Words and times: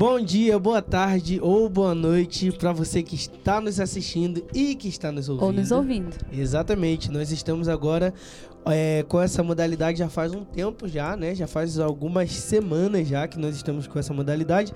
Bom 0.00 0.18
dia, 0.18 0.58
boa 0.58 0.80
tarde 0.80 1.38
ou 1.42 1.68
boa 1.68 1.94
noite 1.94 2.50
para 2.52 2.72
você 2.72 3.02
que 3.02 3.14
está 3.14 3.60
nos 3.60 3.78
assistindo 3.78 4.42
e 4.54 4.74
que 4.74 4.88
está 4.88 5.12
nos 5.12 5.28
ouvindo. 5.28 5.44
Ou 5.44 5.52
nos 5.52 5.70
ouvindo. 5.70 6.16
Exatamente. 6.32 7.10
Nós 7.10 7.30
estamos 7.30 7.68
agora 7.68 8.14
é, 8.64 9.04
com 9.06 9.20
essa 9.20 9.42
modalidade 9.42 9.98
já 9.98 10.08
faz 10.08 10.32
um 10.32 10.42
tempo 10.42 10.88
já, 10.88 11.14
né? 11.18 11.34
Já 11.34 11.46
faz 11.46 11.78
algumas 11.78 12.32
semanas 12.32 13.08
já 13.08 13.28
que 13.28 13.38
nós 13.38 13.54
estamos 13.54 13.86
com 13.86 13.98
essa 13.98 14.14
modalidade 14.14 14.72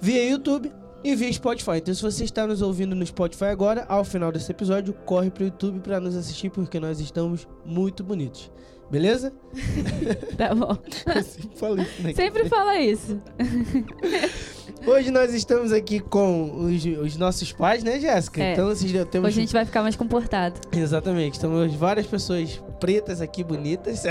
via 0.00 0.30
YouTube 0.30 0.70
e 1.02 1.16
via 1.16 1.32
Spotify. 1.32 1.78
Então, 1.78 1.92
se 1.92 2.02
você 2.02 2.22
está 2.22 2.46
nos 2.46 2.62
ouvindo 2.62 2.94
no 2.94 3.04
Spotify 3.04 3.46
agora, 3.46 3.84
ao 3.88 4.04
final 4.04 4.30
desse 4.30 4.52
episódio, 4.52 4.94
corre 5.04 5.32
pro 5.32 5.42
YouTube 5.42 5.80
para 5.80 5.98
nos 5.98 6.14
assistir 6.14 6.48
porque 6.48 6.78
nós 6.78 7.00
estamos 7.00 7.48
muito 7.66 8.04
bonitos. 8.04 8.52
Beleza? 8.90 9.32
Tá 10.36 10.54
bom. 10.54 10.76
Eu 11.14 11.22
sempre 11.22 11.56
falo 11.58 11.80
isso, 11.82 12.02
né? 12.02 12.14
Sempre 12.14 12.48
fala 12.48 12.78
isso. 12.80 13.20
Hoje 14.86 15.10
nós 15.10 15.34
estamos 15.34 15.72
aqui 15.72 16.00
com 16.00 16.64
os, 16.64 16.82
os 16.86 17.16
nossos 17.18 17.52
pais, 17.52 17.84
né, 17.84 18.00
Jéssica? 18.00 18.42
É. 18.42 18.52
Então, 18.54 18.74
já 18.74 19.04
temos. 19.04 19.28
Hoje 19.28 19.38
a 19.38 19.42
gente 19.42 19.52
vai 19.52 19.66
ficar 19.66 19.82
mais 19.82 19.94
comportado. 19.94 20.58
Exatamente, 20.72 21.38
temos 21.38 21.74
várias 21.74 22.06
pessoas 22.06 22.62
pretas 22.80 23.20
aqui, 23.20 23.44
bonitas. 23.44 24.02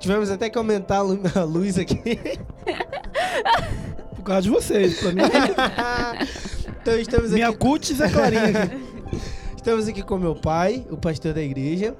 Tivemos 0.00 0.28
até 0.30 0.50
que 0.50 0.58
aumentar 0.58 0.96
a 0.96 1.02
lu- 1.02 1.20
a 1.36 1.44
luz 1.44 1.78
aqui. 1.78 2.18
Por 4.16 4.22
causa 4.24 4.42
de 4.42 4.50
vocês. 4.50 4.98
Pra 4.98 5.12
mim, 5.12 5.22
então, 6.82 6.98
estamos 6.98 7.30
minha 7.30 7.48
aqui, 7.48 7.58
cutis 7.58 8.00
é 8.00 8.08
clarinha 8.08 8.42
aqui. 8.64 8.76
estamos 9.56 9.86
aqui 9.86 10.02
com 10.02 10.18
meu 10.18 10.34
pai, 10.34 10.84
o 10.90 10.96
pastor 10.96 11.32
da 11.32 11.42
igreja. 11.42 11.94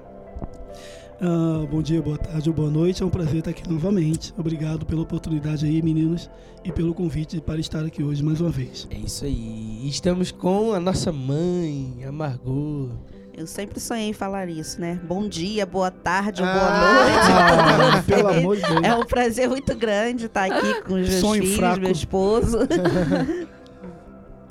Ah, 1.21 1.67
bom 1.69 1.83
dia, 1.83 2.01
boa 2.01 2.17
tarde 2.17 2.49
ou 2.49 2.55
boa 2.55 2.71
noite. 2.71 3.03
É 3.03 3.07
um 3.07 3.11
prazer 3.11 3.37
estar 3.39 3.51
aqui 3.51 3.69
novamente. 3.69 4.33
Obrigado 4.39 4.87
pela 4.87 5.03
oportunidade 5.03 5.67
aí, 5.67 5.83
meninos, 5.83 6.31
e 6.65 6.71
pelo 6.71 6.95
convite 6.95 7.41
para 7.41 7.59
estar 7.59 7.85
aqui 7.85 8.03
hoje 8.03 8.23
mais 8.23 8.41
uma 8.41 8.51
vez. 8.51 8.87
É 8.91 8.97
isso 8.99 9.25
aí. 9.25 9.81
Estamos 9.89 10.31
com 10.31 10.73
a 10.73 10.81
nossa 10.81 11.11
mãe, 11.13 12.05
a 12.07 12.13
Margot. 12.13 12.91
Eu 13.37 13.47
sempre 13.47 13.79
sonhei 13.79 14.09
em 14.09 14.13
falar 14.13 14.49
isso, 14.49 14.81
né? 14.81 15.01
Bom 15.07 15.29
dia, 15.29 15.65
boa 15.65 15.93
tarde 15.93 16.43
ou 16.43 16.49
Ah! 16.49 16.55
boa 16.55 16.71
noite. 17.05 17.97
Ah, 17.99 18.03
pelo 18.05 18.29
amor 18.29 18.57
de 18.57 18.63
Deus. 18.63 18.81
É 18.83 18.95
um 18.97 19.05
prazer 19.05 19.49
muito 19.49 19.77
grande 19.77 20.27
estar 20.27 20.45
aqui 20.51 20.83
com 20.83 20.95
os 20.95 21.09
meus 21.09 21.21
Sonho 21.21 21.43
filhos, 21.43 21.57
fraco. 21.57 21.81
meu 21.81 21.91
esposo. 21.93 22.59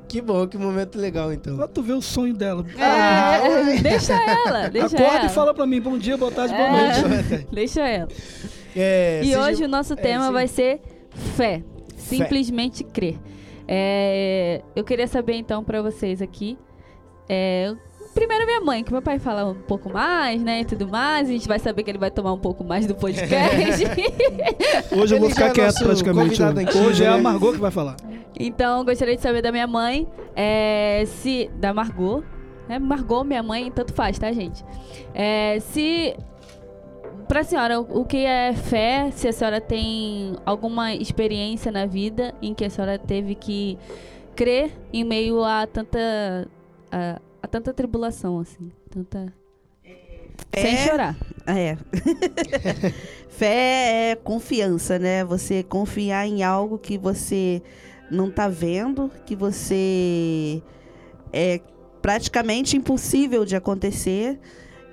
Que 0.08 0.22
bom, 0.22 0.48
que 0.48 0.58
momento 0.58 0.98
legal, 0.98 1.34
então. 1.34 1.58
Lá 1.58 1.68
tu 1.68 1.82
vê 1.84 1.92
o 1.94 2.02
sonho 2.02 2.34
dela. 2.34 2.66
É, 2.78 3.80
deixa 3.82 4.14
ela, 4.14 4.70
deixa 4.70 4.96
Acorda 4.96 5.18
ela. 5.18 5.26
e 5.26 5.30
fala 5.30 5.54
pra 5.54 5.66
mim, 5.66 5.82
bom 5.82 5.98
dia, 5.98 6.16
boa 6.18 6.32
tarde, 6.32 6.54
boa 6.56 6.66
É. 6.68 7.02
noite. 7.02 7.48
Deixa 7.52 7.82
ela. 7.88 8.08
É, 8.76 9.22
E 9.24 9.36
hoje 9.36 9.64
o 9.66 9.68
nosso 9.68 9.94
é, 9.94 9.96
tema 9.98 10.28
sim. 10.28 10.34
vai 10.34 10.48
ser 10.48 10.80
fé. 11.36 11.62
Simplesmente 11.98 12.84
crer. 12.86 13.18
É, 13.68 14.62
eu 14.76 14.84
queria 14.86 15.08
saber 15.08 15.34
então 15.34 15.62
pra 15.64 15.82
vocês 15.82 16.22
aqui. 16.22 16.58
É, 18.18 18.20
primeiro 18.20 18.46
minha 18.46 18.62
mãe, 18.62 18.84
que 18.84 18.92
meu 18.92 19.02
pai 19.02 19.20
fala 19.20 19.46
um 19.46 19.54
pouco 19.54 19.92
mais, 19.92 20.42
né? 20.42 20.62
E 20.62 20.66
tudo 20.66 20.88
mais. 20.88 21.30
A 21.30 21.32
gente 21.32 21.48
vai 21.48 21.60
saber 21.60 21.84
que 21.84 21.92
ele 21.92 21.98
vai 21.98 22.10
tomar 22.10 22.34
um 22.34 22.40
pouco 22.40 22.64
mais 22.64 22.86
do 22.88 22.96
podcast. 22.96 23.86
Hoje 24.92 25.16
eu 25.16 25.20
vou 25.20 25.28
Ele 25.28 25.36
ficar 25.36 25.48
é 25.48 25.52
quieto 25.52 25.84
praticamente. 25.84 26.42
Hoje, 26.78 27.04
é 27.04 27.08
a 27.08 27.18
Margot 27.18 27.54
que 27.54 27.60
vai 27.60 27.72
falar. 27.72 27.96
Então, 28.40 28.84
gostaria 28.84 29.16
de 29.16 29.22
saber 29.22 29.42
da 29.42 29.52
minha 29.52 29.68
mãe, 29.68 30.08
é, 30.36 31.04
se. 31.06 31.50
Da 31.56 31.74
Margot. 31.74 32.24
É 32.70 32.78
Margot, 32.78 33.24
minha 33.24 33.42
mãe, 33.42 33.72
tanto 33.72 33.94
faz, 33.94 34.20
tá, 34.20 34.32
gente? 34.32 34.64
É, 35.14 35.60
se. 35.60 36.16
Pra 37.28 37.44
senhora, 37.44 37.80
o 37.80 38.02
o 38.02 38.06
que 38.06 38.26
é 38.26 38.54
fé? 38.54 39.12
Se 39.12 39.28
a 39.28 39.34
senhora 39.34 39.60
tem 39.60 40.36
alguma 40.46 40.94
experiência 40.94 41.72
na 41.72 41.86
vida 41.86 42.34
em 42.42 42.54
que 42.54 42.64
a 42.64 42.70
senhora 42.70 42.98
teve 42.98 43.36
que 43.36 43.78
crer 44.36 44.72
em 44.94 45.04
meio 45.04 45.44
a 45.44 45.68
tanta. 45.68 46.48
a, 46.92 47.20
a 47.48 47.50
tanta 47.50 47.74
tribulação, 47.74 48.40
assim. 48.40 48.70
Tanta. 48.90 49.34
Sem 50.54 50.76
É. 50.76 50.86
chorar. 50.86 51.18
É. 51.46 51.78
Fé 53.30 54.12
é 54.12 54.16
confiança, 54.16 55.00
né? 55.00 55.24
Você 55.24 55.64
confiar 55.64 56.28
em 56.28 56.44
algo 56.44 56.78
que 56.78 56.98
você 56.98 57.62
não 58.12 58.30
tá 58.30 58.50
vendo, 58.50 59.10
que 59.26 59.36
você 59.36 60.62
é 61.32 61.62
praticamente 62.02 62.76
impossível 62.76 63.46
de 63.46 63.56
acontecer. 63.56 64.38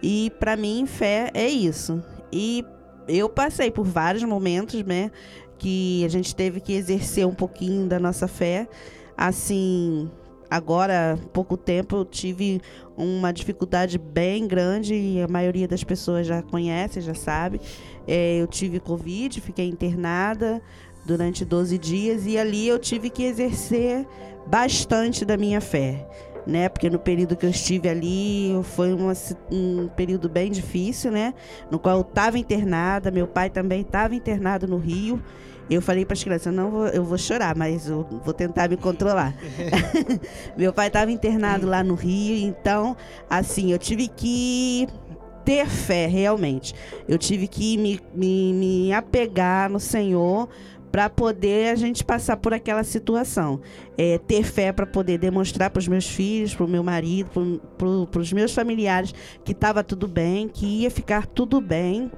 E 0.03 0.31
pra 0.39 0.57
mim, 0.57 0.87
fé 0.87 1.31
é 1.35 1.49
isso. 1.49 2.03
E 2.33 2.65
eu 3.09 3.29
passei 3.29 3.71
por 3.71 3.85
vários 3.85 4.23
momentos, 4.23 4.83
né, 4.85 5.11
que 5.59 6.05
a 6.05 6.09
gente 6.09 6.35
teve 6.37 6.61
que 6.61 6.73
exercer 6.75 7.27
um 7.27 7.35
pouquinho 7.35 7.87
da 7.89 7.99
nossa 7.99 8.29
fé. 8.29 8.69
Assim, 9.17 10.11
agora, 10.55 11.19
pouco 11.33 11.57
tempo, 11.57 11.97
eu 11.97 12.05
tive 12.05 12.61
uma 12.97 13.33
dificuldade 13.33 13.99
bem 13.99 14.47
grande 14.47 14.95
e 14.95 15.21
a 15.21 15.27
maioria 15.27 15.67
das 15.67 15.83
pessoas 15.83 16.27
já 16.27 16.43
conhece, 16.43 17.01
já 17.01 17.15
sabe. 17.15 17.61
É, 18.07 18.41
eu 18.41 18.47
tive 18.47 18.79
Covid, 18.79 19.41
fiquei 19.41 19.69
internada 19.69 20.63
durante 21.05 21.45
12 21.45 21.77
dias 21.77 22.25
e 22.25 22.39
ali 22.39 22.69
eu 22.69 22.79
tive 22.79 23.11
que 23.11 23.25
exercer 23.25 24.07
bastante 24.47 25.25
da 25.25 25.37
minha 25.37 25.61
fé. 25.61 26.09
Né, 26.47 26.69
porque 26.69 26.91
no 26.91 26.99
período 26.99 27.35
que 27.35 27.47
eu 27.47 27.49
estive 27.49 27.89
ali 27.89 28.53
foi 28.65 28.93
uma 28.93 29.15
um 29.51 29.89
período 29.89 30.29
bem 30.29 30.53
difícil, 30.53 31.11
né? 31.11 31.33
No 31.71 31.79
qual 31.79 31.97
eu 31.97 32.03
estava 32.03 32.39
internada, 32.39 33.11
meu 33.11 33.27
pai 33.27 33.49
também 33.49 33.81
estava 33.81 34.15
internado 34.15 34.69
no 34.69 34.77
Rio. 34.77 35.23
Eu 35.71 35.81
falei 35.81 36.05
para 36.05 36.15
as 36.15 36.23
crianças, 36.23 36.55
não, 36.55 36.71
vou- 36.71 36.87
eu 36.89 37.03
vou 37.05 37.17
chorar, 37.19 37.57
mas 37.57 37.89
eu 37.89 38.03
vou 38.25 38.35
tentar 38.35 38.69
me 38.69 38.77
controlar. 38.77 39.35
Meu 40.57 40.73
pai 40.73 40.89
estava 40.89 41.11
internado 41.11 41.67
lá 41.67 41.83
no 41.83 41.95
Rio, 41.95 42.37
então, 42.47 42.97
assim, 43.29 43.73
eu 43.73 43.79
tive 43.79 44.09
que 44.09 44.87
ter 45.45 45.67
fé, 45.67 46.07
realmente. 46.07 46.75
Eu 47.09 47.19
tive 47.19 47.47
que 47.49 47.77
me, 47.77 48.01
me, 48.15 48.53
me 48.53 48.93
apegar 48.93 49.71
no 49.71 49.81
Senhor 49.81 50.49
para 50.91 51.11
poder 51.11 51.71
a 51.71 51.75
gente 51.75 52.05
passar 52.05 52.37
por 52.37 52.55
aquela 52.55 52.85
situação. 52.85 53.61
É, 53.99 54.17
ter 54.19 54.45
fé 54.45 54.73
para 54.73 54.87
poder 54.87 55.19
demonstrar 55.19 55.69
para 55.71 55.81
os 55.81 55.89
meus 55.89 56.07
filhos, 56.07 56.55
para 56.55 56.65
o 56.65 56.69
meu 56.69 56.85
marido, 56.85 57.31
para 58.11 58.21
os 58.21 58.33
meus 58.33 58.55
familiares 58.55 59.13
que 59.45 59.53
estava 59.53 59.83
tudo 59.83 60.07
bem, 60.07 60.47
que 60.49 60.83
ia 60.83 60.91
ficar 60.91 61.27
tudo 61.27 61.61
bem. 61.61 62.11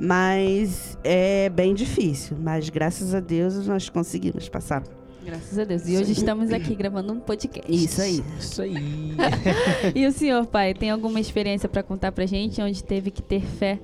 Mas 0.00 0.96
é 1.04 1.50
bem 1.50 1.74
difícil. 1.74 2.34
Mas 2.40 2.70
graças 2.70 3.14
a 3.14 3.20
Deus 3.20 3.66
nós 3.66 3.90
conseguimos 3.90 4.48
passar. 4.48 4.82
Graças 5.22 5.58
a 5.58 5.64
Deus. 5.64 5.86
E 5.86 5.98
hoje 5.98 6.12
estamos 6.12 6.50
aqui 6.50 6.74
gravando 6.74 7.12
um 7.12 7.20
podcast. 7.20 7.70
Isso 7.70 8.00
aí. 8.00 8.24
Isso 8.38 8.62
aí. 8.62 8.74
E 9.94 10.06
o 10.06 10.12
senhor, 10.12 10.46
pai, 10.46 10.72
tem 10.72 10.90
alguma 10.90 11.20
experiência 11.20 11.68
pra 11.68 11.82
contar 11.82 12.12
pra 12.12 12.24
gente 12.24 12.60
onde 12.62 12.82
teve 12.82 13.10
que 13.10 13.20
ter 13.20 13.42
fé? 13.42 13.78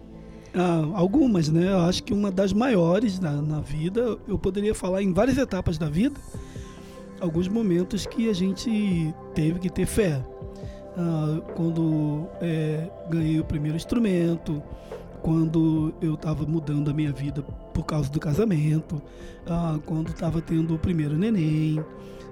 Ah, 0.55 0.89
algumas, 0.95 1.51
né? 1.51 1.71
Eu 1.71 1.81
acho 1.81 2.03
que 2.03 2.15
uma 2.15 2.31
das 2.31 2.51
maiores 2.55 3.21
na, 3.21 3.43
na 3.43 3.61
vida, 3.61 4.17
eu 4.27 4.39
poderia 4.39 4.75
falar 4.75 5.03
em 5.03 5.13
várias 5.13 5.37
etapas 5.37 5.77
da 5.77 5.91
vida, 5.91 6.19
alguns 7.21 7.47
momentos 7.47 8.07
que 8.07 8.31
a 8.31 8.33
gente 8.33 9.15
teve 9.35 9.59
que 9.59 9.69
ter 9.69 9.85
fé. 9.85 10.25
Ah, 10.97 11.43
quando 11.55 12.27
é, 12.41 12.89
ganhei 13.11 13.39
o 13.39 13.45
primeiro 13.45 13.77
instrumento, 13.77 14.63
quando 15.27 15.93
eu 16.01 16.15
estava 16.15 16.47
mudando 16.47 16.89
a 16.89 16.95
minha 16.95 17.11
vida 17.11 17.43
por 17.43 17.85
causa 17.85 18.09
do 18.09 18.21
casamento, 18.21 19.03
ah, 19.45 19.77
quando 19.85 20.11
estava 20.11 20.41
tendo 20.41 20.73
o 20.73 20.79
primeiro 20.79 21.19
neném, 21.19 21.85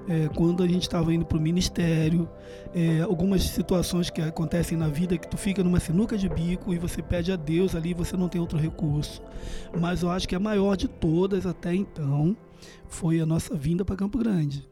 é, 0.08 0.28
quando 0.28 0.62
a 0.62 0.68
gente 0.68 0.82
estava 0.82 1.12
indo 1.12 1.26
para 1.26 1.36
o 1.36 1.40
ministério, 1.40 2.28
é, 2.72 3.00
algumas 3.00 3.42
situações 3.42 4.10
que 4.10 4.20
acontecem 4.20 4.78
na 4.78 4.86
vida 4.86 5.18
que 5.18 5.26
tu 5.26 5.36
fica 5.36 5.60
numa 5.64 5.80
sinuca 5.80 6.16
de 6.16 6.28
bico 6.28 6.72
e 6.72 6.78
você 6.78 7.02
pede 7.02 7.32
a 7.32 7.36
Deus 7.36 7.74
ali, 7.74 7.92
você 7.92 8.16
não 8.16 8.28
tem 8.28 8.40
outro 8.40 8.56
recurso. 8.56 9.20
Mas 9.76 10.02
eu 10.02 10.10
acho 10.12 10.28
que 10.28 10.36
a 10.36 10.40
maior 10.40 10.76
de 10.76 10.86
todas 10.86 11.46
até 11.46 11.74
então 11.74 12.36
foi 12.86 13.18
a 13.18 13.26
nossa 13.26 13.56
vinda 13.56 13.84
para 13.84 13.96
Campo 13.96 14.18
Grande. 14.18 14.68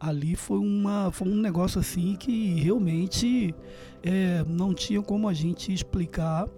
Ali 0.00 0.34
foi, 0.34 0.60
uma, 0.60 1.10
foi 1.12 1.28
um 1.28 1.36
negócio 1.36 1.78
assim 1.78 2.16
que 2.16 2.54
realmente 2.54 3.54
é, 4.02 4.42
não 4.48 4.72
tinha 4.72 5.02
como 5.02 5.28
a 5.28 5.34
gente 5.34 5.70
explicar, 5.74 6.48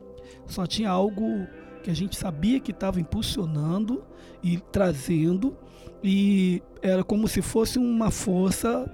só 0.46 0.66
tinha 0.66 0.90
algo 0.90 1.46
que 1.82 1.90
a 1.90 1.94
gente 1.94 2.16
sabia 2.16 2.60
que 2.60 2.70
estava 2.70 3.00
impulsionando 3.00 4.02
e 4.42 4.58
trazendo, 4.72 5.56
e 6.02 6.62
era 6.82 7.02
como 7.02 7.26
se 7.26 7.42
fosse 7.42 7.78
uma 7.78 8.10
força 8.10 8.90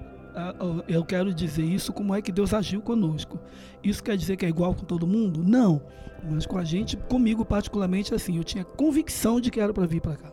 eu 0.87 1.03
quero 1.05 1.33
dizer 1.33 1.63
isso, 1.63 1.93
como 1.93 2.13
é 2.13 2.21
que 2.21 2.31
Deus 2.31 2.53
agiu 2.53 2.81
conosco. 2.81 3.39
Isso 3.83 4.03
quer 4.03 4.17
dizer 4.17 4.35
que 4.35 4.45
é 4.45 4.49
igual 4.49 4.73
com 4.73 4.83
todo 4.83 5.07
mundo? 5.07 5.43
Não. 5.43 5.81
Mas 6.29 6.45
com 6.45 6.57
a 6.57 6.63
gente, 6.63 6.97
comigo 6.97 7.45
particularmente, 7.45 8.13
assim, 8.13 8.37
eu 8.37 8.43
tinha 8.43 8.63
convicção 8.63 9.39
de 9.39 9.49
que 9.49 9.59
era 9.59 9.73
para 9.73 9.85
vir 9.85 10.01
para 10.01 10.17
cá. 10.17 10.31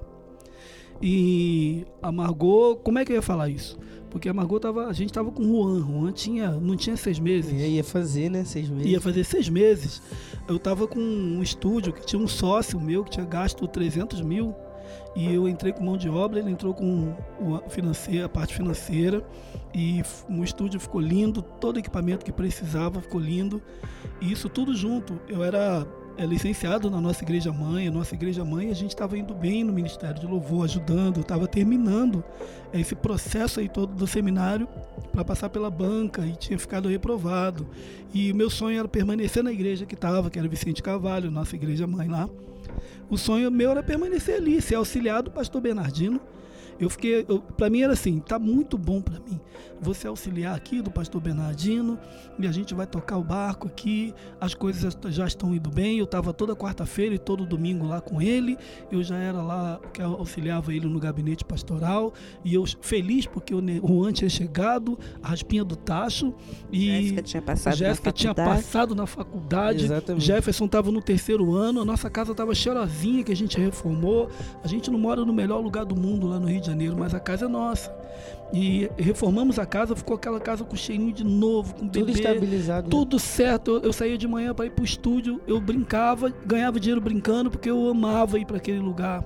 E 1.00 1.86
a 2.00 2.10
Margot, 2.10 2.76
como 2.82 2.98
é 2.98 3.04
que 3.04 3.12
eu 3.12 3.16
ia 3.16 3.22
falar 3.22 3.48
isso? 3.48 3.78
Porque 4.12 4.28
a 4.28 4.34
Margot 4.34 4.60
tava, 4.60 4.88
a 4.88 4.92
gente 4.92 5.10
tava 5.10 5.32
com 5.32 5.42
o 5.42 5.46
Juan. 5.46 5.86
Juan 5.86 6.12
tinha, 6.12 6.50
não 6.50 6.76
tinha 6.76 6.98
seis 6.98 7.18
meses. 7.18 7.50
E 7.50 7.76
ia 7.76 7.82
fazer, 7.82 8.28
né? 8.28 8.44
Seis 8.44 8.68
meses. 8.68 8.92
Ia 8.92 9.00
fazer 9.00 9.24
seis 9.24 9.48
meses. 9.48 10.02
Eu 10.46 10.58
tava 10.58 10.86
com 10.86 11.00
um 11.00 11.42
estúdio 11.42 11.94
que 11.94 12.04
tinha 12.04 12.20
um 12.20 12.28
sócio 12.28 12.78
meu 12.78 13.04
que 13.04 13.10
tinha 13.10 13.24
gasto 13.24 13.66
300 13.66 14.20
mil. 14.20 14.54
e 15.16 15.32
eu 15.32 15.48
entrei 15.48 15.72
com 15.72 15.82
mão 15.82 15.96
de 15.96 16.10
obra, 16.10 16.40
ele 16.40 16.50
entrou 16.50 16.74
com 16.74 17.14
a, 17.56 17.70
financeira, 17.70 18.26
a 18.26 18.28
parte 18.28 18.54
financeira 18.54 19.24
e 19.74 20.02
o 20.28 20.44
estúdio 20.44 20.78
ficou 20.78 21.00
lindo, 21.00 21.40
todo 21.40 21.76
o 21.76 21.78
equipamento 21.78 22.22
que 22.22 22.32
precisava 22.32 23.00
ficou 23.00 23.18
lindo 23.18 23.62
e 24.20 24.30
isso 24.30 24.48
tudo 24.50 24.74
junto. 24.74 25.18
Eu 25.26 25.42
era 25.42 25.86
é, 26.16 26.26
licenciado 26.26 26.90
na 26.90 27.00
nossa 27.00 27.22
igreja 27.22 27.52
mãe, 27.52 27.88
a 27.88 27.90
nossa 27.90 28.14
igreja 28.14 28.44
mãe, 28.44 28.70
a 28.70 28.74
gente 28.74 28.90
estava 28.90 29.16
indo 29.16 29.34
bem 29.34 29.64
no 29.64 29.72
Ministério 29.72 30.20
de 30.20 30.26
Louvor, 30.26 30.64
ajudando, 30.64 31.20
estava 31.20 31.46
terminando 31.46 32.22
esse 32.72 32.94
processo 32.94 33.60
aí 33.60 33.68
todo 33.68 33.94
do 33.94 34.06
seminário 34.06 34.68
para 35.10 35.24
passar 35.24 35.48
pela 35.48 35.70
banca 35.70 36.24
e 36.26 36.32
tinha 36.36 36.58
ficado 36.58 36.88
reprovado. 36.88 37.66
E 38.12 38.30
o 38.32 38.34
meu 38.34 38.50
sonho 38.50 38.78
era 38.78 38.88
permanecer 38.88 39.42
na 39.42 39.52
igreja 39.52 39.86
que 39.86 39.94
estava, 39.94 40.30
que 40.30 40.38
era 40.38 40.48
Vicente 40.48 40.82
Carvalho, 40.82 41.30
nossa 41.30 41.56
igreja 41.56 41.86
mãe 41.86 42.08
lá. 42.08 42.28
O 43.10 43.18
sonho 43.18 43.50
meu 43.50 43.70
era 43.70 43.82
permanecer 43.82 44.36
ali, 44.36 44.60
ser 44.60 44.76
auxiliado 44.76 45.24
do 45.24 45.30
pastor 45.30 45.60
Bernardino 45.60 46.20
eu 46.84 46.90
fiquei, 46.90 47.24
para 47.56 47.70
mim 47.70 47.82
era 47.82 47.92
assim, 47.92 48.18
tá 48.18 48.38
muito 48.38 48.76
bom 48.76 49.00
para 49.00 49.20
mim. 49.20 49.40
Você 49.80 50.06
auxiliar 50.06 50.54
aqui 50.54 50.80
do 50.80 50.92
pastor 50.92 51.20
Bernardino 51.20 51.98
e 52.38 52.46
a 52.46 52.52
gente 52.52 52.72
vai 52.72 52.86
tocar 52.86 53.18
o 53.18 53.24
barco 53.24 53.66
aqui. 53.66 54.14
As 54.40 54.54
coisas 54.54 54.96
já 55.08 55.26
estão 55.26 55.52
indo 55.52 55.70
bem. 55.70 55.98
Eu 55.98 56.04
estava 56.04 56.32
toda 56.32 56.54
quarta-feira 56.54 57.16
e 57.16 57.18
todo 57.18 57.44
domingo 57.44 57.86
lá 57.86 58.00
com 58.00 58.22
ele. 58.22 58.56
Eu 58.92 59.02
já 59.02 59.16
era 59.16 59.42
lá 59.42 59.80
que 59.92 60.00
auxiliava 60.00 60.72
ele 60.72 60.86
no 60.86 61.00
gabinete 61.00 61.44
pastoral 61.44 62.12
e 62.44 62.54
eu 62.54 62.64
feliz 62.80 63.26
porque 63.26 63.52
o 63.52 63.60
Juan 63.60 64.12
tinha 64.12 64.30
chegado, 64.30 64.96
a 65.20 65.28
raspinha 65.30 65.64
do 65.64 65.74
tacho 65.74 66.32
e 66.70 66.86
Jéssica 66.86 67.22
tinha 67.22 67.42
passado 67.42 67.76
Jéssica 67.76 68.08
na 68.08 68.12
tinha 68.12 68.34
passado 68.34 68.94
na 68.94 69.06
faculdade. 69.06 69.84
Exatamente. 69.84 70.24
Jefferson 70.24 70.66
estava 70.66 70.92
no 70.92 71.02
terceiro 71.02 71.54
ano. 71.54 71.80
A 71.80 71.84
nossa 71.84 72.08
casa 72.08 72.30
estava 72.30 72.54
cheirosinha 72.54 73.24
que 73.24 73.32
a 73.32 73.36
gente 73.36 73.58
reformou. 73.58 74.28
A 74.62 74.68
gente 74.68 74.90
não 74.92 74.98
mora 74.98 75.24
no 75.24 75.32
melhor 75.32 75.60
lugar 75.60 75.84
do 75.84 75.96
mundo 75.96 76.28
lá 76.28 76.38
no 76.38 76.48
Rio 76.48 76.60
de 76.60 76.71
Janeiro, 76.72 76.96
mas 76.98 77.14
a 77.14 77.20
casa 77.20 77.44
é 77.46 77.48
nossa. 77.48 77.94
E 78.52 78.90
reformamos 78.98 79.58
a 79.58 79.64
casa, 79.64 79.96
ficou 79.96 80.16
aquela 80.16 80.38
casa 80.40 80.62
com 80.64 80.76
cheirinho 80.76 81.12
de 81.12 81.24
novo, 81.24 81.72
com 81.74 81.88
Tudo 81.88 82.06
bebê, 82.06 82.12
estabilizado. 82.12 82.82
né? 82.84 82.90
tudo 82.90 83.18
certo. 83.18 83.70
Eu, 83.76 83.80
eu 83.84 83.92
saía 83.92 84.18
de 84.18 84.28
manhã 84.28 84.54
para 84.54 84.66
ir 84.66 84.70
pro 84.70 84.84
estúdio, 84.84 85.40
eu 85.46 85.60
brincava, 85.60 86.30
ganhava 86.44 86.78
dinheiro 86.78 87.00
brincando 87.00 87.50
porque 87.50 87.70
eu 87.70 87.88
amava 87.88 88.38
ir 88.38 88.44
para 88.44 88.58
aquele 88.58 88.78
lugar. 88.80 89.24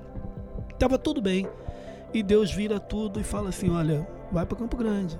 Tava 0.79 0.97
tudo 0.97 1.21
bem. 1.21 1.47
E 2.13 2.23
Deus 2.23 2.51
vira 2.53 2.79
tudo 2.79 3.19
e 3.19 3.23
fala 3.23 3.49
assim: 3.49 3.69
olha, 3.69 4.07
vai 4.31 4.45
para 4.45 4.57
Campo 4.57 4.77
Grande. 4.77 5.19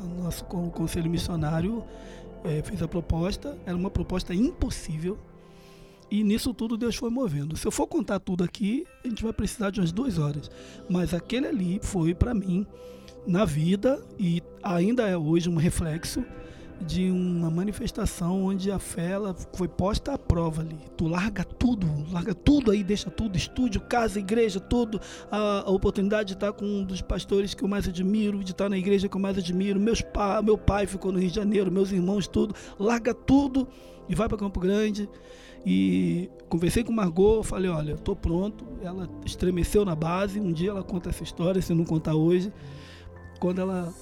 O 0.00 0.22
nosso 0.22 0.44
con- 0.44 0.70
conselho 0.70 1.10
missionário 1.10 1.82
eh, 2.44 2.62
fez 2.62 2.80
a 2.82 2.86
proposta, 2.88 3.56
era 3.66 3.76
uma 3.76 3.90
proposta 3.90 4.32
impossível. 4.32 5.18
E 6.12 6.22
nisso 6.22 6.52
tudo 6.52 6.76
Deus 6.76 6.94
foi 6.94 7.08
movendo. 7.08 7.56
Se 7.56 7.66
eu 7.66 7.70
for 7.70 7.86
contar 7.86 8.20
tudo 8.20 8.44
aqui, 8.44 8.86
a 9.02 9.08
gente 9.08 9.22
vai 9.22 9.32
precisar 9.32 9.70
de 9.70 9.80
umas 9.80 9.90
duas 9.90 10.18
horas. 10.18 10.50
Mas 10.86 11.14
aquele 11.14 11.46
ali 11.46 11.80
foi 11.82 12.14
para 12.14 12.34
mim, 12.34 12.66
na 13.26 13.46
vida, 13.46 13.98
e 14.18 14.42
ainda 14.62 15.08
é 15.08 15.16
hoje 15.16 15.48
um 15.48 15.56
reflexo 15.56 16.22
de 16.80 17.10
uma 17.10 17.50
manifestação 17.50 18.44
onde 18.44 18.70
a 18.70 18.78
fé 18.78 19.14
foi 19.54 19.68
posta 19.68 20.14
à 20.14 20.18
prova 20.18 20.62
ali. 20.62 20.78
Tu 20.96 21.06
larga 21.06 21.44
tudo, 21.44 21.86
larga 22.10 22.34
tudo 22.34 22.70
aí, 22.70 22.82
deixa 22.82 23.10
tudo, 23.10 23.36
estúdio, 23.36 23.80
casa, 23.80 24.18
igreja, 24.18 24.58
tudo. 24.58 25.00
A, 25.30 25.62
a 25.66 25.70
oportunidade 25.70 26.28
de 26.28 26.34
estar 26.34 26.52
com 26.52 26.64
um 26.64 26.84
dos 26.84 27.00
pastores 27.02 27.54
que 27.54 27.62
eu 27.62 27.68
mais 27.68 27.86
admiro, 27.86 28.42
de 28.42 28.52
estar 28.52 28.68
na 28.68 28.78
igreja 28.78 29.08
que 29.08 29.16
eu 29.16 29.20
mais 29.20 29.38
admiro. 29.38 29.78
Meus 29.78 30.00
pa, 30.00 30.42
meu 30.42 30.58
pai 30.58 30.86
ficou 30.86 31.12
no 31.12 31.18
Rio 31.18 31.28
de 31.28 31.36
Janeiro, 31.36 31.70
meus 31.70 31.92
irmãos, 31.92 32.26
tudo. 32.26 32.54
Larga 32.78 33.14
tudo 33.14 33.68
e 34.08 34.14
vai 34.14 34.28
para 34.28 34.38
Campo 34.38 34.60
Grande. 34.60 35.08
E 35.64 36.28
conversei 36.48 36.82
com 36.82 36.92
Margot, 36.92 37.42
falei, 37.44 37.70
olha, 37.70 37.96
tô 37.96 38.16
pronto. 38.16 38.64
Ela 38.82 39.08
estremeceu 39.24 39.84
na 39.84 39.94
base. 39.94 40.40
Um 40.40 40.52
dia 40.52 40.70
ela 40.70 40.82
conta 40.82 41.10
essa 41.10 41.22
história, 41.22 41.62
se 41.62 41.72
não 41.72 41.84
contar 41.84 42.14
hoje. 42.14 42.52
Quando 43.38 43.60
ela 43.60 43.92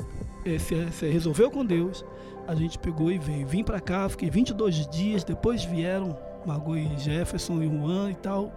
eh, 0.44 0.58
se, 0.58 0.90
se 0.92 1.08
resolveu 1.08 1.50
com 1.50 1.64
Deus, 1.64 2.04
a 2.46 2.54
gente 2.54 2.78
pegou 2.78 3.10
e 3.10 3.18
veio. 3.18 3.46
Vim 3.46 3.62
para 3.62 3.80
cá, 3.80 4.08
fiquei 4.08 4.30
22 4.30 4.86
dias, 4.88 5.24
depois 5.24 5.64
vieram 5.64 6.16
Margot 6.46 6.76
e 6.76 6.98
Jefferson 6.98 7.62
e 7.62 7.68
Juan 7.68 8.10
e 8.10 8.14
tal. 8.14 8.52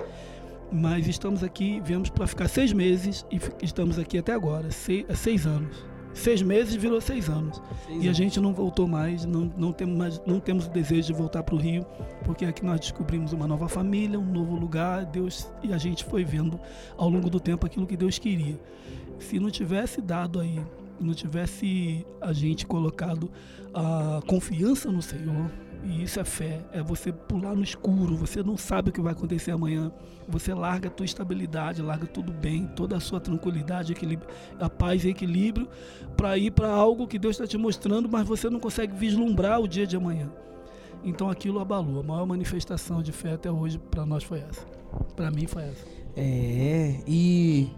Mas 0.71 1.07
estamos 1.07 1.43
aqui, 1.43 1.79
viemos 1.83 2.09
para 2.09 2.25
ficar 2.25 2.47
seis 2.47 2.73
meses 2.73 3.25
e 3.31 3.39
estamos 3.61 3.99
aqui 3.99 4.17
até 4.17 4.33
agora, 4.33 4.71
seis, 4.71 5.05
seis 5.15 5.45
anos. 5.45 5.93
Seis 6.13 6.43
meses 6.43 6.75
virou 6.75 7.01
seis 7.01 7.27
anos. 7.27 7.61
E 7.89 8.07
a 8.07 8.13
gente 8.13 8.39
não 8.39 8.53
voltou 8.53 8.87
mais, 8.87 9.25
não, 9.25 9.51
não, 9.57 9.71
temos, 9.71 9.97
mais, 9.97 10.21
não 10.25 10.39
temos 10.39 10.67
o 10.67 10.69
desejo 10.69 11.07
de 11.07 11.13
voltar 11.13 11.43
para 11.43 11.55
o 11.55 11.57
Rio, 11.57 11.85
porque 12.23 12.45
aqui 12.45 12.63
nós 12.63 12.79
descobrimos 12.79 13.33
uma 13.33 13.47
nova 13.47 13.67
família, 13.67 14.19
um 14.19 14.25
novo 14.25 14.55
lugar, 14.55 15.05
Deus 15.05 15.51
e 15.63 15.73
a 15.73 15.77
gente 15.77 16.05
foi 16.05 16.23
vendo 16.23 16.59
ao 16.97 17.09
longo 17.09 17.29
do 17.29 17.39
tempo 17.39 17.65
aquilo 17.65 17.87
que 17.87 17.97
Deus 17.97 18.19
queria. 18.19 18.59
Se 19.19 19.39
não 19.39 19.49
tivesse 19.49 20.01
dado 20.01 20.39
aí, 20.39 20.59
não 20.99 21.13
tivesse 21.13 22.05
a 22.21 22.33
gente 22.33 22.65
colocado 22.65 23.29
a 23.73 24.21
confiança 24.27 24.91
no 24.91 25.01
Senhor, 25.01 25.51
e 25.83 26.03
isso 26.03 26.19
é 26.19 26.23
fé, 26.23 26.61
é 26.71 26.81
você 26.81 27.11
pular 27.11 27.53
no 27.55 27.61
escuro, 27.61 28.15
você 28.15 28.41
não 28.41 28.55
sabe 28.55 28.89
o 28.89 28.93
que 28.93 29.01
vai 29.01 29.11
acontecer 29.11 29.51
amanhã. 29.51 29.91
Você 30.29 30.53
larga 30.53 30.87
a 30.87 30.91
tua 30.91 31.05
estabilidade, 31.05 31.81
larga 31.81 32.07
tudo 32.07 32.31
bem, 32.31 32.65
toda 32.67 32.95
a 32.95 32.99
sua 33.01 33.19
tranquilidade, 33.19 33.91
equilíbrio, 33.91 34.29
a 34.57 34.69
paz 34.69 35.03
e 35.03 35.09
equilíbrio 35.09 35.67
para 36.15 36.37
ir 36.37 36.51
para 36.51 36.69
algo 36.69 37.05
que 37.05 37.19
Deus 37.19 37.35
está 37.35 37.45
te 37.45 37.57
mostrando, 37.57 38.07
mas 38.09 38.25
você 38.25 38.49
não 38.49 38.61
consegue 38.61 38.95
vislumbrar 38.95 39.59
o 39.59 39.67
dia 39.67 39.85
de 39.85 39.97
amanhã. 39.97 40.31
Então 41.03 41.29
aquilo 41.29 41.59
abalou. 41.59 41.99
A 41.99 42.03
maior 42.03 42.25
manifestação 42.25 43.01
de 43.03 43.11
fé 43.11 43.33
até 43.33 43.51
hoje 43.51 43.77
para 43.77 44.05
nós 44.05 44.23
foi 44.23 44.39
essa. 44.39 44.65
Para 45.17 45.29
mim 45.29 45.45
foi 45.47 45.63
essa. 45.63 45.85
É, 46.15 47.01
e 47.05 47.69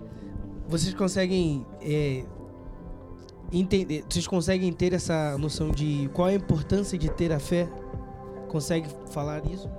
vocês 0.68 0.94
conseguem 0.94 1.66
é, 1.82 2.24
entender, 3.52 4.04
vocês 4.10 4.28
conseguem 4.28 4.72
ter 4.72 4.94
essa 4.94 5.38
noção 5.38 5.72
de 5.72 6.10
qual 6.14 6.30
é 6.30 6.34
a 6.34 6.36
importância 6.36 6.98
de 6.98 7.10
ter 7.10 7.32
a 7.32 7.40
fé? 7.40 7.68
Consegue 8.48 8.88
falar 9.12 9.46
isso? 9.46 9.70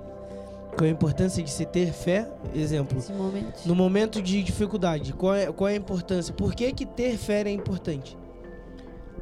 Qual 0.77 0.85
é 0.85 0.89
a 0.89 0.93
importância 0.93 1.41
de 1.41 1.49
se 1.49 1.65
ter 1.65 1.91
fé? 1.91 2.29
Exemplo, 2.53 2.97
momento. 3.15 3.65
no 3.65 3.73
momento 3.73 4.21
de 4.21 4.43
dificuldade, 4.43 5.13
qual 5.13 5.33
é, 5.33 5.51
qual 5.51 5.67
é 5.67 5.73
a 5.73 5.77
importância? 5.77 6.33
Por 6.33 6.53
que, 6.53 6.71
que 6.71 6.85
ter 6.85 7.17
fé 7.17 7.41
é 7.41 7.51
importante? 7.51 8.17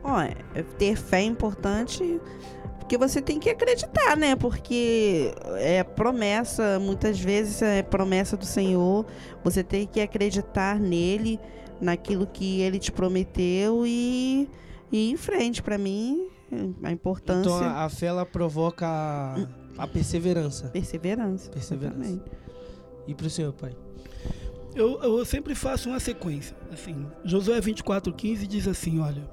Ó, 0.04 0.20
é- 0.20 0.64
ter 0.78 0.96
fé 0.98 1.22
é 1.22 1.24
importante 1.24 2.20
porque 2.86 3.00
você 3.00 3.20
tem 3.20 3.40
que 3.40 3.50
acreditar, 3.50 4.16
né? 4.16 4.36
Porque 4.36 5.34
é 5.58 5.84
promessa, 5.84 6.78
muitas 6.80 7.20
vezes 7.20 7.60
é 7.64 7.82
promessa 7.82 8.38
do 8.38 8.46
Senhor. 8.46 9.08
Você 9.44 9.64
tem 9.64 9.88
que 9.88 10.00
acreditar 10.00 10.80
nele, 10.80 11.40
naquilo 11.82 12.26
que 12.28 12.62
ele 12.62 12.80
te 12.80 12.92
prometeu 12.92 13.86
e, 13.86 14.50
e 14.92 15.10
ir 15.10 15.12
em 15.12 15.18
frente. 15.18 15.62
Pra 15.62 15.78
mim, 15.78 16.28
a 16.84 16.92
importância, 16.92 17.50
Então 17.50 17.58
a, 17.58 17.90
fé 17.90 18.08
ela 18.08 18.26
provoca 18.26 18.88
a, 18.88 19.48
a 19.78 19.88
perseverança. 19.88 20.68
perseverança. 20.70 21.50
Perseverança. 21.52 21.98
exatamente. 22.00 22.32
E 23.08 23.14
pro 23.14 23.30
senhor, 23.30 23.54
pai? 23.54 23.76
Eu, 24.76 25.02
eu 25.02 25.24
sempre 25.26 25.56
faço 25.56 25.90
uma 25.90 26.00
sequência. 26.00 26.56
Assim, 26.72 27.06
Josué 27.24 27.62
24,15 27.62 28.46
diz 28.46 28.68
assim: 28.68 29.00
olha, 29.00 29.24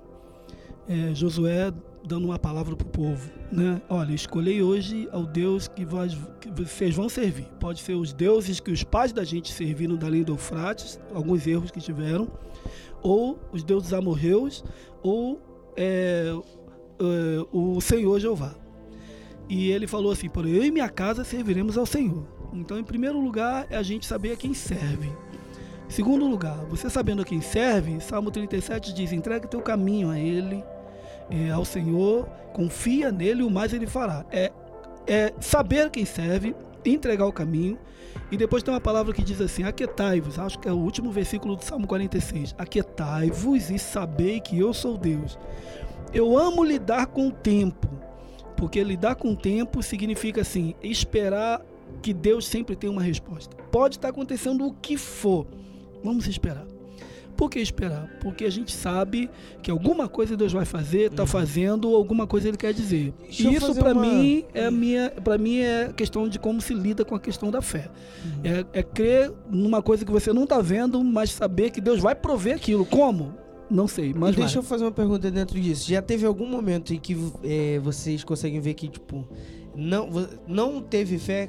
é, 0.88 1.12
Josué 1.14 1.72
dando 2.04 2.24
uma 2.24 2.38
palavra 2.38 2.74
para 2.74 2.86
o 2.86 2.90
povo, 2.90 3.30
né? 3.50 3.80
Olha, 3.88 4.12
escolhei 4.12 4.62
hoje 4.62 5.08
ao 5.12 5.24
Deus 5.24 5.68
que, 5.68 5.84
vós, 5.84 6.16
que 6.40 6.50
vocês 6.50 6.94
vão 6.94 7.08
servir. 7.08 7.46
Pode 7.60 7.80
ser 7.80 7.94
os 7.94 8.12
deuses 8.12 8.60
que 8.60 8.70
os 8.70 8.82
pais 8.82 9.12
da 9.12 9.24
gente 9.24 9.52
serviram 9.52 9.96
da 9.96 10.08
linha 10.08 10.24
do 10.24 10.32
Eufrates, 10.32 11.00
alguns 11.14 11.46
erros 11.46 11.70
que 11.70 11.80
tiveram, 11.80 12.28
ou 13.02 13.38
os 13.52 13.62
deuses 13.62 13.92
amorreus, 13.92 14.64
ou 15.02 15.40
é, 15.76 16.32
é, 16.98 17.46
o 17.52 17.80
Senhor 17.80 18.18
Jeová. 18.18 18.54
E 19.48 19.70
ele 19.70 19.86
falou 19.86 20.12
assim: 20.12 20.28
por 20.28 20.46
eu 20.46 20.64
e 20.64 20.70
minha 20.70 20.88
casa 20.88 21.24
serviremos 21.24 21.78
ao 21.78 21.86
Senhor. 21.86 22.26
Então, 22.52 22.78
em 22.78 22.84
primeiro 22.84 23.20
lugar, 23.20 23.66
é 23.70 23.76
a 23.76 23.82
gente 23.82 24.06
saber 24.06 24.32
a 24.32 24.36
quem 24.36 24.52
serve. 24.54 25.10
Segundo 25.88 26.26
lugar, 26.26 26.56
você 26.66 26.88
sabendo 26.88 27.20
a 27.22 27.24
quem 27.24 27.40
serve, 27.40 28.00
Salmo 28.00 28.30
37 28.30 28.94
diz: 28.94 29.12
entrega 29.12 29.46
teu 29.46 29.60
caminho 29.60 30.08
a 30.08 30.18
Ele, 30.18 30.64
eh, 31.30 31.50
ao 31.50 31.64
Senhor, 31.64 32.26
confia 32.52 33.10
nele, 33.10 33.42
o 33.42 33.50
mais 33.50 33.72
Ele 33.72 33.86
fará. 33.86 34.24
É, 34.30 34.52
é 35.06 35.32
saber 35.40 35.90
quem 35.90 36.04
serve, 36.04 36.54
entregar 36.84 37.26
o 37.26 37.32
caminho. 37.32 37.78
E 38.30 38.36
depois 38.36 38.62
tem 38.62 38.72
uma 38.72 38.80
palavra 38.80 39.12
que 39.12 39.22
diz 39.22 39.40
assim: 39.40 39.64
Aquietai-vos, 39.64 40.38
acho 40.38 40.58
que 40.58 40.68
é 40.68 40.72
o 40.72 40.76
último 40.76 41.10
versículo 41.10 41.56
do 41.56 41.64
Salmo 41.64 41.86
46. 41.86 42.54
Aquietai-vos 42.58 43.70
e 43.70 43.78
sabei 43.78 44.40
que 44.40 44.58
eu 44.58 44.72
sou 44.72 44.96
Deus. 44.96 45.38
Eu 46.12 46.36
amo 46.36 46.62
lidar 46.62 47.06
com 47.06 47.28
o 47.28 47.32
tempo, 47.32 47.88
porque 48.56 48.82
lidar 48.82 49.14
com 49.14 49.32
o 49.32 49.36
tempo 49.36 49.82
significa 49.82 50.42
assim: 50.42 50.74
esperar 50.82 51.62
que 52.02 52.12
Deus 52.12 52.46
sempre 52.46 52.76
tem 52.76 52.88
uma 52.88 53.02
resposta. 53.02 53.56
Pode 53.70 53.96
estar 53.96 54.08
acontecendo 54.08 54.66
o 54.66 54.72
que 54.74 54.96
for, 54.96 55.46
vamos 56.02 56.26
esperar. 56.26 56.71
Por 57.36 57.50
que 57.50 57.58
esperar? 57.58 58.08
Porque 58.20 58.44
a 58.44 58.50
gente 58.50 58.72
sabe 58.72 59.28
que 59.62 59.70
alguma 59.70 60.08
coisa 60.08 60.36
Deus 60.36 60.52
vai 60.52 60.64
fazer, 60.64 61.10
está 61.10 61.22
Uhum. 61.22 61.26
fazendo, 61.28 61.94
alguma 61.94 62.26
coisa 62.26 62.48
Ele 62.48 62.56
quer 62.56 62.72
dizer. 62.72 63.12
Deixa 63.22 63.42
eu 63.44 63.52
Isso 63.52 63.74
para 63.74 63.92
uma- 63.92 64.02
mim 64.04 64.44
é 64.54 64.70
minha, 64.70 65.10
para 65.10 65.36
mim 65.38 65.58
é 65.58 65.92
questão 65.96 66.28
de 66.28 66.38
como 66.38 66.60
se 66.60 66.72
lida 66.74 67.04
com 67.04 67.14
a 67.14 67.20
questão 67.20 67.50
da 67.50 67.60
fé. 67.62 67.90
Uhum. 68.24 68.40
É, 68.74 68.80
é 68.80 68.82
crer 68.82 69.32
numa 69.50 69.82
coisa 69.82 70.04
que 70.04 70.12
você 70.12 70.32
não 70.32 70.44
está 70.44 70.60
vendo, 70.60 71.02
mas 71.02 71.30
saber 71.30 71.70
que 71.70 71.80
Deus 71.80 72.00
vai 72.00 72.14
prover 72.14 72.56
aquilo. 72.56 72.84
Como? 72.86 73.34
Não 73.70 73.88
sei, 73.88 74.12
mas 74.14 74.34
e 74.34 74.38
deixa 74.40 74.58
eu 74.58 74.62
vai. 74.62 74.68
fazer 74.68 74.84
uma 74.84 74.92
pergunta 74.92 75.30
dentro 75.30 75.58
disso. 75.58 75.88
Já 75.88 76.02
teve 76.02 76.26
algum 76.26 76.46
momento 76.46 76.92
em 76.92 76.98
que 77.00 77.16
é, 77.42 77.78
vocês 77.78 78.22
conseguem 78.22 78.60
ver 78.60 78.74
que, 78.74 78.86
tipo, 78.86 79.26
não, 79.74 80.10
não 80.46 80.82
teve 80.82 81.16
fé? 81.18 81.48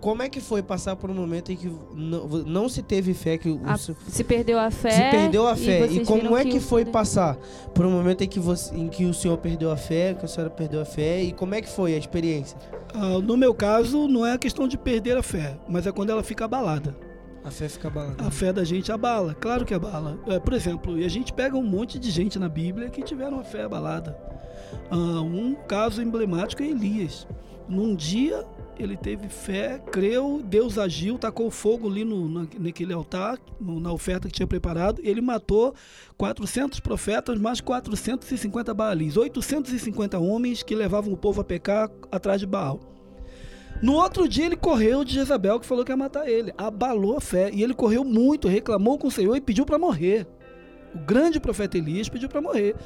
Como 0.00 0.22
é 0.22 0.28
que 0.28 0.40
foi 0.40 0.62
passar 0.62 0.94
por 0.96 1.10
um 1.10 1.14
momento 1.14 1.50
em 1.50 1.56
que 1.56 1.70
não, 1.94 2.26
não 2.28 2.68
se 2.68 2.82
teve 2.82 3.14
fé, 3.14 3.36
que 3.36 3.58
A- 3.64 3.76
seu- 3.76 3.96
Se 4.06 4.22
perdeu 4.22 4.58
a 4.58 4.70
fé. 4.70 4.90
se 4.90 5.10
perdeu 5.10 5.46
a 5.48 5.54
e 5.54 5.56
fé? 5.56 5.84
E, 5.86 5.88
vocês 5.88 6.06
como 6.08 6.36
é 6.36 6.44
que 6.44 6.58
o 6.58 6.60
foi 6.60 6.82
poder- 6.82 6.92
passar 6.92 7.36
por 7.74 7.84
um 7.84 7.90
momento 7.90 8.22
em 8.22 8.28
que, 8.28 8.38
você, 8.38 8.74
em 8.76 8.88
que 8.88 9.04
o 9.04 9.12
senhor 9.14 9.36
perdeu 9.38 9.70
a 9.72 9.76
fé, 9.76 10.14
que 10.14 10.24
a 10.24 10.28
senhora 10.28 10.50
perdeu 10.50 10.80
a 10.80 10.84
fé? 10.84 11.22
E 11.22 11.32
como 11.32 11.54
é 11.54 11.60
que 11.60 11.68
foi 11.68 11.94
a 11.94 11.98
experiência? 11.98 12.56
Ah, 12.94 13.18
no 13.18 13.36
meu 13.36 13.52
caso, 13.54 14.06
não 14.06 14.24
é 14.26 14.32
a 14.34 14.38
questão 14.38 14.68
de 14.68 14.78
perder 14.78 15.16
a 15.16 15.22
fé, 15.22 15.56
mas 15.68 15.86
é 15.86 15.90
quando 15.92 16.10
ela 16.10 16.22
fica 16.22 16.44
abalada. 16.44 16.94
A 17.44 17.50
fé 17.50 17.68
fica 17.68 17.88
abalada. 17.88 18.24
A 18.24 18.30
fé 18.30 18.52
da 18.52 18.62
gente 18.62 18.92
abala, 18.92 19.34
claro 19.34 19.64
que 19.64 19.74
abala. 19.74 20.16
É, 20.28 20.38
por 20.38 20.52
exemplo, 20.52 20.96
e 20.96 21.04
a 21.04 21.08
gente 21.08 21.32
pega 21.32 21.56
um 21.56 21.62
monte 21.64 21.98
de 21.98 22.08
gente 22.08 22.38
na 22.38 22.48
Bíblia 22.48 22.88
que 22.88 23.02
tiveram 23.02 23.40
a 23.40 23.42
fé 23.42 23.64
abalada. 23.64 24.16
Ah, 24.88 25.20
um 25.20 25.56
caso 25.66 26.00
emblemático 26.00 26.62
é 26.62 26.66
Elias. 26.68 27.26
Num 27.68 27.94
dia 27.94 28.44
ele 28.78 28.96
teve 28.96 29.28
fé, 29.28 29.78
creu, 29.90 30.42
Deus 30.44 30.78
agiu, 30.78 31.18
tacou 31.18 31.50
fogo 31.50 31.88
ali 31.88 32.04
no, 32.04 32.28
na- 32.28 32.46
naquele 32.58 32.92
altar, 32.92 33.38
no- 33.60 33.78
na 33.80 33.92
oferta 33.92 34.28
que 34.28 34.34
tinha 34.34 34.46
preparado. 34.46 35.00
Ele 35.04 35.20
matou 35.20 35.74
400 36.16 36.80
profetas, 36.80 37.38
mais 37.38 37.60
450 37.60 38.72
Baalis, 38.74 39.16
850 39.16 40.18
homens 40.18 40.62
que 40.62 40.74
levavam 40.74 41.12
o 41.12 41.16
povo 41.16 41.40
a 41.40 41.44
pecar 41.44 41.90
atrás 42.10 42.40
de 42.40 42.46
Baal. 42.46 42.80
No 43.82 43.94
outro 43.94 44.28
dia 44.28 44.46
ele 44.46 44.56
correu 44.56 45.04
de 45.04 45.12
Jezabel 45.14 45.58
que 45.58 45.66
falou 45.66 45.84
que 45.84 45.90
ia 45.90 45.96
matar 45.96 46.28
ele. 46.28 46.52
Abalou 46.56 47.16
a 47.16 47.20
fé. 47.20 47.50
E 47.52 47.62
ele 47.64 47.74
correu 47.74 48.04
muito, 48.04 48.46
reclamou 48.46 48.96
com 48.96 49.08
o 49.08 49.10
Senhor 49.10 49.34
e 49.34 49.40
pediu 49.40 49.66
para 49.66 49.76
morrer. 49.78 50.24
O 50.94 50.98
grande 50.98 51.40
profeta 51.40 51.76
Elias 51.76 52.08
pediu 52.08 52.28
para 52.28 52.40
morrer. 52.40 52.76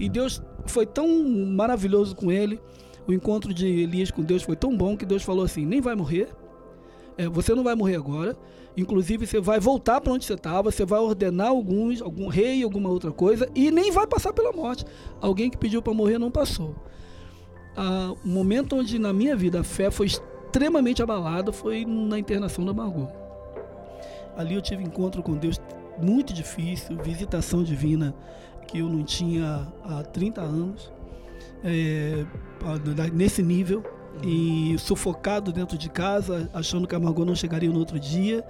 E 0.00 0.08
Deus 0.08 0.42
foi 0.66 0.84
tão 0.84 1.06
maravilhoso 1.28 2.16
com 2.16 2.32
ele. 2.32 2.58
O 3.06 3.12
encontro 3.12 3.52
de 3.52 3.66
Elias 3.66 4.10
com 4.10 4.22
Deus 4.22 4.42
foi 4.42 4.56
tão 4.56 4.76
bom 4.76 4.96
que 4.96 5.04
Deus 5.04 5.22
falou 5.22 5.44
assim: 5.44 5.66
nem 5.66 5.80
vai 5.80 5.94
morrer. 5.94 6.28
É, 7.16 7.28
você 7.28 7.54
não 7.54 7.62
vai 7.62 7.74
morrer 7.74 7.96
agora. 7.96 8.36
Inclusive, 8.76 9.26
você 9.26 9.40
vai 9.40 9.60
voltar 9.60 10.00
para 10.00 10.12
onde 10.12 10.24
você 10.24 10.34
estava. 10.34 10.70
Você 10.70 10.84
vai 10.84 10.98
ordenar 10.98 11.48
alguns, 11.48 12.00
algum 12.00 12.28
rei, 12.28 12.62
alguma 12.62 12.88
outra 12.88 13.12
coisa. 13.12 13.48
E 13.54 13.70
nem 13.70 13.90
vai 13.90 14.06
passar 14.06 14.32
pela 14.32 14.52
morte. 14.52 14.84
Alguém 15.20 15.50
que 15.50 15.58
pediu 15.58 15.82
para 15.82 15.92
morrer 15.92 16.18
não 16.18 16.30
passou. 16.30 16.74
Ah, 17.76 18.14
o 18.24 18.28
momento 18.28 18.76
onde 18.76 18.98
na 18.98 19.12
minha 19.12 19.36
vida 19.36 19.60
a 19.60 19.64
fé 19.64 19.90
foi 19.90 20.06
extremamente 20.06 21.02
abalada 21.02 21.52
foi 21.52 21.84
na 21.84 22.18
internação 22.18 22.64
da 22.64 22.72
Margot. 22.72 23.08
Ali 24.36 24.54
eu 24.54 24.62
tive 24.62 24.82
encontro 24.82 25.22
com 25.22 25.36
Deus 25.36 25.58
muito 26.00 26.32
difícil, 26.32 26.96
visitação 27.02 27.62
divina 27.62 28.14
que 28.66 28.78
eu 28.78 28.88
não 28.88 29.02
tinha 29.02 29.66
há 29.84 30.02
30 30.02 30.40
anos, 30.40 30.92
é, 31.64 32.24
nesse 33.12 33.42
nível, 33.42 33.82
e 34.22 34.76
sufocado 34.78 35.52
dentro 35.52 35.78
de 35.78 35.88
casa, 35.88 36.48
achando 36.52 36.86
que 36.86 36.94
a 36.94 37.00
Margot 37.00 37.24
não 37.24 37.34
chegaria 37.34 37.70
no 37.70 37.78
outro 37.78 37.98
dia, 37.98 38.44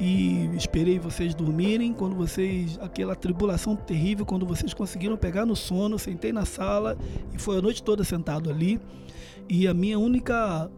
e 0.00 0.50
esperei 0.56 0.98
vocês 0.98 1.34
dormirem, 1.34 1.92
quando 1.92 2.16
vocês, 2.16 2.78
aquela 2.82 3.14
tribulação 3.14 3.76
terrível, 3.76 4.26
quando 4.26 4.44
vocês 4.44 4.74
conseguiram 4.74 5.16
pegar 5.16 5.46
no 5.46 5.54
sono, 5.54 5.98
sentei 5.98 6.32
na 6.32 6.44
sala, 6.44 6.98
e 7.32 7.38
foi 7.38 7.58
a 7.58 7.62
noite 7.62 7.82
toda 7.82 8.02
sentado 8.02 8.50
ali, 8.50 8.80
e 9.48 9.68
a 9.68 9.72
minha 9.72 9.98
única 9.98 10.68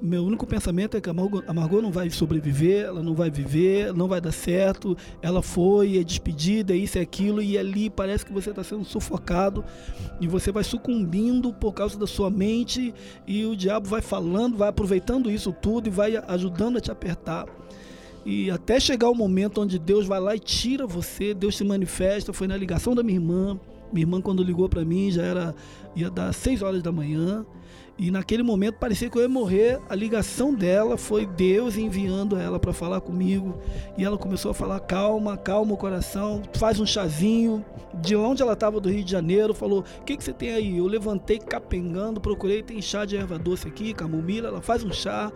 meu 0.00 0.24
único 0.24 0.46
pensamento 0.46 0.96
é 0.96 1.00
que 1.00 1.10
a 1.10 1.12
Margot, 1.12 1.42
a 1.46 1.52
Margot 1.52 1.82
não 1.82 1.90
vai 1.90 2.08
sobreviver, 2.10 2.84
ela 2.84 3.02
não 3.02 3.14
vai 3.14 3.30
viver, 3.30 3.92
não 3.92 4.06
vai 4.06 4.20
dar 4.20 4.32
certo. 4.32 4.96
Ela 5.20 5.42
foi, 5.42 5.98
é 5.98 6.04
despedida, 6.04 6.72
é 6.72 6.76
isso 6.76 6.98
e 6.98 7.00
aquilo, 7.00 7.42
e 7.42 7.58
ali 7.58 7.90
parece 7.90 8.24
que 8.24 8.32
você 8.32 8.50
está 8.50 8.62
sendo 8.62 8.84
sufocado 8.84 9.64
e 10.20 10.28
você 10.28 10.52
vai 10.52 10.64
sucumbindo 10.64 11.52
por 11.52 11.72
causa 11.72 11.98
da 11.98 12.06
sua 12.06 12.30
mente, 12.30 12.94
e 13.26 13.44
o 13.44 13.56
diabo 13.56 13.88
vai 13.88 14.00
falando, 14.00 14.56
vai 14.56 14.68
aproveitando 14.68 15.30
isso 15.30 15.52
tudo 15.52 15.88
e 15.88 15.90
vai 15.90 16.16
ajudando 16.16 16.78
a 16.78 16.80
te 16.80 16.90
apertar. 16.90 17.46
E 18.24 18.50
até 18.50 18.80
chegar 18.80 19.08
o 19.08 19.14
momento 19.14 19.60
onde 19.60 19.78
Deus 19.78 20.04
vai 20.04 20.18
lá 20.18 20.34
e 20.34 20.40
tira 20.40 20.84
você, 20.84 21.32
Deus 21.32 21.56
se 21.56 21.62
manifesta. 21.62 22.32
Foi 22.32 22.48
na 22.48 22.56
ligação 22.56 22.92
da 22.92 23.00
minha 23.00 23.18
irmã. 23.18 23.56
Minha 23.92 24.02
irmã, 24.02 24.20
quando 24.20 24.42
ligou 24.42 24.68
para 24.68 24.84
mim, 24.84 25.12
já 25.12 25.22
era 25.22 25.54
ia 25.94 26.10
dar 26.10 26.32
6 26.32 26.60
horas 26.60 26.82
da 26.82 26.90
manhã. 26.90 27.46
E 27.98 28.10
naquele 28.10 28.42
momento 28.42 28.74
parecia 28.74 29.08
que 29.08 29.16
eu 29.16 29.22
ia 29.22 29.28
morrer. 29.28 29.80
A 29.88 29.94
ligação 29.94 30.52
dela 30.52 30.98
foi 30.98 31.24
Deus 31.24 31.78
enviando 31.78 32.36
ela 32.36 32.58
para 32.58 32.72
falar 32.72 33.00
comigo. 33.00 33.58
E 33.96 34.04
ela 34.04 34.18
começou 34.18 34.50
a 34.50 34.54
falar: 34.54 34.80
calma, 34.80 35.36
calma 35.36 35.72
o 35.72 35.76
coração, 35.78 36.42
faz 36.54 36.78
um 36.78 36.84
chazinho. 36.84 37.64
De 37.94 38.14
onde 38.14 38.42
ela 38.42 38.52
estava, 38.52 38.78
do 38.78 38.90
Rio 38.90 39.02
de 39.02 39.10
Janeiro, 39.10 39.54
falou: 39.54 39.82
o 40.00 40.04
que, 40.04 40.14
que 40.14 40.22
você 40.22 40.34
tem 40.34 40.50
aí? 40.50 40.76
Eu 40.76 40.86
levantei 40.86 41.38
capengando, 41.38 42.20
procurei, 42.20 42.62
tem 42.62 42.82
chá 42.82 43.06
de 43.06 43.16
erva 43.16 43.38
doce 43.38 43.66
aqui, 43.66 43.94
camomila. 43.94 44.48
Ela 44.48 44.60
faz 44.60 44.84
um 44.84 44.92
chá, 44.92 45.32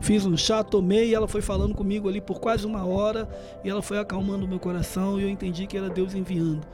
fiz 0.00 0.26
um 0.26 0.36
chá, 0.36 0.64
tomei. 0.64 1.10
E 1.10 1.14
ela 1.14 1.28
foi 1.28 1.40
falando 1.40 1.76
comigo 1.76 2.08
ali 2.08 2.20
por 2.20 2.40
quase 2.40 2.66
uma 2.66 2.84
hora. 2.84 3.28
E 3.62 3.70
ela 3.70 3.82
foi 3.82 3.98
acalmando 3.98 4.44
o 4.46 4.48
meu 4.48 4.58
coração. 4.58 5.20
E 5.20 5.22
eu 5.22 5.28
entendi 5.28 5.64
que 5.64 5.76
era 5.76 5.88
Deus 5.88 6.12
enviando. 6.12 6.66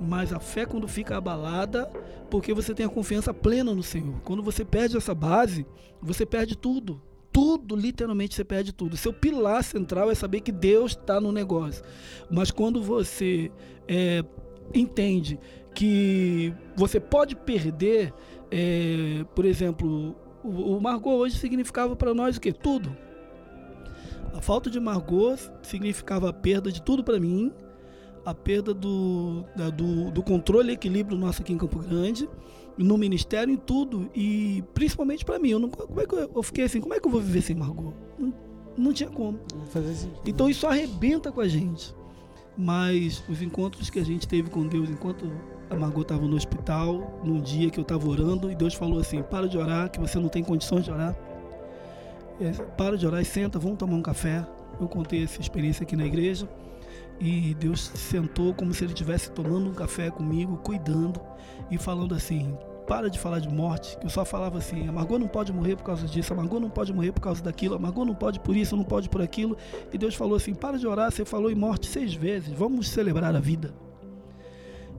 Mas 0.00 0.32
a 0.32 0.40
fé, 0.40 0.66
quando 0.66 0.88
fica 0.88 1.16
abalada, 1.16 1.86
porque 2.30 2.52
você 2.52 2.74
tem 2.74 2.84
a 2.84 2.88
confiança 2.88 3.32
plena 3.32 3.74
no 3.74 3.82
Senhor. 3.82 4.20
Quando 4.24 4.42
você 4.42 4.64
perde 4.64 4.96
essa 4.96 5.14
base, 5.14 5.66
você 6.00 6.26
perde 6.26 6.56
tudo. 6.56 7.00
Tudo, 7.32 7.74
literalmente, 7.74 8.34
você 8.34 8.44
perde 8.44 8.72
tudo. 8.72 8.96
Seu 8.96 9.12
pilar 9.12 9.62
central 9.64 10.10
é 10.10 10.14
saber 10.14 10.40
que 10.40 10.52
Deus 10.52 10.92
está 10.92 11.20
no 11.20 11.32
negócio. 11.32 11.82
Mas 12.30 12.50
quando 12.50 12.82
você 12.82 13.50
é, 13.88 14.24
entende 14.74 15.38
que 15.74 16.54
você 16.76 17.00
pode 17.00 17.34
perder, 17.34 18.12
é, 18.50 19.24
por 19.34 19.44
exemplo, 19.44 20.14
o, 20.44 20.76
o 20.76 20.80
Margot 20.80 21.12
hoje 21.12 21.38
significava 21.38 21.96
para 21.96 22.12
nós 22.12 22.36
o 22.36 22.40
quê? 22.40 22.52
Tudo. 22.52 22.94
A 24.34 24.40
falta 24.40 24.70
de 24.70 24.80
Margot 24.80 25.36
significava 25.62 26.30
a 26.30 26.32
perda 26.32 26.72
de 26.72 26.82
tudo 26.82 27.04
para 27.04 27.20
mim, 27.20 27.52
a 28.24 28.34
perda 28.34 28.72
do, 28.72 29.44
da- 29.56 29.70
do, 29.70 30.10
do 30.10 30.22
controle 30.22 30.70
e 30.70 30.74
equilíbrio 30.74 31.16
nosso 31.18 31.42
aqui 31.42 31.52
em 31.52 31.58
Campo 31.58 31.78
Grande, 31.78 32.28
no 32.78 32.96
ministério, 32.96 33.52
em 33.52 33.56
tudo, 33.56 34.08
e 34.14 34.62
principalmente 34.74 35.24
para 35.24 35.38
mim. 35.38 35.50
Eu 35.50 35.58
não, 35.58 35.68
como 35.68 36.00
é 36.00 36.06
que 36.06 36.14
eu, 36.14 36.30
eu 36.34 36.42
fiquei 36.42 36.64
assim, 36.64 36.80
como 36.80 36.94
é 36.94 37.00
que 37.00 37.06
eu 37.06 37.10
vou 37.10 37.20
viver 37.20 37.42
sem 37.42 37.54
Margot? 37.56 37.92
Não, 38.18 38.32
não 38.76 38.92
tinha 38.92 39.10
como. 39.10 39.38
Então 40.26 40.48
isso 40.48 40.66
arrebenta 40.66 41.30
com 41.32 41.40
a 41.40 41.48
gente. 41.48 41.94
Mas 42.56 43.22
os 43.28 43.40
encontros 43.40 43.88
que 43.88 43.98
a 43.98 44.04
gente 44.04 44.28
teve 44.28 44.50
com 44.50 44.66
Deus 44.66 44.90
enquanto 44.90 45.30
a 45.70 45.74
Margot 45.74 46.02
estava 46.02 46.26
no 46.26 46.36
hospital, 46.36 47.18
num 47.24 47.40
dia 47.40 47.70
que 47.70 47.78
eu 47.78 47.82
estava 47.82 48.06
orando, 48.06 48.50
e 48.50 48.54
Deus 48.54 48.74
falou 48.74 48.98
assim: 48.98 49.22
para 49.22 49.48
de 49.48 49.56
orar, 49.56 49.90
que 49.90 49.98
você 49.98 50.18
não 50.18 50.28
tem 50.28 50.44
condições 50.44 50.84
de 50.84 50.90
orar. 50.90 51.16
É, 52.40 52.50
para 52.76 52.96
de 52.98 53.06
orar 53.06 53.22
e 53.22 53.24
senta, 53.24 53.58
vamos 53.58 53.78
tomar 53.78 53.94
um 53.94 54.02
café. 54.02 54.46
Eu 54.80 54.88
contei 54.88 55.22
essa 55.24 55.40
experiência 55.40 55.82
aqui 55.84 55.96
na 55.96 56.04
igreja. 56.04 56.48
E 57.24 57.54
Deus 57.54 57.80
sentou 57.94 58.52
como 58.52 58.74
se 58.74 58.82
ele 58.82 58.92
estivesse 58.92 59.30
tomando 59.30 59.70
um 59.70 59.74
café 59.74 60.10
comigo, 60.10 60.56
cuidando 60.56 61.20
e 61.70 61.78
falando 61.78 62.16
assim: 62.16 62.58
para 62.84 63.08
de 63.08 63.16
falar 63.16 63.38
de 63.38 63.48
morte, 63.48 63.96
que 63.96 64.06
eu 64.06 64.10
só 64.10 64.24
falava 64.24 64.58
assim: 64.58 64.88
a 64.88 64.92
Margot 64.92 65.20
não 65.20 65.28
pode 65.28 65.52
morrer 65.52 65.76
por 65.76 65.84
causa 65.84 66.04
disso, 66.04 66.32
a 66.32 66.36
Margot 66.36 66.58
não 66.58 66.68
pode 66.68 66.92
morrer 66.92 67.12
por 67.12 67.20
causa 67.20 67.40
daquilo, 67.40 67.76
a 67.76 67.78
Margot 67.78 68.04
não 68.04 68.14
pode 68.16 68.40
por 68.40 68.56
isso, 68.56 68.76
não 68.76 68.82
pode 68.82 69.08
por 69.08 69.22
aquilo. 69.22 69.56
E 69.92 69.96
Deus 69.96 70.16
falou 70.16 70.34
assim: 70.34 70.52
para 70.52 70.76
de 70.76 70.84
orar, 70.84 71.12
você 71.12 71.24
falou 71.24 71.48
em 71.48 71.54
morte 71.54 71.86
seis 71.86 72.12
vezes, 72.12 72.52
vamos 72.52 72.88
celebrar 72.88 73.36
a 73.36 73.40
vida. 73.40 73.72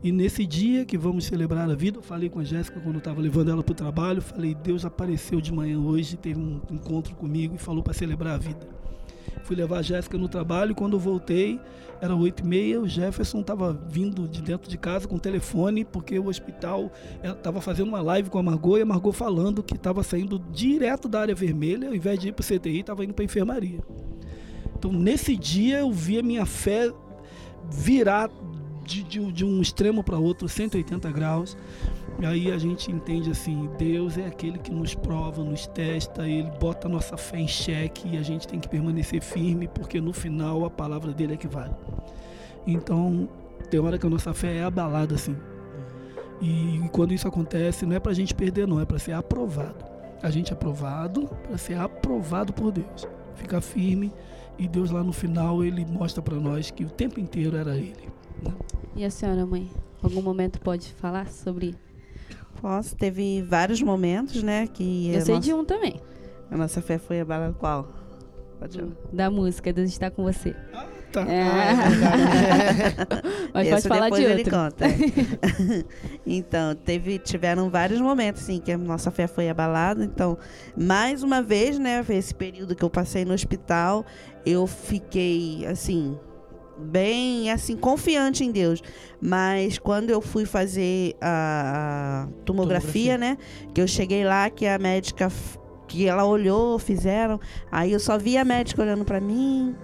E 0.01 0.09
nesse 0.09 0.45
dia 0.45 0.85
que 0.85 0.97
vamos 0.97 1.25
celebrar 1.25 1.69
a 1.69 1.75
vida, 1.75 1.97
eu 1.97 2.03
falei 2.03 2.29
com 2.29 2.39
a 2.39 2.43
Jéssica 2.45 2.79
quando 2.79 2.95
eu 2.95 2.99
estava 2.99 3.19
levando 3.19 3.51
ela 3.51 3.61
para 3.61 3.73
o 3.73 3.75
trabalho, 3.75 4.21
falei: 4.21 4.55
Deus 4.55 4.85
apareceu 4.85 5.41
de 5.41 5.51
manhã 5.51 5.77
hoje, 5.77 6.15
teve 6.15 6.39
um 6.39 6.61
encontro 6.71 7.13
comigo 7.15 7.55
e 7.55 7.57
falou 7.57 7.83
para 7.83 7.93
celebrar 7.93 8.35
a 8.35 8.37
vida. 8.37 8.82
Fui 9.41 9.55
levar 9.55 9.79
a 9.79 9.81
Jéssica 9.81 10.17
no 10.17 10.29
trabalho 10.29 10.75
quando 10.75 10.93
eu 10.93 10.99
voltei, 10.99 11.59
era 11.99 12.15
oito 12.15 12.43
e 12.43 12.47
meia, 12.47 12.79
o 12.81 12.87
Jefferson 12.87 13.41
estava 13.41 13.73
vindo 13.73 14.27
de 14.27 14.41
dentro 14.41 14.69
de 14.69 14.77
casa 14.77 15.07
com 15.07 15.15
o 15.15 15.19
telefone, 15.19 15.85
porque 15.85 16.19
o 16.19 16.27
hospital 16.27 16.91
estava 17.23 17.61
fazendo 17.61 17.87
uma 17.87 18.01
live 18.01 18.29
com 18.29 18.37
a 18.37 18.43
Margot 18.43 18.77
e 18.77 18.81
a 18.81 18.85
Margot 18.85 19.13
falando 19.13 19.63
que 19.63 19.75
estava 19.75 20.03
saindo 20.03 20.37
direto 20.51 21.07
da 21.07 21.21
área 21.21 21.35
vermelha, 21.35 21.87
ao 21.87 21.95
invés 21.95 22.19
de 22.19 22.29
ir 22.29 22.31
para 22.33 22.43
o 22.43 22.45
CTI, 22.45 22.81
estava 22.81 23.03
indo 23.03 23.13
para 23.13 23.23
a 23.23 23.25
enfermaria. 23.25 23.79
Então, 24.77 24.91
nesse 24.91 25.37
dia, 25.37 25.79
eu 25.79 25.91
vi 25.91 26.19
a 26.19 26.23
minha 26.23 26.45
fé 26.45 26.91
virar 27.71 28.29
de, 28.83 29.03
de- 29.03 29.31
de 29.31 29.45
um 29.45 29.61
extremo 29.61 30.03
para 30.03 30.17
outro, 30.17 30.47
180 30.47 31.11
graus. 31.11 31.57
E 32.19 32.25
aí 32.25 32.51
a 32.51 32.57
gente 32.57 32.91
entende 32.91 33.31
assim, 33.31 33.69
Deus 33.77 34.17
é 34.17 34.27
aquele 34.27 34.57
que 34.59 34.71
nos 34.71 34.93
prova, 34.93 35.43
nos 35.43 35.65
testa, 35.67 36.27
ele 36.27 36.51
bota 36.59 36.87
a 36.87 36.91
nossa 36.91 37.17
fé 37.17 37.39
em 37.39 37.47
xeque 37.47 38.07
e 38.13 38.17
a 38.17 38.21
gente 38.21 38.47
tem 38.47 38.59
que 38.59 38.67
permanecer 38.69 39.21
firme, 39.21 39.67
porque 39.67 39.99
no 39.99 40.13
final 40.13 40.63
a 40.65 40.69
palavra 40.69 41.11
dele 41.11 41.33
é 41.33 41.37
que 41.37 41.47
vale. 41.47 41.73
Então, 42.67 43.27
tem 43.69 43.79
hora 43.79 43.97
que 43.97 44.05
a 44.05 44.09
nossa 44.09 44.33
fé 44.33 44.57
é 44.57 44.63
abalada 44.63 45.15
assim. 45.15 45.35
E, 46.41 46.81
quando 46.91 47.13
isso 47.13 47.27
acontece, 47.27 47.85
não 47.85 47.95
é 47.95 47.99
pra 47.99 48.13
gente 48.13 48.33
perder, 48.35 48.67
não, 48.67 48.79
é 48.79 48.85
pra 48.85 48.99
ser 48.99 49.13
aprovado. 49.13 49.83
A 50.21 50.29
gente 50.29 50.51
é 50.51 50.53
aprovado 50.53 51.27
para 51.47 51.57
ser 51.57 51.77
aprovado 51.77 52.53
por 52.53 52.71
Deus. 52.71 53.07
Ficar 53.35 53.59
firme 53.61 54.11
e 54.57 54.67
Deus 54.67 54.91
lá 54.91 55.03
no 55.03 55.11
final 55.11 55.63
ele 55.63 55.85
mostra 55.85 56.21
para 56.21 56.35
nós 56.35 56.69
que 56.69 56.85
o 56.85 56.89
tempo 56.89 57.19
inteiro 57.19 57.57
era 57.57 57.75
ele. 57.75 58.12
E 58.95 59.03
a 59.03 59.09
senhora, 59.09 59.45
mãe? 59.45 59.69
Algum 60.01 60.21
momento 60.21 60.59
pode 60.61 60.93
falar 60.93 61.27
sobre. 61.27 61.75
Posso, 62.61 62.95
teve 62.95 63.41
vários 63.41 63.81
momentos, 63.81 64.43
né? 64.43 64.67
Que 64.67 65.09
Eu 65.13 65.21
sei 65.21 65.35
nossa, 65.35 65.45
de 65.47 65.53
um 65.53 65.65
também. 65.65 65.99
a 66.51 66.57
nossa 66.57 66.81
fé 66.81 66.97
foi 66.97 67.19
abalada. 67.19 67.53
Qual? 67.53 67.89
Pode 68.59 68.77
falar. 68.79 68.91
Da 69.11 69.29
música, 69.29 69.73
Deus 69.73 69.89
está 69.89 70.09
com 70.09 70.23
você. 70.23 70.55
Tá. 71.11 71.21
É. 71.21 71.41
Ah, 71.43 71.65
é. 71.73 73.51
Mas 73.53 73.67
pode 73.67 73.79
Esse 73.79 73.87
falar 73.87 74.09
de 74.09 74.15
depois 74.15 74.23
ele 74.23 74.43
outro. 74.43 74.57
conta. 74.57 74.85
então, 76.25 76.75
teve, 76.75 77.19
tiveram 77.19 77.69
vários 77.69 78.01
momentos, 78.01 78.41
assim, 78.41 78.59
que 78.59 78.71
a 78.71 78.77
nossa 78.77 79.11
fé 79.11 79.27
foi 79.27 79.47
abalada. 79.49 80.03
Então, 80.03 80.37
mais 80.75 81.21
uma 81.21 81.41
vez, 81.41 81.77
né, 81.77 82.03
esse 82.09 82.33
período 82.33 82.75
que 82.75 82.83
eu 82.83 82.89
passei 82.89 83.25
no 83.25 83.33
hospital, 83.33 84.05
eu 84.45 84.65
fiquei, 84.65 85.65
assim, 85.67 86.17
bem, 86.77 87.51
assim, 87.51 87.75
confiante 87.75 88.43
em 88.43 88.51
Deus. 88.51 88.81
Mas 89.21 89.77
quando 89.77 90.09
eu 90.09 90.21
fui 90.21 90.45
fazer 90.45 91.15
a, 91.21 92.27
a 92.27 92.43
tomografia, 92.43 93.15
Tomografia. 93.15 93.17
né, 93.17 93.37
que 93.73 93.81
eu 93.81 93.87
cheguei 93.87 94.23
lá, 94.23 94.49
que 94.49 94.65
a 94.65 94.77
médica, 94.77 95.31
que 95.87 96.07
ela 96.07 96.25
olhou, 96.25 96.77
fizeram, 96.79 97.39
aí 97.71 97.91
eu 97.91 97.99
só 97.99 98.17
vi 98.17 98.37
a 98.37 98.43
médica 98.45 98.81
olhando 98.81 99.05
pra 99.05 99.21
mim, 99.21 99.75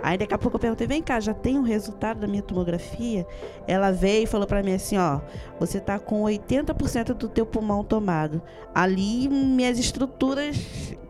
Aí 0.00 0.16
daqui 0.16 0.32
a 0.32 0.38
pouco 0.38 0.56
eu 0.56 0.60
perguntei, 0.60 0.86
vem 0.86 1.02
cá, 1.02 1.18
já 1.18 1.34
tem 1.34 1.58
o 1.58 1.62
resultado 1.62 2.20
da 2.20 2.26
minha 2.28 2.42
tomografia? 2.42 3.26
Ela 3.66 3.90
veio 3.90 4.22
e 4.22 4.26
falou 4.26 4.46
pra 4.46 4.62
mim 4.62 4.74
assim, 4.74 4.96
ó, 4.96 5.20
você 5.58 5.80
tá 5.80 5.98
com 5.98 6.22
80% 6.22 7.14
do 7.14 7.28
teu 7.28 7.44
pulmão 7.44 7.82
tomado. 7.82 8.40
Ali 8.72 9.28
minhas 9.28 9.78
estruturas, 9.78 10.56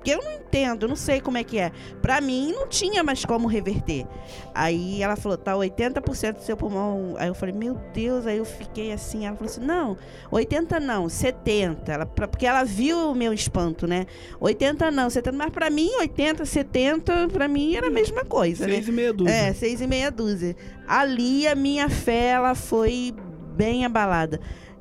eu 0.04 0.22
não 0.22 0.32
entendo, 0.32 0.84
eu 0.84 0.88
não 0.88 0.96
sei 0.96 1.20
como 1.20 1.36
é 1.38 1.44
que 1.44 1.58
é. 1.58 1.70
Pra 2.00 2.20
mim 2.20 2.52
não 2.52 2.66
tinha 2.68 3.02
mais 3.04 3.24
como 3.24 3.46
reverter. 3.48 4.06
Aí 4.54 5.02
ela 5.02 5.16
falou, 5.16 5.36
tá 5.36 5.52
80% 5.54 6.34
do 6.34 6.42
seu 6.42 6.56
pulmão. 6.56 7.14
Aí 7.18 7.28
eu 7.28 7.34
falei, 7.34 7.54
meu 7.54 7.74
Deus, 7.92 8.26
aí 8.26 8.38
eu 8.38 8.44
fiquei 8.44 8.92
assim, 8.92 9.26
ela 9.26 9.36
falou 9.36 9.50
assim, 9.50 9.60
não, 9.60 9.96
80 10.30 10.80
não, 10.80 11.08
70. 11.08 11.92
Ela, 11.92 12.06
pra- 12.06 12.28
porque 12.28 12.46
ela 12.46 12.64
viu 12.64 13.10
o 13.10 13.14
meu 13.14 13.32
espanto, 13.32 13.86
né? 13.86 14.06
80 14.40 14.90
não, 14.90 15.08
70, 15.10 15.36
mas 15.36 15.50
pra 15.50 15.68
mim 15.70 15.90
80, 16.00 16.44
70, 16.44 17.28
pra 17.28 17.46
mim 17.48 17.74
era 17.76 17.88
a 17.88 17.90
mesma 17.90 18.24
coisa, 18.24 18.66
né? 18.66 18.74
Seis 18.74 18.88
e 18.88 18.92
meia 18.92 19.12
dúzia. 19.12 19.32
É, 19.34 19.52
seis 19.52 19.80
e 19.80 19.86
meia 19.86 20.10
dúzia. 20.10 20.56
Ali 20.86 21.46
a 21.46 21.54
minha 21.54 21.88
fé, 21.88 22.28
ela 22.30 22.54
foi 22.54 23.14
bem 23.56 23.84
abalada. 23.84 24.40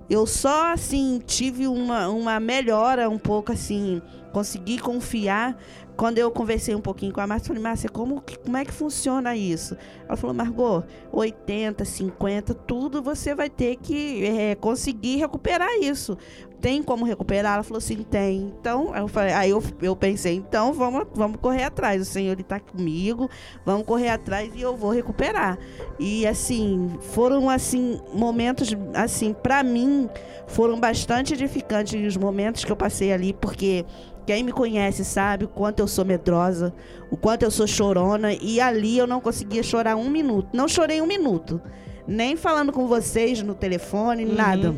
Eu 0.09 0.25
só, 0.25 0.71
assim, 0.71 1.21
tive 1.25 1.67
uma, 1.67 2.07
uma 2.07 2.39
melhora 2.39 3.09
um 3.09 3.17
pouco, 3.17 3.51
assim, 3.51 4.01
consegui 4.37 4.77
confiar 4.77 5.57
quando 5.95 6.19
eu 6.19 6.29
conversei 6.29 6.75
um 6.75 6.79
pouquinho 6.79 7.11
com 7.11 7.19
a 7.19 7.25
Márcia. 7.25 7.47
Falei, 7.47 7.63
Márcia, 7.63 7.89
como, 7.89 8.21
como 8.45 8.55
é 8.55 8.63
que 8.63 8.71
funciona 8.71 9.35
isso? 9.35 9.75
Ela 10.07 10.15
falou, 10.15 10.35
Margot, 10.35 10.83
80, 11.11 11.83
50, 11.83 12.53
tudo 12.53 13.01
você 13.01 13.33
vai 13.33 13.49
ter 13.49 13.77
que 13.77 14.23
é, 14.23 14.53
conseguir 14.53 15.15
recuperar 15.15 15.71
isso. 15.81 16.15
Tem 16.61 16.83
como 16.83 17.03
recuperar? 17.03 17.55
Ela 17.55 17.63
falou 17.63 17.79
assim, 17.79 18.03
tem. 18.03 18.53
Então, 18.59 18.95
eu, 18.95 19.07
falei, 19.07 19.33
aí 19.33 19.49
eu, 19.49 19.63
eu 19.81 19.95
pensei, 19.95 20.35
então 20.35 20.71
vamos, 20.71 21.07
vamos 21.15 21.39
correr 21.39 21.63
atrás. 21.63 21.99
O 21.99 22.05
Senhor 22.05 22.39
está 22.39 22.59
comigo, 22.59 23.27
vamos 23.65 23.87
correr 23.87 24.09
atrás 24.09 24.51
e 24.55 24.61
eu 24.61 24.75
vou 24.75 24.91
recuperar. 24.91 25.57
E 25.99 26.27
assim, 26.27 26.95
foram 26.99 27.49
assim 27.49 27.99
momentos 28.13 28.75
assim, 28.93 29.33
para 29.33 29.63
mim, 29.63 30.07
foram 30.45 30.79
bastante 30.79 31.33
edificantes 31.33 32.07
os 32.07 32.17
momentos 32.17 32.63
que 32.63 32.71
eu 32.71 32.77
passei 32.77 33.11
ali, 33.11 33.33
porque 33.33 33.83
quem 34.27 34.43
me 34.43 34.51
conhece 34.51 35.05
sabe 35.05 35.45
o 35.45 35.47
quanto 35.47 35.79
eu 35.79 35.87
sou 35.87 36.03
medrosa, 36.03 36.73
o 37.09 37.15
quanto 37.15 37.43
eu 37.43 37.49
sou 37.49 37.65
chorona 37.65 38.33
e 38.33 38.59
ali 38.59 38.97
eu 38.97 39.07
não 39.07 39.21
conseguia 39.21 39.63
chorar 39.63 39.95
um 39.95 40.09
minuto. 40.09 40.49
Não 40.53 40.67
chorei 40.67 41.01
um 41.01 41.07
minuto. 41.07 41.61
Nem 42.05 42.35
falando 42.35 42.73
com 42.73 42.87
vocês 42.87 43.41
no 43.41 43.55
telefone, 43.55 44.25
Uhum. 44.25 44.33
nada. 44.35 44.75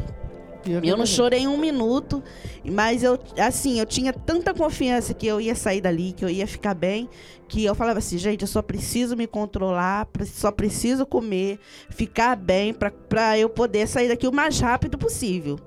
Eu 0.83 0.97
não 0.97 1.05
chorei 1.05 1.47
um 1.47 1.57
minuto, 1.57 2.21
mas 2.63 3.01
eu, 3.01 3.17
assim, 3.39 3.79
eu 3.79 3.85
tinha 3.85 4.13
tanta 4.13 4.53
confiança 4.53 5.13
que 5.15 5.25
eu 5.25 5.39
ia 5.41 5.55
sair 5.55 5.81
dali, 5.81 6.11
que 6.11 6.23
eu 6.23 6.29
ia 6.29 6.45
ficar 6.45 6.75
bem, 6.75 7.09
que 7.47 7.63
eu 7.65 7.73
falava 7.73 7.97
assim, 7.99 8.17
gente, 8.17 8.41
eu 8.41 8.47
só 8.47 8.61
preciso 8.61 9.15
me 9.15 9.25
controlar, 9.25 10.07
só 10.25 10.51
preciso 10.51 11.05
comer, 11.07 11.59
ficar 11.89 12.35
bem, 12.35 12.73
pra 12.73 13.37
eu 13.37 13.49
poder 13.49 13.87
sair 13.87 14.09
daqui 14.09 14.27
o 14.27 14.33
mais 14.33 14.59
rápido 14.59 14.97
possível. 14.97 15.57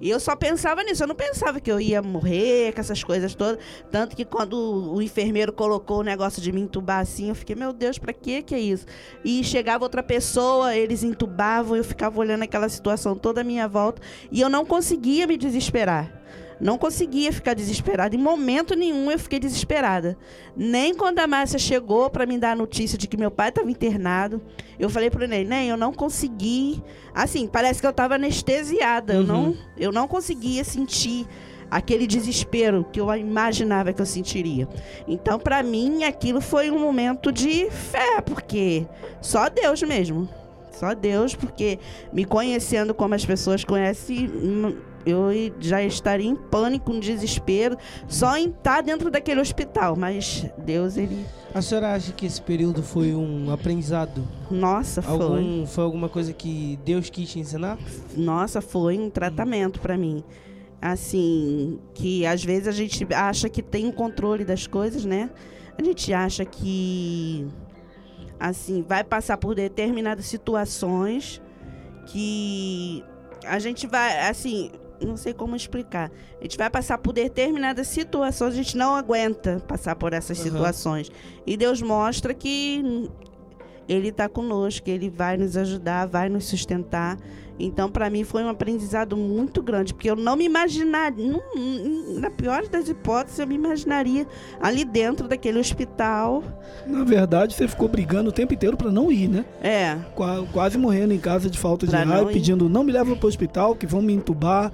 E 0.00 0.10
eu 0.10 0.20
só 0.20 0.36
pensava 0.36 0.82
nisso, 0.82 1.02
eu 1.02 1.06
não 1.06 1.14
pensava 1.14 1.60
que 1.60 1.70
eu 1.70 1.80
ia 1.80 2.02
morrer, 2.02 2.72
com 2.72 2.80
essas 2.80 3.02
coisas 3.02 3.34
todas. 3.34 3.58
Tanto 3.90 4.14
que 4.14 4.24
quando 4.24 4.54
o 4.92 5.00
enfermeiro 5.00 5.52
colocou 5.52 6.00
o 6.00 6.02
negócio 6.02 6.42
de 6.42 6.52
me 6.52 6.60
entubar 6.60 7.00
assim, 7.00 7.28
eu 7.28 7.34
fiquei, 7.34 7.56
meu 7.56 7.72
Deus, 7.72 7.98
pra 7.98 8.12
que 8.12 8.42
que 8.42 8.54
é 8.54 8.60
isso? 8.60 8.86
E 9.24 9.42
chegava 9.42 9.84
outra 9.84 10.02
pessoa, 10.02 10.76
eles 10.76 11.02
entubavam, 11.02 11.76
eu 11.76 11.84
ficava 11.84 12.18
olhando 12.18 12.42
aquela 12.42 12.68
situação 12.68 13.16
toda 13.16 13.40
à 13.40 13.44
minha 13.44 13.66
volta 13.66 14.02
e 14.30 14.40
eu 14.40 14.48
não 14.48 14.66
conseguia 14.66 15.26
me 15.26 15.36
desesperar. 15.36 16.12
Não 16.60 16.78
conseguia 16.78 17.32
ficar 17.32 17.54
desesperada. 17.54 18.16
Em 18.16 18.18
momento 18.18 18.74
nenhum 18.74 19.10
eu 19.10 19.18
fiquei 19.18 19.38
desesperada. 19.38 20.16
Nem 20.56 20.94
quando 20.94 21.18
a 21.18 21.26
Márcia 21.26 21.58
chegou 21.58 22.08
para 22.08 22.24
me 22.24 22.38
dar 22.38 22.52
a 22.52 22.56
notícia 22.56 22.96
de 22.96 23.06
que 23.06 23.16
meu 23.16 23.30
pai 23.30 23.50
estava 23.50 23.70
internado, 23.70 24.40
eu 24.78 24.88
falei 24.88 25.10
pro 25.10 25.26
Neném, 25.28 25.68
eu 25.68 25.76
não 25.76 25.92
consegui. 25.92 26.82
Assim, 27.14 27.46
parece 27.46 27.80
que 27.80 27.86
eu 27.86 27.90
estava 27.90 28.14
anestesiada. 28.14 29.14
Eu, 29.14 29.20
Uhum. 29.20 29.26
não, 29.26 29.56
eu 29.76 29.92
não 29.92 30.08
conseguia 30.08 30.64
sentir 30.64 31.26
aquele 31.70 32.06
desespero 32.06 32.86
que 32.92 33.00
eu 33.00 33.12
imaginava 33.16 33.92
que 33.92 34.00
eu 34.00 34.06
sentiria. 34.06 34.66
Então, 35.06 35.38
para 35.38 35.62
mim, 35.62 36.04
aquilo 36.04 36.40
foi 36.40 36.70
um 36.70 36.78
momento 36.78 37.30
de 37.32 37.68
fé, 37.70 38.20
porque 38.22 38.86
só 39.20 39.48
Deus 39.50 39.82
mesmo. 39.82 40.28
Só 40.72 40.94
Deus, 40.94 41.34
porque 41.34 41.78
me 42.12 42.24
conhecendo 42.24 42.94
como 42.94 43.14
as 43.14 43.24
pessoas 43.24 43.64
conhecem, 43.64 44.26
hum, 44.28 44.76
eu 45.06 45.30
já 45.60 45.82
estaria 45.82 46.28
em 46.28 46.34
pânico, 46.34 46.92
em 46.92 46.98
desespero, 46.98 47.76
só 48.08 48.36
em 48.36 48.48
estar 48.48 48.82
dentro 48.82 49.10
daquele 49.10 49.40
hospital. 49.40 49.94
Mas 49.96 50.44
Deus, 50.58 50.96
ele. 50.96 51.24
A 51.54 51.62
senhora 51.62 51.94
acha 51.94 52.12
que 52.12 52.26
esse 52.26 52.42
período 52.42 52.82
foi 52.82 53.14
um 53.14 53.50
aprendizado? 53.50 54.26
Nossa, 54.50 55.00
foi. 55.00 55.12
Algum, 55.12 55.66
foi 55.66 55.84
alguma 55.84 56.08
coisa 56.08 56.32
que 56.32 56.78
Deus 56.84 57.08
quis 57.08 57.30
te 57.30 57.38
ensinar? 57.38 57.78
Nossa, 58.16 58.60
foi 58.60 58.98
um 58.98 59.08
tratamento 59.08 59.80
para 59.80 59.96
mim. 59.96 60.24
Assim, 60.82 61.78
que 61.94 62.26
às 62.26 62.44
vezes 62.44 62.68
a 62.68 62.72
gente 62.72 63.06
acha 63.14 63.48
que 63.48 63.62
tem 63.62 63.88
o 63.88 63.92
controle 63.92 64.44
das 64.44 64.66
coisas, 64.66 65.04
né? 65.04 65.30
A 65.78 65.82
gente 65.82 66.12
acha 66.12 66.44
que 66.44 67.46
assim, 68.38 68.84
vai 68.86 69.02
passar 69.02 69.38
por 69.38 69.54
determinadas 69.54 70.26
situações 70.26 71.40
que 72.06 73.02
a 73.46 73.58
gente 73.58 73.86
vai, 73.86 74.28
assim, 74.28 74.70
não 75.00 75.16
sei 75.16 75.34
como 75.34 75.56
explicar. 75.56 76.10
A 76.40 76.42
gente 76.44 76.56
vai 76.56 76.70
passar 76.70 76.98
por 76.98 77.12
determinadas 77.12 77.88
situações, 77.88 78.54
a 78.54 78.56
gente 78.56 78.76
não 78.76 78.94
aguenta 78.94 79.62
passar 79.66 79.96
por 79.96 80.12
essas 80.12 80.38
Aham. 80.40 80.50
situações. 80.50 81.10
E 81.46 81.56
Deus 81.56 81.82
mostra 81.82 82.32
que 82.32 83.10
ele 83.88 84.08
está 84.08 84.28
conosco, 84.28 84.88
ele 84.88 85.08
vai 85.08 85.36
nos 85.36 85.56
ajudar, 85.56 86.06
vai 86.06 86.28
nos 86.28 86.46
sustentar. 86.46 87.18
Então, 87.58 87.90
para 87.90 88.10
mim, 88.10 88.22
foi 88.24 88.42
um 88.44 88.48
aprendizado 88.48 89.16
muito 89.16 89.62
grande, 89.62 89.94
porque 89.94 90.10
eu 90.10 90.16
não 90.16 90.36
me 90.36 90.44
imaginaria, 90.44 91.40
na 92.18 92.30
pior 92.30 92.66
das 92.68 92.88
hipóteses, 92.88 93.38
eu 93.38 93.46
me 93.46 93.54
imaginaria 93.54 94.26
ali 94.60 94.84
dentro 94.84 95.26
daquele 95.26 95.58
hospital. 95.58 96.42
Na 96.86 97.02
verdade, 97.04 97.54
você 97.54 97.66
ficou 97.66 97.88
brigando 97.88 98.28
o 98.30 98.32
tempo 98.32 98.52
inteiro 98.54 98.76
pra 98.76 98.90
não 98.90 99.10
ir, 99.10 99.28
né? 99.28 99.44
É, 99.62 99.96
Qua- 100.14 100.44
Quase 100.52 100.76
morrendo 100.78 101.12
em 101.14 101.18
casa 101.18 101.48
de 101.50 101.58
falta 101.58 101.86
de 101.86 101.90
Pra 101.92 102.00
ar, 102.00 102.06
não 102.06 102.26
pedindo 102.26 102.68
não 102.68 102.84
me 102.84 102.92
leva 102.92 103.16
pro 103.16 103.28
hospital, 103.28 103.74
que 103.74 103.86
vão 103.86 104.02
me 104.02 104.12
entubar. 104.12 104.70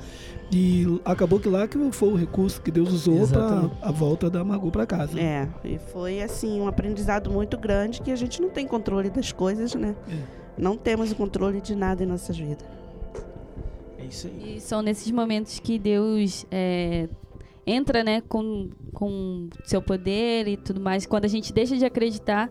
E 0.54 0.84
acabou 1.04 1.40
que 1.40 1.48
lá 1.48 1.66
que 1.66 1.78
foi 1.92 2.10
o 2.10 2.14
recurso 2.14 2.60
que 2.60 2.70
Deus 2.70 2.92
usou 2.92 3.26
para 3.26 3.70
a 3.80 3.90
volta 3.90 4.28
da 4.28 4.44
Margot 4.44 4.70
para 4.70 4.84
casa. 4.84 5.18
é. 5.18 5.48
E 5.64 5.78
foi, 5.92 6.20
assim, 6.20 6.60
um 6.60 6.68
aprendizado 6.68 7.30
muito 7.30 7.56
grande 7.56 8.02
que 8.02 8.10
a 8.12 8.16
gente 8.16 8.42
não 8.42 8.50
tem 8.50 8.66
controle 8.66 9.08
das 9.08 9.32
coisas, 9.32 9.74
né? 9.74 9.94
É. 10.10 10.41
Não 10.56 10.76
temos 10.76 11.10
o 11.10 11.14
controle 11.14 11.60
de 11.60 11.74
nada 11.74 12.02
em 12.02 12.06
nossas 12.06 12.36
vidas. 12.36 12.66
É 13.98 14.04
isso 14.04 14.26
aí. 14.26 14.56
E 14.56 14.60
são 14.60 14.82
nesses 14.82 15.10
momentos 15.10 15.58
que 15.58 15.78
Deus 15.78 16.46
é, 16.50 17.08
entra, 17.66 18.02
né, 18.04 18.20
com, 18.22 18.70
com 18.92 19.48
seu 19.64 19.80
poder 19.80 20.48
e 20.48 20.56
tudo 20.56 20.80
mais. 20.80 21.06
Quando 21.06 21.24
a 21.24 21.28
gente 21.28 21.52
deixa 21.52 21.76
de 21.76 21.84
acreditar, 21.84 22.50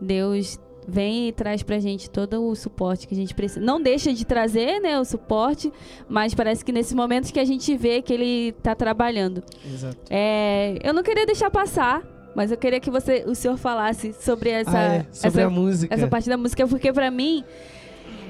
Deus 0.00 0.58
vem 0.88 1.28
e 1.28 1.32
traz 1.32 1.64
pra 1.64 1.80
gente 1.80 2.08
todo 2.08 2.48
o 2.48 2.54
suporte 2.54 3.08
que 3.08 3.14
a 3.14 3.16
gente 3.16 3.34
precisa. 3.34 3.60
Não 3.60 3.80
deixa 3.82 4.12
de 4.12 4.24
trazer, 4.24 4.80
né, 4.80 4.98
o 4.98 5.04
suporte, 5.04 5.72
mas 6.08 6.32
parece 6.34 6.64
que 6.64 6.70
nesses 6.70 6.94
momentos 6.94 7.30
que 7.30 7.40
a 7.40 7.44
gente 7.44 7.76
vê 7.76 8.00
que 8.00 8.12
ele 8.12 8.52
tá 8.62 8.74
trabalhando. 8.74 9.42
Exato. 9.64 9.96
É, 10.08 10.78
eu 10.82 10.94
não 10.94 11.02
queria 11.02 11.26
deixar 11.26 11.50
passar 11.50 12.15
mas 12.36 12.52
eu 12.52 12.56
queria 12.56 12.78
que 12.78 12.90
você, 12.90 13.24
o 13.26 13.34
senhor 13.34 13.56
falasse 13.56 14.12
sobre 14.20 14.50
essa, 14.50 14.78
Ah, 14.78 14.94
é, 14.96 15.06
sobre 15.10 15.40
essa, 15.40 15.46
a 15.46 15.50
música. 15.50 15.94
essa 15.94 16.06
parte 16.06 16.28
da 16.28 16.36
música, 16.36 16.68
porque 16.68 16.92
pra 16.92 17.10
mim 17.10 17.42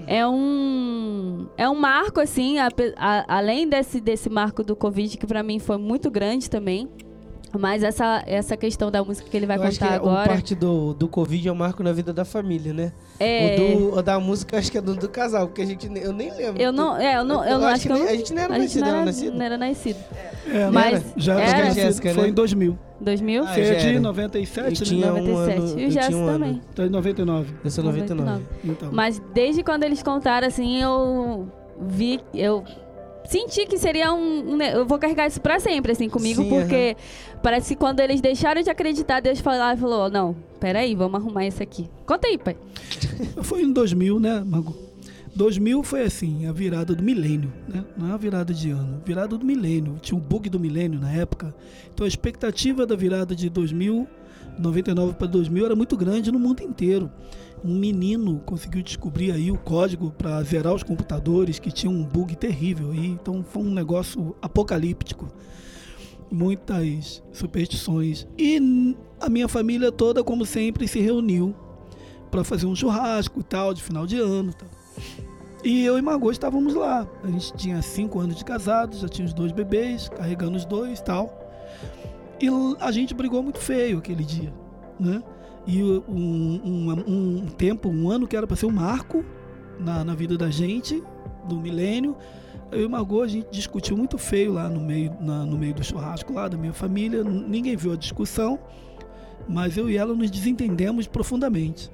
é 0.07 0.27
um 0.27 1.47
é 1.57 1.69
um 1.69 1.75
marco 1.75 2.21
assim, 2.21 2.59
ape- 2.59 2.95
a- 2.97 3.25
além 3.29 3.69
desse 3.69 4.01
desse 4.01 4.31
marco 4.31 4.62
do 4.62 4.77
Covid 4.77 5.19
que 5.19 5.27
pra 5.27 5.42
mim 5.42 5.59
foi 5.59 5.77
muito 5.77 6.11
grande 6.11 6.49
também. 6.49 6.88
Mas 7.59 7.82
essa, 7.82 8.22
essa 8.26 8.56
questão 8.56 8.90
da 8.90 9.02
música 9.02 9.28
que 9.30 9.37
ele 9.37 9.46
vai 9.46 9.56
eu 9.56 9.62
acho 9.62 9.78
que 9.78 9.85
contar 9.85 9.94
é, 9.94 9.96
agora. 9.96 10.24
o 10.24 10.28
parte 10.28 10.54
do, 10.54 10.92
do 10.94 11.09
Covid 11.09 11.48
é 11.48 11.52
um 11.52 11.54
marco 11.54 11.82
na 11.82 11.92
vida 11.92 12.12
da 12.12 12.24
família, 12.24 12.72
né? 12.72 12.92
é, 13.18 13.56
O, 13.56 13.78
do, 13.92 13.98
o 13.98 14.02
da 14.02 14.20
música 14.20 14.59
acho 14.59 14.70
que 14.70 14.76
é 14.76 14.80
do, 14.80 14.94
do 14.94 15.09
casal, 15.09 15.46
porque 15.46 15.62
a 15.62 15.66
gente 15.66 15.87
eu 15.87 16.12
nem 16.12 16.30
lembro. 16.35 16.61
eu 16.61 16.70
não, 16.72 16.96
é, 16.96 17.16
eu 17.16 17.24
não, 17.24 17.44
eu 17.44 17.59
não 17.59 17.68
acho 17.68 17.87
que 17.87 17.92
eu 17.92 17.94
nem- 17.96 18.04
não, 18.04 18.11
a 18.12 18.16
gente 18.16 18.35
nem 18.35 18.44
era 18.44 18.54
a 18.54 18.59
nascido, 18.59 18.80
não 18.82 18.88
era 18.88 18.96
era, 18.96 19.04
nascido. 19.06 19.35
não 19.37 19.44
era 19.44 19.59
nascido. 19.59 19.98
É, 20.48 20.70
Mas 20.70 21.04
já 21.16 21.40
era? 21.40 21.59
era 21.59 21.70
Jéssica, 21.70 22.12
foi 22.14 22.22
né? 22.24 22.28
em 22.28 22.35
2000. 22.35 22.78
2000? 23.00 23.42
Ah, 23.44 23.46
Você 23.54 23.61
é 23.61 23.74
de 23.74 23.88
era. 23.88 24.00
97, 24.00 24.64
Eu 24.64 24.68
né? 24.68 24.74
tinha 24.74 25.12
um 25.12 25.16
97. 25.16 25.56
ano, 25.59 25.68
E 25.80 25.85
o 25.85 25.87
eu 25.87 25.90
Jess 25.90 26.06
tinha 26.06 26.18
um 26.18 26.26
também. 26.26 26.61
Então 26.72 26.85
é 26.85 26.88
99. 26.88 27.54
Eu 27.64 27.70
sou 27.70 27.85
99. 27.85 28.42
Então. 28.64 28.88
Mas 28.92 29.22
desde 29.32 29.62
quando 29.62 29.85
eles 29.85 30.02
contaram, 30.02 30.46
assim, 30.46 30.80
eu 30.80 31.48
vi, 31.80 32.20
eu 32.32 32.64
senti 33.24 33.66
que 33.66 33.76
seria 33.76 34.12
um, 34.14 34.54
um 34.54 34.62
eu 34.62 34.87
vou 34.87 34.98
carregar 34.98 35.26
isso 35.26 35.40
pra 35.40 35.59
sempre, 35.59 35.92
assim, 35.92 36.09
comigo, 36.09 36.42
Sim, 36.42 36.48
porque 36.48 36.96
parece 37.46 37.76
que 37.76 37.76
quando 37.76 38.00
eles 38.00 38.20
deixaram 38.20 38.61
de 38.61 38.68
acreditar, 38.68 39.20
Deus 39.20 39.38
e 39.38 39.42
falou, 39.42 40.11
não, 40.11 40.35
peraí, 40.59 40.96
vamos 40.96 41.20
arrumar 41.20 41.46
isso 41.46 41.62
aqui. 41.62 41.88
Conta 42.04 42.26
aí, 42.26 42.37
pai. 42.37 42.56
Foi 43.40 43.62
em 43.62 43.72
2000, 43.72 44.18
né, 44.18 44.42
Mago? 44.44 44.76
2000 45.32 45.80
foi 45.85 46.02
assim, 46.02 46.46
a 46.46 46.52
virada 46.52 46.92
do 46.92 47.04
milênio, 47.04 47.52
né? 47.68 47.85
Não 47.96 48.11
é 48.11 48.12
a 48.14 48.16
virada 48.16 48.52
de 48.52 48.70
ano, 48.70 49.00
virada 49.04 49.38
do 49.38 49.46
milênio. 49.46 49.96
Tinha 50.02 50.18
o 50.18 50.20
bug 50.20 50.48
do 50.48 50.59
milênio 50.59 50.98
na 50.98 51.12
época. 51.12 51.54
Então 51.94 52.04
a 52.04 52.09
expectativa 52.09 52.85
da 52.85 52.96
virada 52.96 53.37
de 53.37 53.48
2000, 53.48 54.09
99 54.59 55.14
para 55.14 55.28
2000 55.28 55.66
era 55.66 55.76
muito 55.76 55.96
grande 55.96 56.32
no 56.32 56.40
mundo 56.40 56.62
inteiro. 56.64 57.09
Um 57.62 57.78
menino 57.78 58.40
conseguiu 58.46 58.82
descobrir 58.82 59.30
aí 59.30 59.52
o 59.52 59.59
código 59.59 60.11
para 60.11 60.42
zerar 60.42 60.74
os 60.74 60.82
computadores 60.82 61.61
que 61.61 61.70
tinham 61.70 61.94
um 61.94 62.02
bug 62.02 62.35
terrível 62.35 62.90
aí. 62.90 63.06
Então 63.06 63.44
foi 63.44 63.62
um 63.62 63.72
negócio 63.72 64.35
apocalíptico. 64.42 65.28
Muitas 66.30 67.22
superstições. 67.32 68.26
E 68.36 68.96
a 69.20 69.28
minha 69.28 69.48
família 69.48 69.92
toda, 69.92 70.22
como 70.24 70.44
sempre, 70.44 70.88
se 70.88 71.00
reuniu 71.00 71.54
para 72.30 72.44
fazer 72.44 72.66
um 72.66 72.74
churrasco 72.74 73.40
e 73.40 73.44
tal, 73.44 73.72
de 73.72 73.82
final 73.82 74.06
de 74.06 74.18
ano. 74.18 74.52
Tal. 74.52 74.68
E 75.64 75.84
eu 75.84 75.98
e 75.98 76.02
Margot 76.02 76.30
estávamos 76.30 76.74
lá. 76.74 77.06
A 77.24 77.26
gente 77.28 77.52
tinha 77.54 77.82
cinco 77.82 78.20
anos 78.20 78.36
de 78.36 78.44
casado, 78.44 78.96
já 78.96 79.08
tinha 79.08 79.26
os 79.26 79.32
dois 79.32 79.52
bebês, 79.52 80.08
carregando 80.08 80.56
os 80.56 80.64
dois 80.64 81.00
tal. 81.00 81.42
E 82.40 82.48
a 82.78 82.92
gente 82.92 83.14
brigou 83.14 83.42
muito 83.42 83.58
feio 83.58 83.98
aquele 83.98 84.22
dia, 84.22 84.52
né? 85.00 85.22
E 85.66 85.82
um, 85.82 86.60
um, 86.64 87.04
um 87.06 87.46
tempo, 87.48 87.88
um 87.88 88.10
ano 88.10 88.28
que 88.28 88.36
era 88.36 88.46
para 88.46 88.56
ser 88.56 88.66
um 88.66 88.70
marco 88.70 89.24
na, 89.80 90.04
na 90.04 90.14
vida 90.14 90.38
da 90.38 90.50
gente, 90.50 91.02
do 91.48 91.56
milênio. 91.56 92.16
Eu 92.72 92.83
e 92.85 92.88
Margot, 92.88 93.22
a 93.22 93.29
gente 93.29 93.46
discutiu 93.50 93.96
muito 93.96 94.18
feio 94.18 94.52
lá 94.52 94.68
no 94.68 94.81
meio, 94.81 95.12
na- 95.20 95.44
no 95.46 95.57
meio 95.57 95.74
do 95.74 95.85
churrasco 95.85 96.33
lá 96.33 96.48
da 96.48 96.57
minha 96.57 96.72
família. 96.72 97.22
Ninguém 97.22 97.76
viu 97.76 97.92
a 97.92 97.96
discussão, 97.96 98.59
mas 99.48 99.76
eu 99.76 99.88
e 99.88 99.96
ela 99.96 100.14
nos 100.14 100.31
desentendemos 100.31 101.07
profundamente 101.07 101.90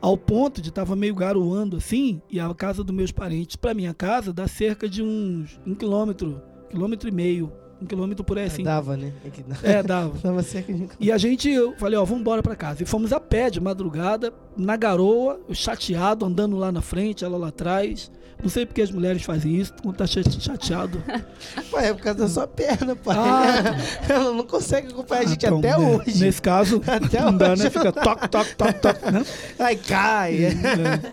ao 0.00 0.16
ponto 0.16 0.62
de 0.62 0.70
tava 0.70 0.96
meio 0.96 1.14
garoando 1.14 1.76
assim, 1.76 2.22
e 2.30 2.40
a 2.40 2.52
casa 2.54 2.82
dos 2.82 2.94
meus 2.94 3.12
parentes 3.12 3.56
para 3.56 3.74
minha 3.74 3.92
casa 3.92 4.32
dá 4.32 4.46
cerca 4.46 4.88
de 4.88 5.02
uns 5.02 5.60
um 5.66 5.74
quilômetro, 5.74 6.40
quilômetro 6.70 7.06
e 7.08 7.12
meio, 7.12 7.52
um 7.82 7.84
quilômetro 7.86 8.24
por 8.24 8.38
aí 8.38 8.46
assim. 8.46 8.62
Dava, 8.62 8.96
né? 8.96 9.12
É 9.24 9.28
que 9.30 9.42
dava. 9.42 9.66
É, 9.66 9.82
dava. 9.82 10.16
Dava 10.22 10.42
cerca 10.42 10.72
de... 10.72 10.88
E 10.98 11.10
a 11.12 11.18
gente, 11.18 11.50
eu 11.50 11.74
falei, 11.76 11.98
ó, 11.98 12.04
vamos 12.04 12.20
embora 12.22 12.42
pra 12.42 12.56
casa. 12.56 12.82
E 12.82 12.86
fomos 12.86 13.12
a 13.12 13.20
pé 13.20 13.50
de 13.50 13.60
madrugada, 13.60 14.32
na 14.56 14.74
garoa, 14.76 15.38
eu 15.48 15.54
chateado, 15.54 16.24
andando 16.24 16.56
lá 16.56 16.70
na 16.72 16.80
frente, 16.82 17.22
ela 17.24 17.36
lá 17.36 17.48
atrás. 17.48 18.10
Não 18.42 18.48
sei 18.48 18.64
porque 18.66 18.80
as 18.82 18.90
mulheres 18.90 19.22
fazem 19.22 19.56
isso, 19.56 19.72
quando 19.82 19.96
tá 19.96 20.06
chate- 20.06 20.40
chateado. 20.40 21.02
Pai, 21.70 21.88
é 21.90 21.94
por 21.94 22.02
causa 22.02 22.18
da 22.20 22.28
sua 22.28 22.46
perna, 22.46 22.96
pai. 22.96 23.16
Ah, 23.18 23.76
Ela 24.08 24.32
não 24.32 24.44
consegue 24.44 24.88
acompanhar 24.88 25.22
a 25.22 25.26
gente 25.26 25.44
então, 25.46 25.58
até 25.58 25.68
né, 25.70 25.76
hoje. 25.78 26.18
Nesse 26.18 26.40
caso, 26.42 26.82
Até 26.86 27.20
não 27.20 27.36
dá, 27.36 27.54
né? 27.54 27.70
Fica 27.70 27.92
toque, 27.92 28.28
toque, 28.28 28.54
toque, 28.56 28.74
toque, 28.80 29.10
né? 29.10 29.24
Ai, 29.58 29.76
cai. 29.76 30.44
É. 30.44 30.52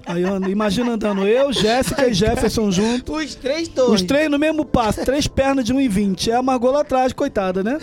Aí 0.06 0.24
ando- 0.24 0.50
imagina 0.50 0.92
andando 0.94 1.28
eu, 1.28 1.52
Jéssica 1.54 2.08
e 2.08 2.14
Jefferson 2.14 2.72
junto. 2.72 3.14
Os 3.16 3.36
três 3.36 3.68
torres. 3.68 4.02
Os 4.02 4.08
três 4.08 4.30
no 4.32 4.40
mesmo 4.40 4.66
passo, 4.66 5.04
três 5.06 5.28
pernas 5.28 5.66
de 5.66 5.74
1,20. 5.74 6.30
É 6.30 6.36
a 6.36 6.42
Margot 6.42 6.72
lá 6.72 6.82
atrás, 6.82 7.14
coitada, 7.14 7.64
né? 7.64 7.78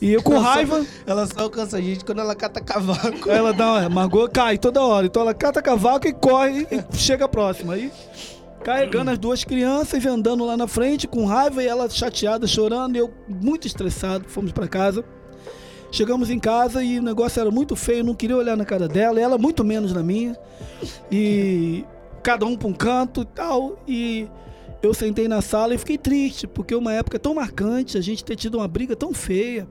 E 0.00 0.12
eu 0.12 0.22
com 0.22 0.32
só- 0.32 0.40
raiva, 0.40 0.84
Ela 1.06 1.26
só 1.26 1.40
alcança 1.40 1.76
a 1.76 1.80
gente 1.80 2.04
quando 2.04 2.20
ela 2.20 2.34
cata 2.34 2.60
cavaco. 2.60 3.30
ela 3.30 3.52
dá 3.52 3.72
uma. 3.72 3.88
Margot 3.88 4.28
cai 4.28 4.58
toda 4.58 4.82
hora. 4.82 5.06
Então 5.06 5.22
ela 5.22 5.34
cata 5.34 5.60
cavaco 5.62 6.06
e 6.08 6.12
corre 6.12 6.66
e 6.70 6.96
chega 6.96 7.28
próximo. 7.28 7.72
Aí 7.72 7.90
carregando 8.64 9.10
as 9.10 9.18
duas 9.18 9.44
crianças 9.44 10.02
e 10.02 10.08
andando 10.08 10.44
lá 10.44 10.56
na 10.56 10.66
frente 10.66 11.06
com 11.06 11.26
raiva 11.26 11.62
e 11.62 11.66
ela 11.66 11.88
chateada, 11.88 12.46
chorando. 12.46 12.96
Eu 12.96 13.12
muito 13.28 13.66
estressado, 13.66 14.26
fomos 14.26 14.52
pra 14.52 14.66
casa. 14.66 15.04
Chegamos 15.92 16.30
em 16.30 16.40
casa 16.40 16.82
e 16.82 16.98
o 16.98 17.02
negócio 17.02 17.38
era 17.38 17.50
muito 17.50 17.76
feio, 17.76 18.02
não 18.02 18.14
queria 18.14 18.36
olhar 18.36 18.56
na 18.56 18.64
cara 18.64 18.88
dela, 18.88 19.20
ela 19.20 19.38
muito 19.38 19.62
menos 19.62 19.92
na 19.92 20.02
minha. 20.02 20.36
E 21.12 21.84
cada 22.22 22.46
um 22.46 22.56
pra 22.56 22.66
um 22.66 22.72
canto 22.72 23.20
e 23.20 23.26
tal. 23.26 23.78
E 23.86 24.28
eu 24.82 24.94
sentei 24.94 25.28
na 25.28 25.42
sala 25.42 25.74
e 25.74 25.78
fiquei 25.78 25.98
triste, 25.98 26.46
porque 26.46 26.74
uma 26.74 26.92
época 26.92 27.18
tão 27.18 27.34
marcante, 27.34 27.98
a 27.98 28.00
gente 28.00 28.24
ter 28.24 28.34
tido 28.34 28.56
uma 28.56 28.66
briga 28.66 28.96
tão 28.96 29.12
feia. 29.12 29.68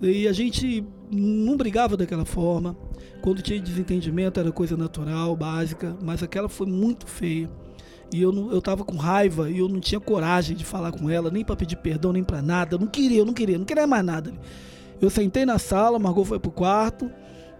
E 0.00 0.26
a 0.26 0.32
gente 0.32 0.84
não 1.10 1.56
brigava 1.56 1.98
daquela 1.98 2.24
forma. 2.24 2.76
Quando 3.20 3.42
tinha 3.42 3.60
desentendimento 3.60 4.40
era 4.40 4.50
coisa 4.50 4.76
natural, 4.76 5.36
básica, 5.36 5.96
mas 6.02 6.22
aquela 6.22 6.48
foi 6.48 6.66
muito 6.66 7.06
feia. 7.06 7.48
E 8.12 8.20
eu, 8.20 8.30
não, 8.30 8.52
eu 8.52 8.60
tava 8.60 8.84
com 8.84 8.96
raiva 8.96 9.50
e 9.50 9.58
eu 9.58 9.68
não 9.68 9.80
tinha 9.80 9.98
coragem 9.98 10.54
de 10.54 10.64
falar 10.64 10.92
com 10.92 11.08
ela, 11.08 11.30
nem 11.30 11.42
para 11.42 11.56
pedir 11.56 11.76
perdão, 11.76 12.12
nem 12.12 12.22
para 12.22 12.42
nada. 12.42 12.74
Eu 12.74 12.78
não 12.78 12.86
queria, 12.86 13.18
eu 13.18 13.24
não 13.24 13.32
queria, 13.32 13.56
não 13.56 13.64
queria 13.64 13.86
mais 13.86 14.04
nada. 14.04 14.32
Eu 15.00 15.08
sentei 15.08 15.46
na 15.46 15.58
sala, 15.58 15.98
Margot 15.98 16.24
foi 16.24 16.38
pro 16.38 16.50
quarto 16.50 17.10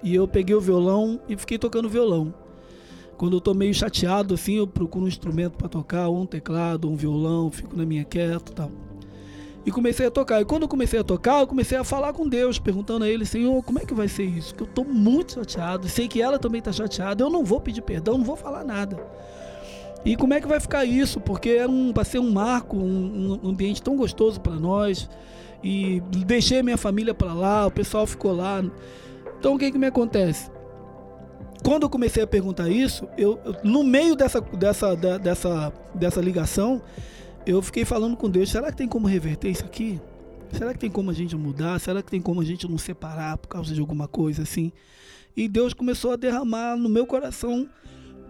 e 0.02 0.14
eu 0.14 0.28
peguei 0.28 0.54
o 0.54 0.60
violão 0.60 1.20
e 1.26 1.36
fiquei 1.36 1.56
tocando 1.56 1.88
violão. 1.88 2.34
Quando 3.16 3.36
eu 3.36 3.40
tô 3.40 3.54
meio 3.54 3.72
chateado 3.72 4.34
assim, 4.34 4.54
eu 4.54 4.66
procuro 4.66 5.06
um 5.06 5.08
instrumento 5.08 5.56
para 5.56 5.68
tocar, 5.68 6.08
ou 6.08 6.20
um 6.20 6.26
teclado, 6.26 6.86
ou 6.86 6.92
um 6.92 6.96
violão, 6.96 7.50
fico 7.50 7.74
na 7.76 7.86
minha 7.86 8.04
quieto 8.04 8.50
e 8.50 8.54
tal. 8.54 8.70
E 9.64 9.70
comecei 9.70 10.06
a 10.06 10.10
tocar. 10.10 10.40
E 10.40 10.44
quando 10.44 10.62
eu 10.62 10.68
comecei 10.68 10.98
a 10.98 11.04
tocar, 11.04 11.40
eu 11.40 11.46
comecei 11.46 11.78
a 11.78 11.84
falar 11.84 12.12
com 12.12 12.28
Deus, 12.28 12.58
perguntando 12.58 13.04
a 13.04 13.08
ele, 13.08 13.24
Senhor, 13.24 13.62
como 13.62 13.78
é 13.78 13.86
que 13.86 13.94
vai 13.94 14.08
ser 14.08 14.24
isso? 14.24 14.54
Que 14.54 14.64
eu 14.64 14.66
tô 14.66 14.84
muito 14.84 15.34
chateado, 15.34 15.88
sei 15.88 16.08
que 16.08 16.20
ela 16.20 16.38
também 16.38 16.60
tá 16.60 16.72
chateada, 16.72 17.22
eu 17.22 17.30
não 17.30 17.44
vou 17.44 17.60
pedir 17.60 17.82
perdão, 17.82 18.18
não 18.18 18.24
vou 18.24 18.36
falar 18.36 18.64
nada. 18.64 18.96
E 20.04 20.16
como 20.16 20.34
é 20.34 20.40
que 20.40 20.48
vai 20.48 20.58
ficar 20.58 20.84
isso? 20.84 21.20
Porque 21.20 21.50
era 21.50 21.70
um, 21.70 21.92
vai 21.92 22.04
ser 22.04 22.18
um 22.18 22.30
marco, 22.30 22.76
um, 22.76 23.38
um 23.42 23.48
ambiente 23.48 23.80
tão 23.82 23.96
gostoso 23.96 24.40
para 24.40 24.54
nós. 24.54 25.08
E 25.62 26.00
deixei 26.26 26.60
minha 26.62 26.76
família 26.76 27.14
para 27.14 27.32
lá, 27.32 27.66
o 27.66 27.70
pessoal 27.70 28.06
ficou 28.06 28.32
lá. 28.34 28.64
Então 29.38 29.54
o 29.54 29.58
que 29.58 29.70
que 29.70 29.78
me 29.78 29.86
acontece? 29.86 30.50
Quando 31.64 31.84
eu 31.84 31.90
comecei 31.90 32.22
a 32.22 32.26
perguntar 32.26 32.68
isso, 32.68 33.06
eu, 33.16 33.38
eu- 33.44 33.54
no 33.62 33.84
meio 33.84 34.16
dessa, 34.16 34.40
dessa, 34.40 34.96
da- 34.96 35.18
dessa, 35.18 35.72
dessa 35.94 36.20
ligação, 36.20 36.82
eu 37.46 37.62
fiquei 37.62 37.84
falando 37.84 38.16
com 38.16 38.28
Deus: 38.28 38.50
será 38.50 38.72
que 38.72 38.76
tem 38.76 38.88
como 38.88 39.06
reverter 39.06 39.50
isso 39.50 39.64
aqui? 39.64 40.00
Será 40.50 40.72
que 40.72 40.80
tem 40.80 40.90
como 40.90 41.10
a 41.10 41.14
gente 41.14 41.36
mudar? 41.36 41.78
Será 41.78 42.02
que 42.02 42.10
tem 42.10 42.20
como 42.20 42.40
a 42.40 42.44
gente 42.44 42.68
não 42.68 42.76
separar 42.76 43.38
por 43.38 43.46
causa 43.48 43.72
de 43.72 43.80
alguma 43.80 44.08
coisa 44.08 44.42
assim? 44.42 44.72
E 45.36 45.48
Deus 45.48 45.72
começou 45.72 46.10
a 46.12 46.16
derramar 46.16 46.76
no 46.76 46.88
meu 46.88 47.06
coração 47.06 47.68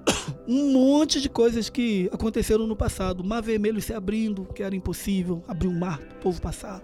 um 0.47 0.73
monte 0.73 1.21
de 1.21 1.29
coisas 1.29 1.69
que 1.69 2.09
aconteceram 2.13 2.67
no 2.67 2.77
passado. 2.77 3.25
Mar 3.25 3.43
vermelho 3.43 3.81
se 3.81 3.93
abrindo, 3.93 4.45
que 4.55 4.63
era 4.63 4.75
impossível, 4.75 5.43
abrir 5.47 5.69
um 5.69 5.79
mar 5.79 5.99
para 5.99 6.17
o 6.17 6.21
povo 6.21 6.41
passar. 6.41 6.83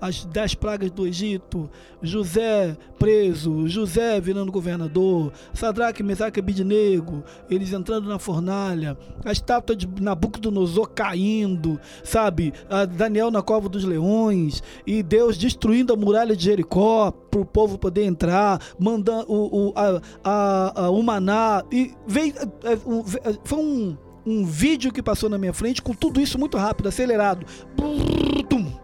As 0.00 0.24
dez 0.24 0.54
pragas 0.54 0.90
do 0.90 1.06
Egito, 1.06 1.68
José 2.00 2.76
preso, 2.98 3.68
José 3.68 4.20
virando 4.20 4.50
governador, 4.50 5.32
Sadraque, 5.52 6.02
Mesaque 6.02 6.38
e 6.38 6.42
Abidnego, 6.42 7.22
eles 7.50 7.72
entrando 7.72 8.08
na 8.08 8.18
fornalha, 8.18 8.96
a 9.24 9.30
estátua 9.32 9.76
de 9.76 9.86
Nabucodonosor 10.00 10.88
caindo, 10.90 11.78
sabe? 12.02 12.52
A 12.68 12.84
Daniel 12.84 13.30
na 13.30 13.42
cova 13.42 13.68
dos 13.68 13.84
leões, 13.84 14.62
e 14.86 15.02
Deus 15.02 15.36
destruindo 15.36 15.92
a 15.92 15.96
muralha 15.96 16.34
de 16.34 16.44
Jericó 16.44 17.10
para 17.10 17.40
o 17.40 17.44
povo 17.44 17.78
poder 17.78 18.04
entrar, 18.04 18.60
mandando 18.78 19.30
o, 19.30 19.68
o, 19.68 19.72
a, 19.76 20.00
a, 20.24 20.82
a- 20.86 20.90
o 20.90 21.02
maná. 21.02 21.62
E 21.70 21.92
veio, 22.06 22.34
é, 22.64 22.72
é, 22.72 23.38
foi 23.44 23.58
um, 23.58 23.96
um 24.26 24.44
vídeo 24.46 24.92
que 24.92 25.02
passou 25.02 25.28
na 25.28 25.36
minha 25.38 25.52
frente 25.52 25.82
com 25.82 25.92
tudo 25.92 26.20
isso 26.20 26.38
muito 26.38 26.56
rápido, 26.56 26.88
acelerado. 26.88 27.44
Brrr, 27.76 28.42
tum. 28.48 28.79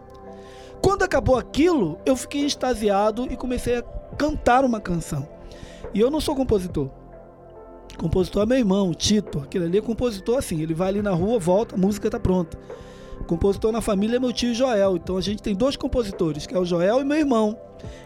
Quando 0.81 1.03
acabou 1.03 1.37
aquilo, 1.37 1.99
eu 2.05 2.15
fiquei 2.15 2.45
extasiado 2.45 3.27
e 3.31 3.35
comecei 3.35 3.77
a 3.77 3.83
cantar 4.17 4.63
uma 4.63 4.79
canção. 4.79 5.27
E 5.93 5.99
eu 5.99 6.09
não 6.09 6.19
sou 6.19 6.35
compositor. 6.35 6.89
Compositor 7.97 8.43
é 8.43 8.45
meu 8.45 8.57
irmão, 8.57 8.89
o 8.91 8.95
Tito. 8.95 9.39
Aquele 9.39 9.65
ali 9.65 9.77
é 9.79 9.81
compositor 9.81 10.37
assim. 10.37 10.61
Ele 10.61 10.73
vai 10.73 10.89
ali 10.89 11.01
na 11.01 11.11
rua, 11.11 11.39
volta, 11.39 11.75
a 11.75 11.77
música 11.77 12.09
tá 12.09 12.19
pronta. 12.19 12.57
compositor 13.25 13.71
na 13.71 13.81
família 13.81 14.17
é 14.17 14.19
meu 14.19 14.31
tio 14.31 14.53
Joel. 14.53 14.97
Então 14.97 15.17
a 15.17 15.21
gente 15.21 15.41
tem 15.41 15.55
dois 15.55 15.75
compositores, 15.75 16.45
que 16.45 16.53
é 16.53 16.59
o 16.59 16.65
Joel 16.65 17.01
e 17.01 17.03
meu 17.03 17.17
irmão. 17.17 17.57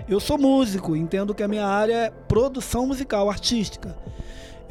Eu 0.08 0.20
sou 0.20 0.38
músico, 0.38 0.96
entendo 0.96 1.36
que 1.36 1.44
a 1.44 1.48
minha 1.48 1.66
área 1.66 1.94
é 1.94 2.10
produção 2.10 2.88
musical, 2.88 3.30
artística. 3.30 3.98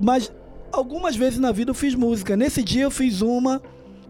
Mas 0.03 0.33
algumas 0.73 1.17
vezes 1.17 1.39
na 1.39 1.53
vida 1.53 1.71
eu 1.71 1.75
fiz 1.75 1.95
música. 1.95 2.37
Nesse 2.37 2.63
dia 2.63 2.85
eu 2.85 2.91
fiz 2.91 3.21
uma. 3.21 3.61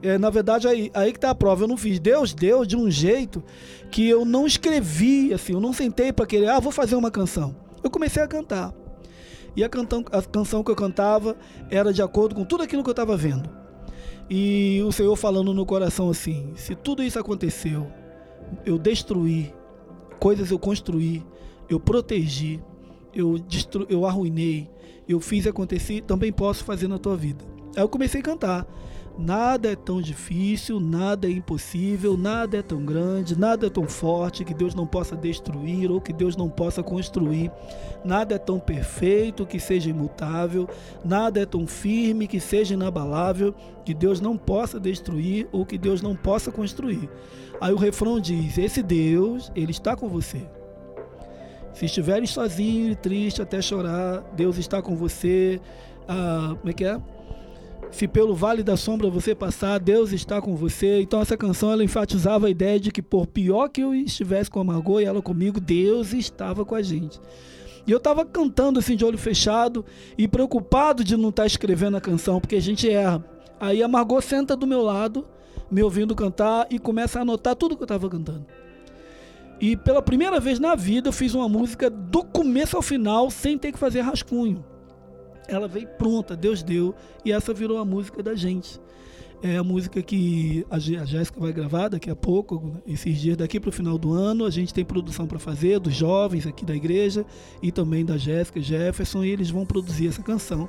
é, 0.02 0.16
na 0.16 0.30
verdade, 0.30 0.68
aí, 0.68 0.90
aí 0.94 1.12
que 1.12 1.18
tá 1.18 1.30
a 1.30 1.34
prova. 1.34 1.64
Eu 1.64 1.68
não 1.68 1.76
fiz. 1.76 1.98
Deus 1.98 2.32
deu 2.32 2.64
de 2.64 2.76
um 2.76 2.88
jeito 2.90 3.42
que 3.90 4.08
eu 4.08 4.24
não 4.24 4.46
escrevi, 4.46 5.34
assim, 5.34 5.52
eu 5.52 5.60
não 5.60 5.72
sentei 5.72 6.12
para 6.12 6.26
querer, 6.26 6.48
ah, 6.48 6.60
vou 6.60 6.72
fazer 6.72 6.94
uma 6.94 7.10
canção. 7.10 7.54
Eu 7.82 7.90
comecei 7.90 8.22
a 8.22 8.28
cantar. 8.28 8.72
E 9.56 9.64
a, 9.64 9.68
cantão, 9.68 10.04
a 10.12 10.22
canção 10.22 10.62
que 10.62 10.70
eu 10.70 10.76
cantava 10.76 11.36
era 11.70 11.92
de 11.92 12.00
acordo 12.00 12.34
com 12.34 12.44
tudo 12.44 12.62
aquilo 12.62 12.82
que 12.82 12.88
eu 12.88 12.92
estava 12.92 13.16
vendo. 13.16 13.50
E 14.28 14.80
o 14.86 14.92
Senhor 14.92 15.16
falando 15.16 15.52
no 15.52 15.66
coração 15.66 16.08
assim: 16.08 16.52
se 16.54 16.76
tudo 16.76 17.02
isso 17.02 17.18
aconteceu, 17.18 17.90
eu 18.64 18.78
destruí, 18.78 19.52
coisas 20.20 20.50
eu 20.50 20.58
construí, 20.58 21.24
eu 21.68 21.80
protegi, 21.80 22.62
eu, 23.12 23.38
destru, 23.38 23.86
eu 23.90 24.06
arruinei, 24.06 24.70
eu 25.08 25.18
fiz 25.18 25.46
acontecer, 25.46 26.02
também 26.02 26.32
posso 26.32 26.64
fazer 26.64 26.86
na 26.86 26.98
tua 26.98 27.16
vida. 27.16 27.44
Aí 27.76 27.82
eu 27.82 27.88
comecei 27.88 28.20
a 28.20 28.24
cantar. 28.24 28.66
Nada 29.20 29.70
é 29.70 29.76
tão 29.76 30.00
difícil, 30.00 30.80
nada 30.80 31.28
é 31.28 31.30
impossível, 31.30 32.16
nada 32.16 32.56
é 32.56 32.62
tão 32.62 32.82
grande, 32.82 33.38
nada 33.38 33.66
é 33.66 33.70
tão 33.70 33.86
forte 33.86 34.46
que 34.46 34.54
Deus 34.54 34.74
não 34.74 34.86
possa 34.86 35.14
destruir 35.14 35.90
ou 35.90 36.00
que 36.00 36.10
Deus 36.10 36.38
não 36.38 36.48
possa 36.48 36.82
construir. 36.82 37.52
Nada 38.02 38.36
é 38.36 38.38
tão 38.38 38.58
perfeito 38.58 39.44
que 39.44 39.60
seja 39.60 39.90
imutável, 39.90 40.66
nada 41.04 41.38
é 41.38 41.44
tão 41.44 41.66
firme 41.66 42.26
que 42.26 42.40
seja 42.40 42.72
inabalável 42.72 43.54
que 43.84 43.92
Deus 43.92 44.22
não 44.22 44.38
possa 44.38 44.80
destruir 44.80 45.46
ou 45.52 45.66
que 45.66 45.76
Deus 45.76 46.00
não 46.00 46.16
possa 46.16 46.50
construir. 46.50 47.06
Aí 47.60 47.74
o 47.74 47.76
refrão 47.76 48.18
diz: 48.18 48.56
Esse 48.56 48.82
Deus, 48.82 49.52
ele 49.54 49.70
está 49.70 49.94
com 49.94 50.08
você. 50.08 50.48
Se 51.74 51.84
estiveres 51.84 52.30
sozinho 52.30 52.90
e 52.90 52.96
triste 52.96 53.42
até 53.42 53.60
chorar, 53.60 54.24
Deus 54.34 54.56
está 54.56 54.80
com 54.80 54.96
você. 54.96 55.60
Ah, 56.08 56.56
como 56.58 56.70
é 56.70 56.72
que 56.72 56.84
é? 56.86 56.98
Se 57.90 58.06
pelo 58.06 58.34
vale 58.34 58.62
da 58.62 58.76
sombra 58.76 59.10
você 59.10 59.34
passar, 59.34 59.78
Deus 59.78 60.12
está 60.12 60.40
com 60.40 60.54
você. 60.54 61.00
Então 61.00 61.20
essa 61.20 61.36
canção 61.36 61.72
ela 61.72 61.84
enfatizava 61.84 62.46
a 62.46 62.50
ideia 62.50 62.78
de 62.78 62.90
que 62.90 63.02
por 63.02 63.26
pior 63.26 63.68
que 63.68 63.80
eu 63.80 63.94
estivesse 63.94 64.48
com 64.48 64.60
a 64.60 64.64
Margot 64.64 65.00
e 65.00 65.04
ela 65.04 65.20
comigo, 65.20 65.60
Deus 65.60 66.12
estava 66.12 66.64
com 66.64 66.74
a 66.74 66.82
gente. 66.82 67.20
E 67.86 67.90
eu 67.90 67.98
estava 67.98 68.24
cantando 68.24 68.78
assim 68.78 68.94
de 68.94 69.04
olho 69.04 69.18
fechado 69.18 69.84
e 70.16 70.28
preocupado 70.28 71.02
de 71.02 71.16
não 71.16 71.30
estar 71.30 71.46
escrevendo 71.46 71.96
a 71.96 72.00
canção, 72.00 72.40
porque 72.40 72.56
a 72.56 72.60
gente 72.60 72.88
erra. 72.88 73.24
Aí 73.58 73.82
a 73.82 73.88
Margot 73.88 74.20
senta 74.20 74.56
do 74.56 74.66
meu 74.66 74.82
lado, 74.82 75.26
me 75.70 75.82
ouvindo 75.82 76.14
cantar 76.14 76.66
e 76.70 76.78
começa 76.78 77.18
a 77.18 77.22
anotar 77.22 77.56
tudo 77.56 77.76
que 77.76 77.82
eu 77.82 77.86
estava 77.86 78.08
cantando. 78.08 78.46
E 79.60 79.76
pela 79.76 80.00
primeira 80.00 80.38
vez 80.38 80.58
na 80.58 80.74
vida 80.74 81.08
eu 81.08 81.12
fiz 81.12 81.34
uma 81.34 81.48
música 81.48 81.90
do 81.90 82.22
começo 82.22 82.76
ao 82.76 82.82
final 82.82 83.30
sem 83.30 83.58
ter 83.58 83.72
que 83.72 83.78
fazer 83.78 84.00
rascunho 84.00 84.64
ela 85.50 85.68
veio 85.68 85.86
pronta, 85.86 86.36
Deus 86.36 86.62
deu, 86.62 86.94
e 87.24 87.32
essa 87.32 87.52
virou 87.52 87.78
a 87.78 87.84
música 87.84 88.22
da 88.22 88.34
gente. 88.34 88.80
É 89.42 89.56
a 89.56 89.64
música 89.64 90.02
que 90.02 90.66
a 90.68 90.78
Jéssica 90.78 91.40
vai 91.40 91.50
gravar 91.50 91.88
daqui 91.88 92.10
a 92.10 92.16
pouco, 92.16 92.74
esses 92.86 93.18
dias 93.18 93.38
daqui 93.38 93.58
para 93.58 93.70
o 93.70 93.72
final 93.72 93.96
do 93.96 94.12
ano. 94.12 94.44
A 94.44 94.50
gente 94.50 94.74
tem 94.74 94.84
produção 94.84 95.26
para 95.26 95.38
fazer 95.38 95.80
dos 95.80 95.94
jovens 95.94 96.46
aqui 96.46 96.62
da 96.62 96.76
igreja 96.76 97.24
e 97.62 97.72
também 97.72 98.04
da 98.04 98.18
Jéssica 98.18 98.60
Jefferson, 98.60 99.24
e 99.24 99.30
eles 99.30 99.48
vão 99.48 99.64
produzir 99.64 100.08
essa 100.08 100.22
canção. 100.22 100.68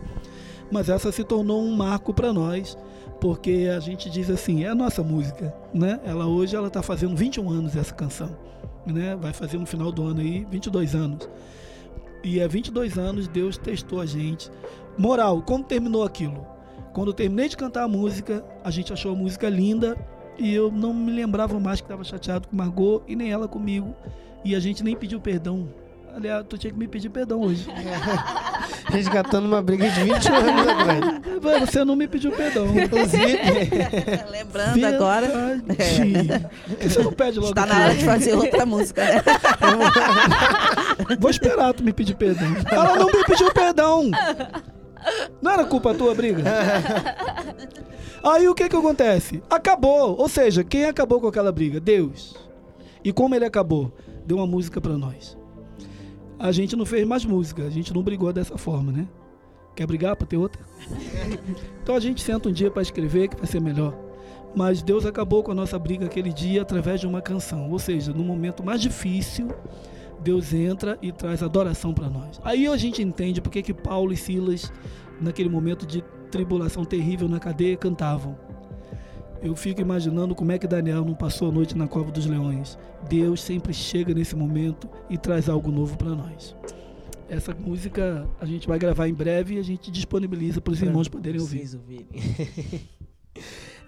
Mas 0.72 0.88
essa 0.88 1.12
se 1.12 1.22
tornou 1.22 1.62
um 1.62 1.76
marco 1.76 2.14
para 2.14 2.32
nós, 2.32 2.78
porque 3.20 3.70
a 3.76 3.80
gente 3.82 4.10
diz 4.10 4.30
assim, 4.30 4.64
é 4.64 4.70
a 4.70 4.76
nossa 4.76 5.04
música, 5.04 5.54
né? 5.74 6.00
Ela 6.06 6.26
hoje 6.26 6.56
ela 6.56 6.70
está 6.70 6.82
fazendo 6.82 7.14
21 7.14 7.50
anos 7.50 7.76
essa 7.76 7.94
canção, 7.94 8.38
né? 8.86 9.18
Vai 9.18 9.34
fazer 9.34 9.58
no 9.58 9.66
final 9.66 9.92
do 9.92 10.02
ano 10.02 10.22
aí 10.22 10.48
22 10.50 10.96
anos. 10.96 11.30
E 12.24 12.42
há 12.42 12.48
22 12.48 12.98
anos 12.98 13.28
Deus 13.28 13.58
testou 13.58 14.00
a 14.02 14.06
gente. 14.06 14.52
Moral, 14.98 15.42
como 15.42 15.64
terminou 15.64 16.04
aquilo? 16.04 16.46
Quando 16.94 17.08
eu 17.10 17.14
terminei 17.14 17.48
de 17.48 17.58
cantar 17.58 17.84
a 17.84 17.88
música, 17.88 18.44
a 18.64 18.70
gente 18.70 18.92
achou 18.92 19.14
a 19.14 19.16
música 19.16 19.48
linda 19.50 19.98
e 20.38 20.54
eu 20.54 20.72
não 20.72 20.94
me 20.94 21.12
lembrava 21.12 21.60
mais 21.60 21.80
que 21.80 21.86
estava 21.86 22.04
chateado 22.04 22.48
com 22.48 22.56
Margot 22.56 23.02
e 23.08 23.16
nem 23.16 23.32
ela 23.32 23.48
comigo. 23.48 23.96
E 24.44 24.56
a 24.56 24.60
gente 24.60 24.84
nem 24.84 24.96
pediu 24.96 25.20
perdão. 25.20 25.70
Aliás, 26.14 26.46
tu 26.50 26.58
tinha 26.58 26.74
que 26.74 26.78
me 26.78 26.88
pedir 26.90 27.10
perdão 27.10 27.40
hoje. 27.42 27.66
Resgatando 28.92 29.46
uma 29.46 29.62
briga 29.62 29.90
de 29.90 30.04
20 30.04 30.28
anos 30.30 30.68
atrás. 30.68 31.62
Você 31.62 31.86
não 31.86 31.96
me 31.96 32.06
pediu 32.08 32.32
perdão. 32.32 32.68
Inclusive, 32.78 33.40
Lembrando 34.30 34.74
Verdade. 34.74 34.96
agora. 34.96 35.62
Que 36.80 36.90
Você 36.90 37.02
não 37.02 37.14
pede 37.14 37.40
logo. 37.40 37.52
Está 37.52 37.66
na 37.66 37.86
hora 37.86 37.96
de 37.96 38.04
fazer 38.04 38.34
outra 38.34 38.66
música, 38.66 39.06
né? 39.06 39.22
Vou 41.20 41.30
esperar 41.30 41.74
tu 41.74 41.84
me 41.84 41.94
pedir 41.94 42.16
perdão. 42.16 42.48
Ela 42.72 42.96
não 42.96 43.08
me 43.08 43.24
pediu 43.26 43.52
perdão. 43.54 44.10
Não 45.42 45.52
era 45.52 45.66
culpa 45.66 45.94
tua 45.94 46.14
briga? 46.14 46.44
Aí 48.24 48.48
o 48.48 48.54
que 48.54 48.70
que 48.70 48.76
acontece? 48.76 49.42
Acabou. 49.50 50.16
Ou 50.18 50.30
seja, 50.30 50.64
quem 50.64 50.86
acabou 50.86 51.20
com 51.20 51.28
aquela 51.28 51.52
briga? 51.52 51.80
Deus. 51.80 52.36
E 53.04 53.12
como 53.12 53.34
ele 53.34 53.46
acabou? 53.46 53.92
Deu 54.26 54.38
uma 54.38 54.46
música 54.46 54.80
pra 54.80 54.98
nós. 54.98 55.38
A 56.38 56.52
gente 56.52 56.76
não 56.76 56.86
fez 56.86 57.06
mais 57.06 57.26
música, 57.26 57.64
a 57.64 57.70
gente 57.70 57.94
não 57.94 58.02
brigou 58.02 58.32
dessa 58.32 58.58
forma, 58.58 58.92
né? 58.92 59.08
Quer 59.76 59.88
brigar 59.88 60.16
pra 60.16 60.28
ter 60.28 60.38
outra? 60.38 60.62
Então 61.82 61.96
a 61.96 62.00
gente 62.00 62.22
senta 62.22 62.50
um 62.50 62.52
dia 62.52 62.70
pra 62.70 62.82
escrever 62.82 63.30
que 63.30 63.38
vai 63.38 63.46
ser 63.46 63.62
melhor. 63.62 63.96
Mas 64.56 64.82
Deus 64.82 65.06
acabou 65.06 65.44
com 65.44 65.52
a 65.52 65.56
nossa 65.56 65.80
briga 65.80 66.06
aquele 66.06 66.34
dia 66.34 66.62
através 66.62 67.00
de 67.00 67.08
uma 67.08 67.22
canção. 67.22 67.72
Ou 67.72 67.80
seja, 67.80 68.12
no 68.12 68.24
momento 68.24 68.64
mais 68.64 68.82
difícil, 68.82 69.48
Deus 70.22 70.54
entra 70.54 70.98
e 71.02 71.12
traz 71.12 71.42
adoração 71.42 71.94
para 71.94 72.10
nós. 72.10 72.40
Aí 72.44 72.68
a 72.68 72.78
gente 72.78 73.02
entende 73.02 73.42
porque 73.42 73.62
que 73.62 73.74
Paulo 73.74 74.14
e 74.14 74.18
Silas, 74.18 74.72
naquele 75.20 75.50
momento 75.50 75.86
de 75.86 76.04
tribulação 76.30 76.86
terrível 76.86 77.28
na 77.28 77.40
cadeia, 77.40 77.76
cantavam. 77.76 78.38
Eu 79.42 79.56
fico 79.56 79.82
imaginando 79.82 80.36
como 80.36 80.52
é 80.52 80.60
que 80.60 80.68
Daniel 80.68 81.04
não 81.04 81.16
passou 81.16 81.50
a 81.50 81.52
noite 81.52 81.76
na 81.76 81.88
cova 81.88 82.12
dos 82.12 82.28
leões. 82.28 82.78
Deus 83.10 83.42
sempre 83.42 83.74
chega 83.74 84.14
nesse 84.14 84.36
momento 84.36 84.88
e 85.10 85.18
traz 85.18 85.50
algo 85.50 85.72
novo 85.72 85.98
para 85.98 86.12
nós. 86.12 86.56
Essa 87.28 87.56
música 87.56 88.28
a 88.40 88.46
gente 88.46 88.68
vai 88.68 88.78
gravar 88.78 89.08
em 89.08 89.14
breve 89.14 89.56
e 89.56 89.58
a 89.58 89.64
gente 89.64 89.90
disponibiliza 89.90 90.62
para 90.62 90.74
os 90.74 90.82
irmãos 90.82 91.08
poderem 91.08 91.42
ouvir. 91.42 91.60
Vocês 91.60 91.74
ouvirem. 91.74 92.08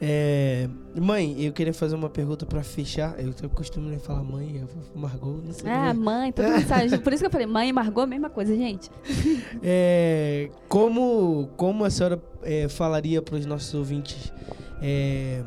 É, 0.06 0.68
mãe, 1.00 1.42
eu 1.42 1.54
queria 1.54 1.74
fazer 1.74 1.96
uma 1.96 2.10
pergunta 2.10 2.46
pra 2.46 2.62
fechar. 2.62 3.18
Eu 3.18 3.34
tenho 3.34 3.50
costume 3.50 3.96
de 3.96 4.04
falar 4.04 4.22
mãe, 4.22 4.60
eu 4.60 4.68
vou 4.68 5.02
Margot, 5.02 5.42
não 5.42 5.54
sei. 5.54 5.72
Ah, 5.72 5.88
como 5.88 5.90
é. 5.90 5.94
mãe, 5.94 6.32
todo 6.34 6.46
mundo. 6.46 7.00
Por 7.02 7.14
isso 7.14 7.24
que 7.24 7.28
eu 7.28 7.32
falei, 7.32 7.48
mãe 7.48 7.70
e 7.70 7.74
Margot, 7.74 8.06
mesma 8.06 8.30
coisa, 8.30 8.54
gente. 8.54 8.92
É, 9.66 10.50
como, 10.68 11.48
como 11.56 11.86
a 11.86 11.90
senhora 11.90 12.22
é, 12.42 12.68
falaria 12.68 13.22
para 13.22 13.36
os 13.36 13.46
nossos 13.46 13.74
ouvintes? 13.74 14.34
é, 14.82 15.42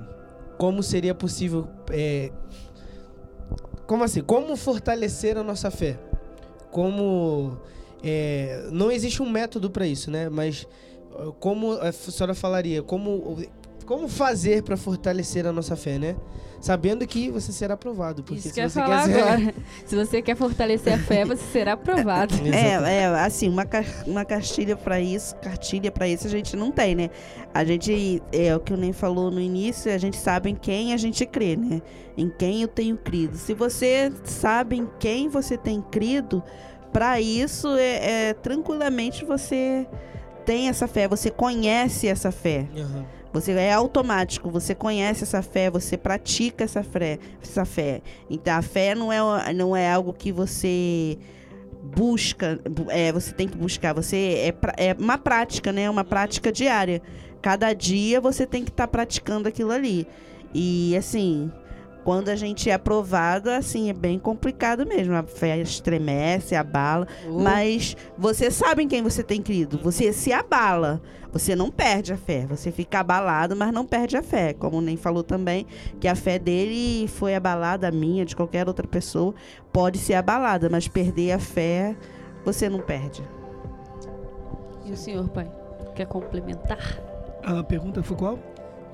como 0.56 0.82
seria 0.82 1.14
possível? 1.14 1.68
é, 1.90 2.30
como 3.86 4.04
assim? 4.04 4.22
Como 4.22 4.56
fortalecer 4.56 5.36
a 5.36 5.42
nossa 5.42 5.70
fé? 5.70 5.98
Como 6.70 7.58
é, 8.02 8.68
não 8.72 8.90
existe 8.90 9.22
um 9.22 9.28
método 9.28 9.70
para 9.70 9.86
isso, 9.86 10.10
né? 10.10 10.30
Mas 10.30 10.66
como 11.40 11.72
a 11.72 11.92
senhora 11.92 12.34
falaria? 12.34 12.82
Como 12.82 13.38
como 13.86 14.08
fazer 14.08 14.62
para 14.62 14.76
fortalecer 14.76 15.46
a 15.46 15.52
nossa 15.52 15.76
fé, 15.76 15.98
né? 15.98 16.16
Sabendo 16.60 17.06
que 17.06 17.30
você 17.30 17.52
será 17.52 17.74
aprovado, 17.74 18.22
porque 18.24 18.40
Isso 18.40 18.48
se 18.48 18.54
que 18.54 18.60
eu 18.60 18.64
ia 18.64 18.68
você 18.70 18.80
falar 18.80 19.06
quer 19.06 19.12
ser- 19.14 19.20
agora. 19.22 19.54
Se 19.84 19.94
você 19.96 20.22
quer 20.22 20.36
fortalecer 20.36 20.94
a 20.94 20.98
fé, 20.98 21.24
você 21.24 21.42
será 21.52 21.74
aprovado. 21.74 22.34
É, 22.52 23.02
é, 23.02 23.06
assim, 23.06 23.48
uma, 23.48 23.64
uma 24.06 24.24
cartilha 24.24 24.74
pra 24.74 24.98
isso, 25.00 25.36
cartilha 25.36 25.92
para 25.92 26.08
isso 26.08 26.26
a 26.26 26.30
gente 26.30 26.56
não 26.56 26.70
tem, 26.72 26.94
né? 26.94 27.10
A 27.54 27.62
gente, 27.64 28.22
é 28.32 28.56
o 28.56 28.60
que 28.60 28.72
o 28.72 28.76
Nem 28.76 28.92
falou 28.92 29.30
no 29.30 29.40
início, 29.40 29.92
a 29.92 29.98
gente 29.98 30.16
sabe 30.16 30.50
em 30.50 30.54
quem 30.54 30.92
a 30.92 30.96
gente 30.96 31.24
crê, 31.26 31.56
né? 31.56 31.80
Em 32.16 32.28
quem 32.28 32.62
eu 32.62 32.68
tenho 32.68 32.96
crido. 32.96 33.36
Se 33.36 33.54
você 33.54 34.10
sabe 34.24 34.76
em 34.76 34.88
quem 34.98 35.28
você 35.28 35.56
tem 35.58 35.80
crido, 35.82 36.42
para 36.92 37.20
isso 37.20 37.68
é, 37.76 38.30
é 38.30 38.34
tranquilamente 38.34 39.24
você 39.24 39.86
tem 40.46 40.68
essa 40.68 40.88
fé, 40.88 41.06
você 41.06 41.30
conhece 41.30 42.08
essa 42.08 42.32
fé. 42.32 42.66
Aham. 42.74 43.04
Você 43.32 43.52
é 43.52 43.72
automático, 43.72 44.50
você 44.50 44.74
conhece 44.74 45.24
essa 45.24 45.42
fé, 45.42 45.70
você 45.70 45.96
pratica 45.96 46.64
essa 46.64 46.82
fé, 46.82 47.18
essa 47.42 47.64
fé. 47.64 48.00
Então 48.30 48.54
a 48.54 48.62
fé 48.62 48.94
não 48.94 49.12
é, 49.12 49.52
não 49.52 49.76
é 49.76 49.92
algo 49.92 50.12
que 50.12 50.32
você 50.32 51.18
busca, 51.82 52.58
bu- 52.68 52.90
é, 52.90 53.12
você 53.12 53.32
tem 53.32 53.46
que 53.46 53.56
buscar, 53.56 53.92
você 53.92 54.52
é, 54.76 54.88
é 54.88 54.96
uma 54.98 55.18
prática, 55.18 55.70
né? 55.72 55.88
Uma 55.90 56.04
prática 56.04 56.50
diária. 56.50 57.02
Cada 57.42 57.72
dia 57.72 58.20
você 58.20 58.46
tem 58.46 58.64
que 58.64 58.70
estar 58.70 58.88
praticando 58.88 59.48
aquilo 59.48 59.70
ali. 59.70 60.06
E 60.54 60.96
assim, 60.96 61.50
quando 62.06 62.28
a 62.28 62.36
gente 62.36 62.70
é 62.70 62.72
aprovado, 62.72 63.50
assim, 63.50 63.90
é 63.90 63.92
bem 63.92 64.16
complicado 64.16 64.86
mesmo. 64.86 65.12
A 65.16 65.24
fé 65.24 65.58
estremece, 65.58 66.54
abala. 66.54 67.08
Oh. 67.28 67.40
Mas 67.40 67.96
você 68.16 68.48
sabe 68.48 68.84
em 68.84 68.86
quem 68.86 69.02
você 69.02 69.24
tem 69.24 69.42
crido. 69.42 69.76
Você 69.82 70.12
se 70.12 70.32
abala. 70.32 71.02
Você 71.32 71.56
não 71.56 71.68
perde 71.68 72.12
a 72.12 72.16
fé. 72.16 72.46
Você 72.46 72.70
fica 72.70 73.00
abalado, 73.00 73.56
mas 73.56 73.72
não 73.72 73.84
perde 73.84 74.16
a 74.16 74.22
fé. 74.22 74.52
Como 74.52 74.80
nem 74.80 74.96
falou 74.96 75.24
também, 75.24 75.66
que 75.98 76.06
a 76.06 76.14
fé 76.14 76.38
dele 76.38 77.08
foi 77.08 77.34
abalada, 77.34 77.88
a 77.88 77.90
minha, 77.90 78.24
de 78.24 78.36
qualquer 78.36 78.68
outra 78.68 78.86
pessoa, 78.86 79.34
pode 79.72 79.98
ser 79.98 80.14
abalada, 80.14 80.70
mas 80.70 80.86
perder 80.86 81.32
a 81.32 81.40
fé, 81.40 81.96
você 82.44 82.68
não 82.68 82.78
perde. 82.78 83.20
E 84.84 84.92
o 84.92 84.96
senhor, 84.96 85.28
pai? 85.30 85.50
Quer 85.96 86.06
complementar? 86.06 87.00
A 87.42 87.64
pergunta 87.64 88.00
foi 88.00 88.16
qual? 88.16 88.38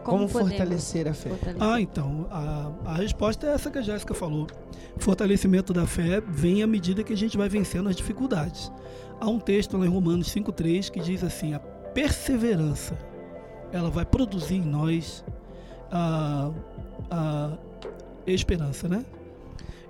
Como, 0.02 0.28
podemos 0.28 0.32
fortalecer 0.32 1.08
a 1.08 1.14
fé? 1.14 1.30
fortalecer? 1.30 1.62
Ah, 1.62 1.80
então, 1.80 2.26
a, 2.30 2.72
a 2.86 2.94
resposta 2.94 3.46
é 3.46 3.50
essa 3.50 3.70
que 3.70 3.78
a 3.78 3.82
Jéssica 3.82 4.14
falou. 4.14 4.46
Fortalecimento 4.98 5.72
da 5.72 5.86
fé 5.86 6.20
vem 6.20 6.62
à 6.62 6.66
medida 6.66 7.02
que 7.02 7.12
a 7.12 7.16
gente 7.16 7.36
vai 7.36 7.48
vencendo 7.48 7.88
as 7.88 7.96
dificuldades. 7.96 8.70
Há 9.20 9.28
um 9.28 9.38
texto 9.38 9.76
lá 9.76 9.86
em 9.86 9.88
Romanos 9.88 10.28
5,3 10.28 10.90
que 10.90 11.00
diz 11.00 11.22
assim: 11.22 11.54
a 11.54 11.60
perseverança 11.60 12.98
ela 13.72 13.90
vai 13.90 14.04
produzir 14.04 14.56
em 14.56 14.62
nós 14.62 15.24
a, 15.90 16.50
a 17.10 17.58
esperança, 18.26 18.88
né? 18.88 19.04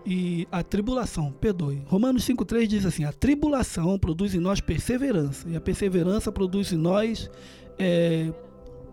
E 0.05 0.48
a 0.51 0.62
tribulação, 0.62 1.33
perdoe. 1.33 1.83
Romanos 1.87 2.27
5,3 2.27 2.66
diz 2.66 2.85
assim: 2.85 3.05
a 3.05 3.12
tribulação 3.12 3.98
produz 3.98 4.35
em 4.35 4.40
nós 4.40 4.61
perseverança, 4.61 5.48
e 5.48 5.57
a 5.57 5.61
perseverança 5.61 6.31
produz 6.31 6.72
em 6.72 6.77
nós. 6.77 7.31
é, 7.79 8.31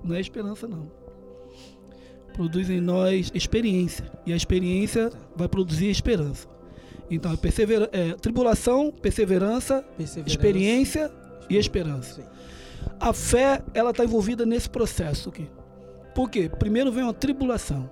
não 0.04 0.16
é 0.16 0.22
esperança, 0.22 0.68
não 0.68 0.99
produz 2.34 2.70
em 2.70 2.80
nós 2.80 3.32
experiência. 3.34 4.10
E 4.26 4.34
a 4.34 4.36
experiência 4.36 5.12
vai 5.36 5.48
produzir 5.48 5.90
esperança. 5.90 6.48
Então, 7.12 7.34
é 7.34 7.38
persevera 7.38 7.90
é, 7.92 8.14
tribulação, 8.14 8.92
perseverança, 8.92 9.84
Perseverança. 9.98 10.30
experiência 10.36 11.12
e 11.50 11.58
esperança. 11.58 12.22
Sim. 12.22 12.28
A 13.00 13.12
fé, 13.14 13.62
ela 13.74 13.90
está 13.92 14.04
envolvida 14.04 14.46
nesse 14.46 14.70
processo 14.70 15.30
aqui. 15.30 15.50
Por 16.14 16.30
quê? 16.30 16.50
Primeiro 16.50 16.92
vem 16.92 17.04
uma 17.04 17.14
tribulação. 17.14 17.90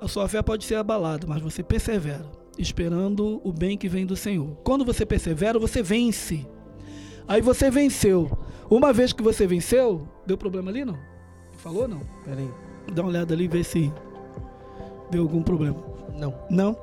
A 0.00 0.08
sua 0.08 0.28
fé 0.28 0.40
pode 0.42 0.64
ser 0.64 0.76
abalada, 0.76 1.26
mas 1.26 1.42
você 1.42 1.62
persevera, 1.62 2.24
esperando 2.58 3.40
o 3.44 3.52
bem 3.52 3.76
que 3.76 3.88
vem 3.88 4.06
do 4.06 4.16
Senhor. 4.16 4.56
Quando 4.64 4.84
você 4.84 5.04
persevera, 5.04 5.58
você 5.58 5.82
vence. 5.82 6.46
Aí 7.28 7.40
você 7.42 7.70
venceu. 7.70 8.30
Uma 8.70 8.92
vez 8.92 9.12
que 9.12 9.22
você 9.22 9.46
venceu, 9.46 10.08
deu 10.26 10.38
problema 10.38 10.70
ali 10.70 10.84
não? 10.84 10.98
Falou 11.58 11.86
não? 11.88 12.00
Peraí. 12.24 12.48
Dá 12.90 13.02
uma 13.02 13.10
olhada 13.10 13.34
ali 13.34 13.44
e 13.44 13.48
vê 13.48 13.62
se 13.64 13.92
deu 15.10 15.22
algum 15.22 15.42
problema. 15.42 15.76
Não. 16.16 16.34
Não? 16.48 16.76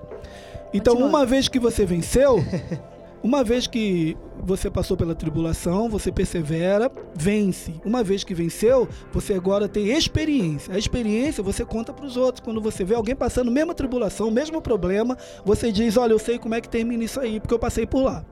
Então, 0.73 0.93
Continua. 0.95 1.09
uma 1.19 1.25
vez 1.25 1.47
que 1.47 1.59
você 1.59 1.85
venceu, 1.85 2.43
uma 3.23 3.43
vez 3.43 3.67
que 3.67 4.17
você 4.43 4.69
passou 4.69 4.97
pela 4.97 5.15
tribulação, 5.15 5.89
você 5.89 6.11
persevera, 6.11 6.91
vence. 7.15 7.73
Uma 7.85 8.03
vez 8.03 8.23
que 8.23 8.33
venceu, 8.33 8.87
você 9.11 9.33
agora 9.33 9.67
tem 9.67 9.89
experiência. 9.89 10.73
A 10.73 10.77
experiência 10.77 11.41
você 11.41 11.63
conta 11.63 11.93
para 11.93 12.05
os 12.05 12.17
outros. 12.17 12.43
Quando 12.43 12.61
você 12.61 12.83
vê 12.83 12.95
alguém 12.95 13.15
passando 13.15 13.47
a 13.49 13.51
mesma 13.51 13.73
tribulação, 13.73 14.27
o 14.27 14.31
mesmo 14.31 14.61
problema, 14.61 15.17
você 15.45 15.71
diz: 15.71 15.97
Olha, 15.97 16.11
eu 16.11 16.19
sei 16.19 16.37
como 16.37 16.55
é 16.55 16.61
que 16.61 16.69
termina 16.69 17.03
isso 17.03 17.19
aí, 17.19 17.39
porque 17.39 17.53
eu 17.53 17.59
passei 17.59 17.85
por 17.85 18.03
lá. 18.03 18.25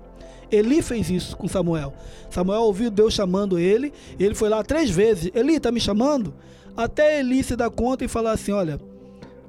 Eli 0.51 0.81
fez 0.81 1.09
isso 1.09 1.35
com 1.35 1.47
Samuel. 1.47 1.93
Samuel 2.29 2.61
ouviu 2.61 2.91
Deus 2.91 3.13
chamando 3.13 3.57
ele, 3.57 3.91
ele 4.19 4.35
foi 4.35 4.49
lá 4.49 4.63
três 4.63 4.89
vezes: 4.89 5.31
Eli, 5.33 5.59
tá 5.59 5.71
me 5.71 5.79
chamando? 5.79 6.33
Até 6.75 7.19
Eli 7.19 7.43
se 7.43 7.55
dar 7.55 7.69
conta 7.69 8.03
e 8.03 8.07
falar 8.07 8.31
assim: 8.31 8.51
Olha, 8.51 8.79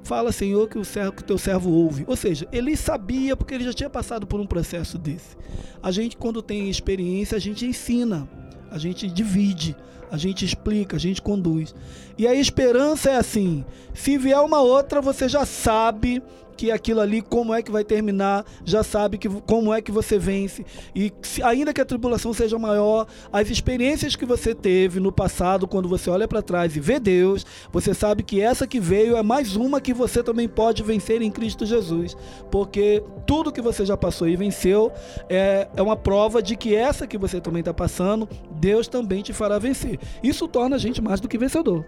Fala, 0.07 0.31
Senhor, 0.31 0.69
que 0.69 0.79
o 0.79 0.85
servo, 0.85 1.11
que 1.11 1.23
teu 1.23 1.37
servo 1.37 1.69
ouve. 1.69 2.05
Ou 2.07 2.15
seja, 2.15 2.47
ele 2.49 2.77
sabia 2.77 3.35
porque 3.35 3.53
ele 3.53 3.65
já 3.65 3.73
tinha 3.73 3.89
passado 3.89 4.25
por 4.25 4.39
um 4.39 4.47
processo 4.47 4.97
desse. 4.97 5.35
A 5.83 5.91
gente, 5.91 6.15
quando 6.15 6.41
tem 6.41 6.69
experiência, 6.69 7.35
a 7.35 7.39
gente 7.39 7.65
ensina, 7.65 8.25
a 8.71 8.77
gente 8.77 9.05
divide, 9.07 9.75
a 10.11 10.17
gente 10.17 10.45
explica, 10.45 10.95
a 10.95 10.99
gente 10.99 11.21
conduz. 11.21 11.73
E 12.17 12.27
a 12.27 12.33
esperança 12.33 13.11
é 13.11 13.15
assim: 13.17 13.63
se 13.93 14.17
vier 14.17 14.39
uma 14.39 14.61
outra, 14.61 15.01
você 15.01 15.27
já 15.29 15.45
sabe 15.45 16.21
que 16.55 16.71
aquilo 16.71 16.99
ali, 17.01 17.21
como 17.21 17.53
é 17.53 17.61
que 17.61 17.71
vai 17.71 17.83
terminar, 17.83 18.43
já 18.65 18.81
sabe 18.83 19.19
que, 19.19 19.29
como 19.29 19.71
é 19.71 19.79
que 19.79 19.91
você 19.91 20.17
vence. 20.17 20.65
E 20.95 21.13
se- 21.21 21.43
ainda 21.43 21.71
que 21.71 21.79
a 21.79 21.85
tribulação 21.85 22.33
seja 22.33 22.57
maior, 22.57 23.05
as 23.31 23.51
experiências 23.51 24.15
que 24.15 24.25
você 24.25 24.55
teve 24.55 24.99
no 24.99 25.11
passado, 25.11 25.67
quando 25.67 25.87
você 25.87 26.09
olha 26.09 26.27
para 26.27 26.41
trás 26.41 26.75
e 26.75 26.79
vê 26.79 26.99
Deus, 26.99 27.45
você 27.71 27.93
sabe 27.93 28.23
que 28.23 28.41
essa 28.41 28.65
que 28.65 28.79
veio 28.79 29.15
é 29.15 29.21
mais 29.21 29.55
uma 29.55 29.79
que 29.79 29.93
você 29.93 30.23
também 30.23 30.47
pode 30.47 30.81
vencer 30.81 31.21
em 31.21 31.29
Cristo 31.29 31.63
Jesus. 31.63 32.17
Porque 32.49 33.03
tudo 33.27 33.51
que 33.51 33.61
você 33.61 33.85
já 33.85 33.95
passou 33.95 34.27
e 34.27 34.35
venceu 34.35 34.91
é, 35.29 35.67
é 35.75 35.81
uma 35.83 35.95
prova 35.95 36.41
de 36.41 36.55
que 36.55 36.73
essa 36.75 37.05
que 37.05 37.19
você 37.19 37.39
também 37.39 37.59
está 37.59 37.73
passando, 37.73 38.27
Deus 38.49 38.87
também 38.87 39.21
te 39.21 39.31
fará 39.31 39.59
vencer. 39.59 39.96
Isso 40.23 40.47
torna 40.47 40.75
a 40.75 40.79
gente 40.79 41.01
mais 41.01 41.19
do 41.19 41.27
que 41.27 41.37
vencedor. 41.37 41.85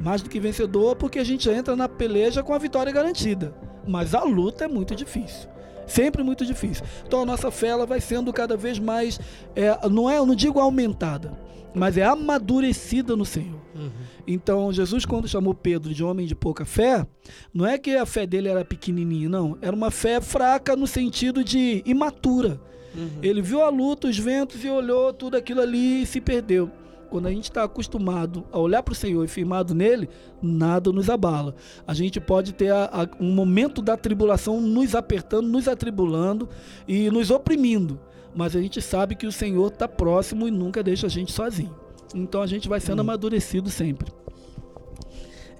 Mais 0.00 0.22
do 0.22 0.28
que 0.28 0.40
vencedor, 0.40 0.96
porque 0.96 1.18
a 1.18 1.24
gente 1.24 1.48
entra 1.48 1.76
na 1.76 1.88
peleja 1.88 2.42
com 2.42 2.52
a 2.52 2.58
vitória 2.58 2.92
garantida. 2.92 3.54
Mas 3.86 4.14
a 4.14 4.22
luta 4.22 4.64
é 4.64 4.68
muito 4.68 4.94
difícil. 4.94 5.48
Sempre 5.86 6.22
muito 6.22 6.44
difícil. 6.44 6.84
Então 7.06 7.22
a 7.22 7.26
nossa 7.26 7.50
fé 7.50 7.68
ela 7.68 7.86
vai 7.86 8.00
sendo 8.00 8.32
cada 8.32 8.56
vez 8.56 8.78
mais, 8.78 9.20
é, 9.54 9.76
não 9.88 10.08
é, 10.08 10.18
eu 10.18 10.26
não 10.26 10.34
digo 10.34 10.58
aumentada, 10.58 11.38
mas 11.74 11.96
é 11.96 12.04
amadurecida 12.04 13.16
no 13.16 13.24
Senhor. 13.24 13.60
Uhum. 13.74 13.90
Então, 14.26 14.72
Jesus, 14.72 15.04
quando 15.04 15.28
chamou 15.28 15.52
Pedro 15.52 15.92
de 15.92 16.02
homem 16.02 16.26
de 16.26 16.34
pouca 16.34 16.64
fé, 16.64 17.06
não 17.52 17.66
é 17.66 17.76
que 17.76 17.96
a 17.96 18.06
fé 18.06 18.26
dele 18.26 18.48
era 18.48 18.64
pequenininha, 18.64 19.28
não. 19.28 19.58
Era 19.60 19.74
uma 19.74 19.90
fé 19.90 20.20
fraca 20.20 20.76
no 20.76 20.86
sentido 20.86 21.42
de 21.44 21.82
imatura. 21.84 22.60
Uhum. 22.94 23.18
Ele 23.22 23.42
viu 23.42 23.60
a 23.60 23.68
luta, 23.68 24.06
os 24.06 24.18
ventos 24.18 24.64
e 24.64 24.70
olhou 24.70 25.12
tudo 25.12 25.36
aquilo 25.36 25.60
ali 25.60 26.02
e 26.02 26.06
se 26.06 26.20
perdeu. 26.20 26.70
Quando 27.14 27.26
a 27.26 27.30
gente 27.30 27.44
está 27.44 27.62
acostumado 27.62 28.42
a 28.50 28.58
olhar 28.58 28.82
para 28.82 28.90
o 28.90 28.94
Senhor 28.96 29.24
e 29.24 29.28
firmado 29.28 29.72
nele, 29.72 30.08
nada 30.42 30.90
nos 30.90 31.08
abala. 31.08 31.54
A 31.86 31.94
gente 31.94 32.18
pode 32.20 32.52
ter 32.52 32.72
a- 32.72 32.86
a- 32.92 33.08
um 33.22 33.32
momento 33.32 33.80
da 33.80 33.96
tribulação 33.96 34.60
nos 34.60 34.96
apertando, 34.96 35.46
nos 35.46 35.68
atribulando 35.68 36.48
e 36.88 37.08
nos 37.12 37.30
oprimindo. 37.30 38.00
Mas 38.34 38.56
a 38.56 38.60
gente 38.60 38.82
sabe 38.82 39.14
que 39.14 39.28
o 39.28 39.30
Senhor 39.30 39.68
está 39.68 39.86
próximo 39.86 40.48
e 40.48 40.50
nunca 40.50 40.82
deixa 40.82 41.06
a 41.06 41.08
gente 41.08 41.30
sozinho. 41.30 41.72
Então 42.12 42.42
a 42.42 42.48
gente 42.48 42.68
vai 42.68 42.80
sendo 42.80 42.98
amadurecido 43.00 43.70
sempre. 43.70 44.12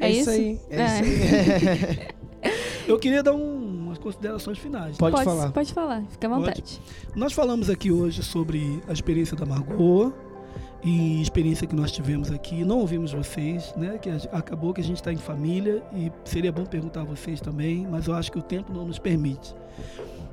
É, 0.00 0.06
É 0.08 0.10
isso 0.10 0.20
isso? 0.22 0.30
aí. 0.30 0.60
É, 0.70 0.80
É. 0.80 1.00
isso 1.00 1.68
aí. 1.68 2.08
Eu 2.88 2.98
queria 2.98 3.22
dar 3.22 3.32
um- 3.32 3.84
umas 3.84 3.98
considerações 3.98 4.58
finais. 4.58 4.96
Pode, 4.98 5.22
falar. 5.22 5.52
Pode 5.52 5.72
falar, 5.72 6.02
fica 6.10 6.26
à 6.26 6.30
Pode. 6.30 6.40
vontade. 6.46 6.80
Nós 7.14 7.32
falamos 7.32 7.70
aqui 7.70 7.92
hoje 7.92 8.24
sobre 8.24 8.82
a 8.88 8.92
experiência 8.92 9.36
da 9.36 9.46
Margot 9.46 10.12
e 10.84 11.22
experiência 11.22 11.66
que 11.66 11.74
nós 11.74 11.90
tivemos 11.90 12.30
aqui. 12.30 12.62
Não 12.62 12.78
ouvimos 12.78 13.12
vocês, 13.12 13.72
né? 13.74 13.96
Que 13.96 14.10
acabou 14.30 14.74
que 14.74 14.82
a 14.82 14.84
gente 14.84 14.96
está 14.96 15.10
em 15.10 15.16
família 15.16 15.82
e 15.94 16.12
seria 16.24 16.52
bom 16.52 16.66
perguntar 16.66 17.00
a 17.00 17.04
vocês 17.04 17.40
também, 17.40 17.86
mas 17.90 18.06
eu 18.06 18.14
acho 18.14 18.30
que 18.30 18.38
o 18.38 18.42
tempo 18.42 18.72
não 18.72 18.86
nos 18.86 18.98
permite. 18.98 19.54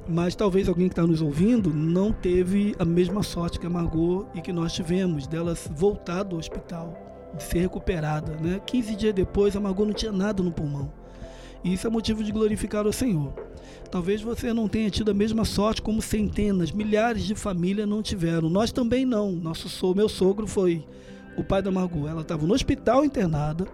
Mas 0.07 0.35
talvez 0.35 0.67
alguém 0.67 0.89
que 0.89 0.93
está 0.93 1.07
nos 1.07 1.21
ouvindo 1.21 1.73
não 1.73 2.11
teve 2.11 2.75
a 2.77 2.83
mesma 2.83 3.23
sorte 3.23 3.59
que 3.59 3.65
a 3.65 3.69
Margot 3.69 4.25
e 4.35 4.41
que 4.41 4.51
nós 4.51 4.73
tivemos, 4.73 5.25
dela 5.25 5.55
voltar 5.71 6.23
do 6.23 6.35
hospital, 6.35 6.93
de 7.33 7.43
ser 7.43 7.59
recuperada. 7.59 8.35
Né? 8.35 8.59
15 8.65 8.95
dias 8.95 9.13
depois, 9.13 9.55
a 9.55 9.59
Margot 9.59 9.85
não 9.85 9.93
tinha 9.93 10.11
nada 10.11 10.43
no 10.43 10.51
pulmão. 10.51 10.91
E 11.63 11.73
isso 11.73 11.85
é 11.85 11.89
motivo 11.89 12.23
de 12.23 12.31
glorificar 12.31 12.87
o 12.87 12.93
Senhor. 12.93 13.33
Talvez 13.91 14.21
você 14.21 14.53
não 14.53 14.67
tenha 14.67 14.89
tido 14.89 15.11
a 15.11 15.13
mesma 15.13 15.45
sorte 15.45 15.81
como 15.81 16.01
centenas, 16.01 16.71
milhares 16.71 17.23
de 17.23 17.35
famílias 17.35 17.87
não 17.87 18.01
tiveram. 18.01 18.49
Nós 18.49 18.71
também 18.71 19.05
não. 19.05 19.31
Nosso 19.31 19.69
so, 19.69 19.93
meu 19.93 20.07
sogro 20.07 20.47
foi 20.47 20.83
o 21.37 21.43
pai 21.43 21.61
da 21.61 21.71
Margot. 21.71 22.07
Ela 22.07 22.21
estava 22.21 22.45
no 22.47 22.53
hospital 22.53 23.03
internada 23.03 23.67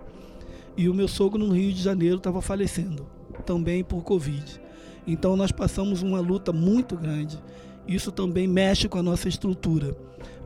e 0.75 0.89
o 0.89 0.93
meu 0.93 1.07
sogro 1.07 1.43
no 1.43 1.53
Rio 1.53 1.73
de 1.73 1.81
Janeiro 1.81 2.17
estava 2.17 2.41
falecendo, 2.41 3.07
também 3.45 3.83
por 3.83 4.03
Covid. 4.03 4.61
Então 5.05 5.35
nós 5.35 5.51
passamos 5.51 6.01
uma 6.01 6.19
luta 6.19 6.51
muito 6.51 6.97
grande. 6.97 7.39
Isso 7.87 8.11
também 8.11 8.47
mexe 8.47 8.89
com 8.89 8.97
a 8.97 9.03
nossa 9.03 9.29
estrutura, 9.29 9.95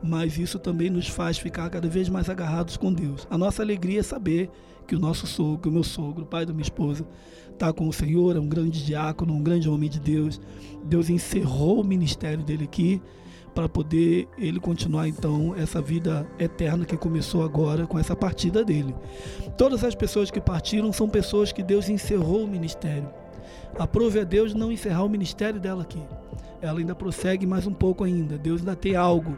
mas 0.02 0.38
isso 0.38 0.58
também 0.58 0.88
nos 0.88 1.08
faz 1.08 1.36
ficar 1.36 1.68
cada 1.68 1.88
vez 1.88 2.08
mais 2.08 2.30
agarrados 2.30 2.76
com 2.76 2.92
Deus. 2.92 3.26
A 3.28 3.36
nossa 3.36 3.62
alegria 3.62 4.00
é 4.00 4.02
saber 4.02 4.48
que 4.86 4.96
o 4.96 4.98
nosso 4.98 5.26
sogro, 5.26 5.70
o 5.70 5.72
meu 5.72 5.84
sogro, 5.84 6.24
o 6.24 6.26
pai 6.26 6.44
da 6.44 6.52
minha 6.52 6.62
esposa, 6.62 7.06
está 7.50 7.72
com 7.72 7.88
o 7.88 7.92
Senhor, 7.92 8.36
é 8.36 8.40
um 8.40 8.48
grande 8.48 8.84
diácono, 8.84 9.32
um 9.32 9.42
grande 9.42 9.68
homem 9.68 9.88
de 9.88 10.00
Deus. 10.00 10.40
Deus 10.84 11.08
encerrou 11.08 11.80
o 11.80 11.84
ministério 11.84 12.42
dele 12.42 12.64
aqui 12.64 13.00
para 13.54 13.68
poder 13.68 14.28
ele 14.38 14.58
continuar 14.58 15.08
então 15.08 15.54
essa 15.56 15.80
vida 15.80 16.26
eterna 16.38 16.84
que 16.84 16.96
começou 16.96 17.44
agora 17.44 17.86
com 17.86 17.98
essa 17.98 18.16
partida 18.16 18.64
dele. 18.64 18.94
Todas 19.56 19.84
as 19.84 19.94
pessoas 19.94 20.30
que 20.30 20.40
partiram 20.40 20.92
são 20.92 21.08
pessoas 21.08 21.52
que 21.52 21.62
Deus 21.62 21.88
encerrou 21.88 22.44
o 22.44 22.48
ministério. 22.48 23.08
Aprove 23.78 24.20
a 24.20 24.24
Deus 24.24 24.54
não 24.54 24.72
encerrar 24.72 25.04
o 25.04 25.08
ministério 25.08 25.60
dela 25.60 25.82
aqui. 25.82 26.02
Ela 26.60 26.78
ainda 26.78 26.94
prossegue 26.94 27.46
mais 27.46 27.66
um 27.66 27.72
pouco 27.72 28.04
ainda. 28.04 28.38
Deus 28.38 28.60
ainda 28.60 28.76
tem 28.76 28.94
algo 28.94 29.36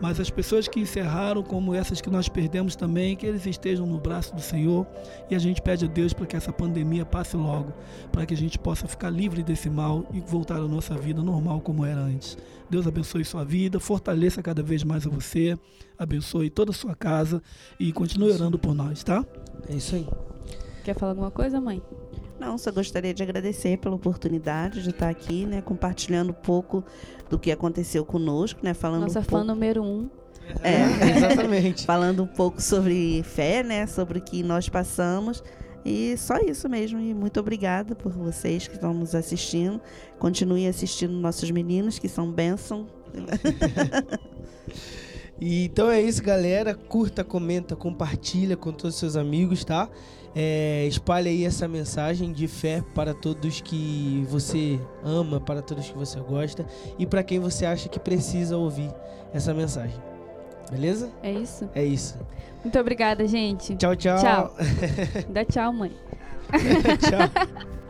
mas 0.00 0.20
as 0.20 0.30
pessoas 0.30 0.68
que 0.68 0.80
encerraram, 0.80 1.42
como 1.42 1.74
essas 1.74 2.00
que 2.00 2.10
nós 2.10 2.28
perdemos 2.28 2.76
também, 2.76 3.16
que 3.16 3.26
eles 3.26 3.44
estejam 3.46 3.86
no 3.86 3.98
braço 3.98 4.34
do 4.34 4.40
Senhor 4.40 4.86
e 5.30 5.34
a 5.34 5.38
gente 5.38 5.60
pede 5.60 5.84
a 5.84 5.88
Deus 5.88 6.12
para 6.12 6.26
que 6.26 6.36
essa 6.36 6.52
pandemia 6.52 7.04
passe 7.04 7.36
logo, 7.36 7.72
para 8.12 8.24
que 8.24 8.34
a 8.34 8.36
gente 8.36 8.58
possa 8.58 8.86
ficar 8.86 9.10
livre 9.10 9.42
desse 9.42 9.68
mal 9.68 10.06
e 10.12 10.20
voltar 10.20 10.56
à 10.56 10.68
nossa 10.68 10.94
vida 10.94 11.22
normal 11.22 11.60
como 11.60 11.84
era 11.84 12.00
antes. 12.00 12.38
Deus 12.70 12.86
abençoe 12.86 13.24
sua 13.24 13.44
vida, 13.44 13.80
fortaleça 13.80 14.42
cada 14.42 14.62
vez 14.62 14.84
mais 14.84 15.06
a 15.06 15.10
você, 15.10 15.58
abençoe 15.98 16.50
toda 16.50 16.70
a 16.70 16.74
sua 16.74 16.94
casa 16.94 17.42
e 17.80 17.92
continue 17.92 18.30
orando 18.30 18.58
por 18.58 18.74
nós, 18.74 19.02
tá? 19.02 19.24
É 19.68 19.74
isso 19.74 19.96
aí. 19.96 20.06
Quer 20.84 20.94
falar 20.94 21.12
alguma 21.12 21.30
coisa, 21.30 21.60
mãe? 21.60 21.82
Não, 22.38 22.56
só 22.56 22.70
gostaria 22.70 23.12
de 23.12 23.22
agradecer 23.22 23.78
pela 23.78 23.96
oportunidade 23.96 24.82
de 24.82 24.90
estar 24.90 25.08
aqui, 25.08 25.44
né, 25.44 25.60
compartilhando 25.60 26.30
um 26.30 26.34
pouco 26.34 26.84
do 27.28 27.38
que 27.38 27.50
aconteceu 27.50 28.04
conosco, 28.04 28.60
né, 28.62 28.74
falando 28.74 29.02
Nossa 29.02 29.20
um 29.20 29.22
fã 29.22 29.30
pouco, 29.30 29.46
número 29.46 29.82
um. 29.82 30.08
é, 30.62 30.82
Exatamente. 31.16 31.84
falando 31.84 32.22
um 32.22 32.26
pouco 32.26 32.62
sobre 32.62 33.22
fé, 33.24 33.62
né, 33.62 33.86
sobre 33.86 34.18
o 34.18 34.22
que 34.22 34.42
nós 34.42 34.68
passamos. 34.68 35.42
E 35.84 36.16
só 36.16 36.38
isso 36.38 36.68
mesmo. 36.68 37.00
E 37.00 37.14
muito 37.14 37.40
obrigada 37.40 37.94
por 37.94 38.12
vocês 38.12 38.68
que 38.68 38.74
estão 38.74 38.92
nos 38.92 39.14
assistindo. 39.14 39.80
Continuem 40.18 40.68
assistindo 40.68 41.12
nossos 41.12 41.50
meninos, 41.50 41.98
que 41.98 42.08
são 42.08 42.30
bênção. 42.30 42.86
E 45.40 45.64
então 45.66 45.88
é 45.90 46.00
isso, 46.02 46.22
galera. 46.22 46.74
Curta, 46.74 47.22
comenta, 47.22 47.76
compartilha 47.76 48.56
com 48.56 48.72
todos 48.72 48.94
os 48.94 49.00
seus 49.00 49.16
amigos, 49.16 49.64
tá? 49.64 49.88
É, 50.34 50.84
espalhe 50.86 51.28
aí 51.28 51.44
essa 51.44 51.66
mensagem 51.66 52.32
de 52.32 52.46
fé 52.46 52.82
para 52.94 53.14
todos 53.14 53.60
que 53.60 54.24
você 54.28 54.78
ama, 55.02 55.40
para 55.40 55.62
todos 55.62 55.88
que 55.88 55.96
você 55.96 56.20
gosta 56.20 56.66
e 56.98 57.06
para 57.06 57.22
quem 57.22 57.40
você 57.40 57.64
acha 57.66 57.88
que 57.88 57.98
precisa 57.98 58.56
ouvir 58.56 58.90
essa 59.32 59.52
mensagem. 59.54 60.00
Beleza? 60.70 61.10
É 61.22 61.32
isso? 61.32 61.68
É 61.74 61.84
isso. 61.84 62.18
Muito 62.62 62.78
obrigada, 62.78 63.26
gente. 63.26 63.74
Tchau, 63.76 63.96
tchau. 63.96 64.18
Tchau. 64.18 64.54
Dá 65.30 65.44
tchau, 65.44 65.72
mãe. 65.72 65.92
tchau. 67.00 67.78